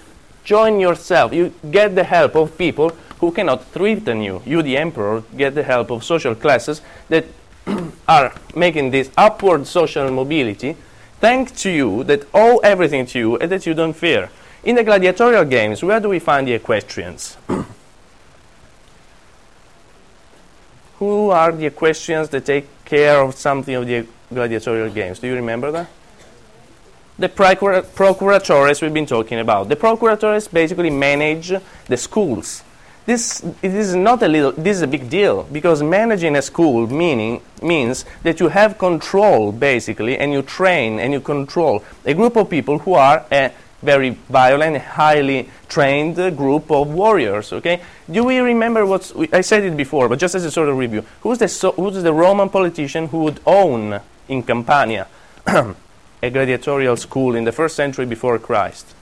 join 0.45 0.80
yourself, 0.80 1.32
you 1.32 1.53
get 1.70 1.95
the 1.95 2.05
help 2.05 2.34
of 2.34 2.57
people 2.57 2.91
who 3.20 3.30
cannot 3.30 3.64
threaten 3.66 4.22
you. 4.22 4.43
You, 4.47 4.62
the 4.62 4.76
emperor, 4.76 5.22
get 5.36 5.55
the 5.55 5.62
help 5.62 5.91
of 5.91 6.03
social 6.05 6.34
classes 6.34 6.80
that 7.09 7.26
are 8.09 8.32
making 8.55 8.91
this 8.91 9.11
upward 9.16 9.66
social 9.66 10.11
mobility, 10.11 10.76
thanks 11.20 11.53
to 11.62 11.70
you, 11.70 12.05
that 12.05 12.26
owe 12.32 12.59
everything 12.59 13.07
to 13.07 13.18
you, 13.18 13.36
and 13.36 13.51
that 13.53 13.66
you 13.66 13.74
don't 13.74 13.93
fear. 13.93 14.30
In 14.64 14.76
the 14.76 14.84
gladiatorial 14.84 15.45
games, 15.45 15.82
where 15.82 16.01
do 16.01 16.09
we 16.09 16.18
find 16.18 16.47
the 16.47 16.53
equestrians? 16.53 17.36
Who 20.99 21.30
are 21.30 21.53
the 21.53 21.66
equestrians 21.66 22.28
that 22.30 22.45
take 22.45 22.66
care 22.84 23.22
of 23.22 23.34
something 23.34 23.74
of 23.74 23.86
the 23.86 24.07
gladiatorial 24.32 24.91
games? 24.91 25.18
Do 25.18 25.28
you 25.28 25.34
remember 25.34 25.70
that? 25.72 25.88
The 27.21 27.29
procura- 27.29 27.83
procuratores 27.83 28.81
we've 28.81 28.95
been 28.95 29.05
talking 29.05 29.41
about. 29.41 29.68
The 29.68 29.77
procuratores 29.77 30.51
basically 30.51 30.89
manage 30.89 31.53
the 31.87 31.97
schools. 31.99 32.62
This, 33.05 33.45
it 33.61 33.75
is 33.75 33.95
not 33.95 34.23
a 34.23 34.29
little, 34.29 34.53
this 34.53 34.79
is 34.79 34.83
a 34.83 34.87
big 34.87 35.11
deal 35.11 35.43
because 35.53 35.83
managing 35.83 36.35
a 36.37 36.41
school 36.41 36.87
meaning, 36.87 37.43
means 37.62 38.07
that 38.23 38.41
you 38.41 38.49
have 38.49 38.79
control 38.79 39.53
basically 39.53 40.16
and 40.16 40.33
you 40.33 40.41
train 40.41 40.99
and 40.99 41.12
you 41.12 41.21
control 41.21 41.85
a 42.07 42.14
group 42.14 42.37
of 42.37 42.49
people 42.49 42.79
who 42.79 42.95
are 42.95 43.27
a 43.31 43.53
very 43.83 44.11
violent, 44.31 44.79
highly 44.79 45.51
trained 45.68 46.16
group 46.39 46.71
of 46.71 46.89
warriors. 46.89 47.53
Okay, 47.53 47.83
do 48.11 48.25
we 48.25 48.39
remember 48.39 48.87
what 48.87 49.12
I 49.35 49.43
said 49.43 49.64
it 49.64 49.77
before, 49.77 50.09
but 50.09 50.18
just 50.18 50.35
as 50.35 50.47
a 50.47 50.51
sort 50.51 50.71
of 50.71 50.79
review, 50.79 51.05
who's 51.21 51.37
the 51.37 51.49
so, 51.49 51.73
who's 51.73 52.03
the 52.03 52.14
Roman 52.14 52.49
politician 52.49 53.09
who 53.09 53.18
would 53.25 53.41
own 53.45 54.01
in 54.27 54.43
Campania 54.43 55.07
a 56.23 56.31
gladiatorial 56.31 56.97
school 56.97 57.35
in 57.35 57.45
the 57.45 57.53
first 57.53 57.77
century 57.77 58.07
before 58.07 58.39
Christ? 58.39 58.95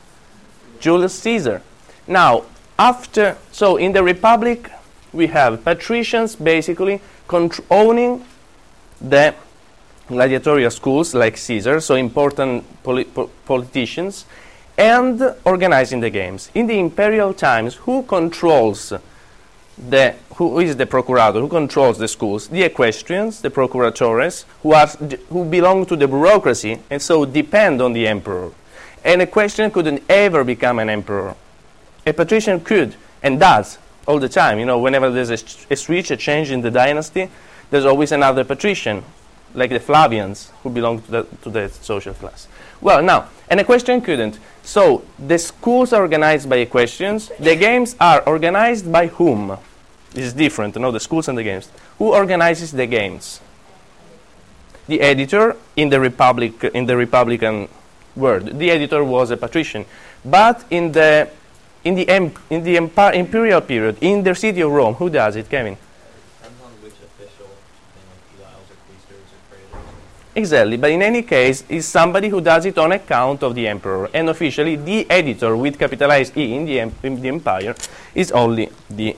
Julius 0.80 1.18
Caesar. 1.20 1.62
Now, 2.06 2.44
after 2.78 3.36
so 3.50 3.76
in 3.76 3.92
the 3.92 4.02
Republic, 4.02 4.70
we 5.12 5.26
have 5.28 5.64
patricians 5.64 6.36
basically 6.36 7.00
owning 7.70 8.24
the 9.00 9.34
gladiatorial 10.06 10.70
schools 10.70 11.14
like 11.14 11.36
Caesar, 11.36 11.80
so 11.80 11.94
important 11.94 12.64
poli- 12.82 13.04
po- 13.04 13.30
politicians, 13.46 14.24
and 14.76 15.34
organizing 15.44 16.00
the 16.00 16.10
games. 16.10 16.50
In 16.54 16.66
the 16.66 16.78
imperial 16.78 17.34
times, 17.34 17.74
who 17.74 18.02
controls 18.04 18.92
the 19.88 20.14
who 20.34 20.60
is 20.60 20.76
the 20.76 20.86
procurator? 20.86 21.40
Who 21.40 21.48
controls 21.48 21.98
the 21.98 22.06
schools? 22.06 22.48
The 22.48 22.62
equestrians, 22.62 23.40
the 23.40 23.50
procuratores, 23.50 24.44
who 24.62 24.72
are 24.72 24.86
who 25.28 25.44
belong 25.44 25.86
to 25.86 25.96
the 25.96 26.06
bureaucracy 26.06 26.78
and 26.90 27.02
so 27.02 27.24
depend 27.24 27.82
on 27.82 27.92
the 27.92 28.06
emperor. 28.06 28.52
An 29.04 29.20
equestrian 29.20 29.70
couldn't 29.70 30.02
ever 30.08 30.44
become 30.44 30.78
an 30.78 30.90
emperor. 30.90 31.34
A 32.06 32.12
patrician 32.12 32.60
could 32.60 32.94
and 33.22 33.40
does 33.40 33.78
all 34.06 34.18
the 34.18 34.28
time. 34.28 34.58
You 34.58 34.66
know, 34.66 34.78
whenever 34.78 35.10
there's 35.10 35.30
a, 35.30 35.38
a 35.72 35.76
switch, 35.76 36.10
a 36.10 36.16
change 36.16 36.50
in 36.50 36.60
the 36.60 36.70
dynasty, 36.70 37.28
there's 37.70 37.84
always 37.84 38.12
another 38.12 38.44
patrician, 38.44 39.04
like 39.54 39.70
the 39.70 39.80
Flavians, 39.80 40.50
who 40.62 40.70
belong 40.70 41.02
to 41.02 41.10
the, 41.10 41.22
to 41.42 41.50
the 41.50 41.68
social 41.68 42.14
class. 42.14 42.48
Well, 42.80 43.02
now, 43.02 43.28
an 43.50 43.58
equestrian 43.58 44.00
couldn't. 44.00 44.38
So 44.62 45.04
the 45.18 45.38
schools 45.38 45.92
are 45.92 46.02
organized 46.02 46.48
by 46.48 46.56
equestrians. 46.56 47.30
The 47.40 47.56
games 47.56 47.96
are 48.00 48.22
organized 48.22 48.90
by 48.92 49.08
whom? 49.08 49.58
This 50.12 50.26
is 50.26 50.32
different, 50.32 50.74
you 50.74 50.80
know, 50.80 50.90
the 50.90 51.00
schools 51.00 51.28
and 51.28 51.36
the 51.36 51.42
games. 51.44 51.68
Who 51.98 52.12
organizes 52.14 52.72
the 52.72 52.86
games? 52.86 53.40
The 54.86 55.00
editor 55.02 55.54
in 55.76 55.90
the 55.90 56.00
Republic, 56.00 56.64
in 56.64 56.86
the 56.86 56.96
Republican 56.96 57.68
world. 58.16 58.58
The 58.58 58.70
editor 58.70 59.04
was 59.04 59.30
a 59.30 59.36
patrician, 59.36 59.84
but 60.24 60.64
in 60.70 60.92
the 60.92 61.28
in 61.84 61.94
the 61.94 62.08
em- 62.08 62.32
in 62.50 62.64
the 62.64 62.76
empi- 62.76 63.14
imperial 63.14 63.60
period, 63.60 63.98
in 64.00 64.22
the 64.22 64.34
city 64.34 64.62
of 64.62 64.70
Rome, 64.72 64.94
who 64.94 65.10
does 65.10 65.36
it, 65.36 65.48
Kevin? 65.48 65.76
Depends 65.76 66.60
on 66.64 66.70
which 66.82 66.94
official, 66.94 67.46
something 67.46 68.42
like 68.42 68.50
or 68.50 68.76
Quaestors 68.88 69.28
or 69.30 69.40
Praetors. 69.48 69.86
Exactly, 70.34 70.76
but 70.78 70.90
in 70.90 71.02
any 71.02 71.22
case, 71.22 71.62
is 71.68 71.86
somebody 71.86 72.28
who 72.28 72.40
does 72.40 72.64
it 72.64 72.76
on 72.78 72.92
account 72.92 73.42
of 73.42 73.54
the 73.54 73.68
emperor, 73.68 74.08
and 74.12 74.28
officially, 74.28 74.74
the 74.76 75.08
editor 75.10 75.56
with 75.56 75.78
capitalized 75.78 76.36
E 76.36 76.54
in 76.56 76.64
the, 76.64 76.80
em- 76.80 76.94
in 77.02 77.20
the 77.20 77.28
empire 77.28 77.74
is 78.14 78.32
only 78.32 78.70
the 78.90 79.14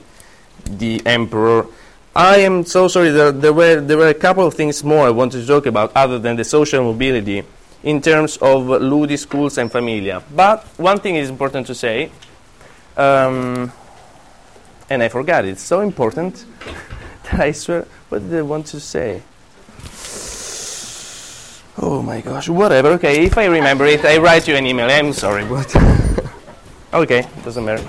the 0.65 1.01
emperor. 1.05 1.67
I 2.15 2.37
am 2.39 2.65
so 2.65 2.87
sorry. 2.87 3.09
There, 3.09 3.31
there 3.31 3.53
were 3.53 3.79
there 3.79 3.97
were 3.97 4.09
a 4.09 4.13
couple 4.13 4.45
of 4.45 4.53
things 4.53 4.83
more 4.83 5.07
I 5.07 5.11
wanted 5.11 5.41
to 5.41 5.47
talk 5.47 5.65
about 5.65 5.91
other 5.95 6.19
than 6.19 6.35
the 6.35 6.43
social 6.43 6.83
mobility 6.83 7.43
in 7.83 8.01
terms 8.01 8.37
of 8.37 8.67
Ludi 8.67 9.17
schools 9.17 9.57
and 9.57 9.71
familia. 9.71 10.21
But 10.35 10.65
one 10.77 10.99
thing 10.99 11.15
is 11.15 11.29
important 11.29 11.67
to 11.67 11.75
say, 11.75 12.11
um, 12.97 13.71
and 14.89 15.01
I 15.01 15.09
forgot. 15.09 15.45
It's 15.45 15.61
so 15.61 15.79
important 15.79 16.45
that 17.23 17.39
I 17.39 17.51
swear. 17.53 17.87
What 18.09 18.19
did 18.29 18.37
I 18.37 18.41
want 18.41 18.65
to 18.67 18.79
say? 18.79 19.23
Oh 21.77 22.01
my 22.01 22.21
gosh, 22.21 22.49
whatever. 22.49 22.89
Okay, 22.89 23.25
if 23.25 23.37
I 23.37 23.45
remember 23.45 23.85
it, 23.85 24.03
I 24.03 24.17
write 24.17 24.47
you 24.47 24.55
an 24.55 24.65
email. 24.67 24.89
I'm 24.89 25.13
sorry, 25.13 25.45
but 25.45 25.73
okay, 26.93 27.25
doesn't 27.43 27.63
matter. 27.63 27.87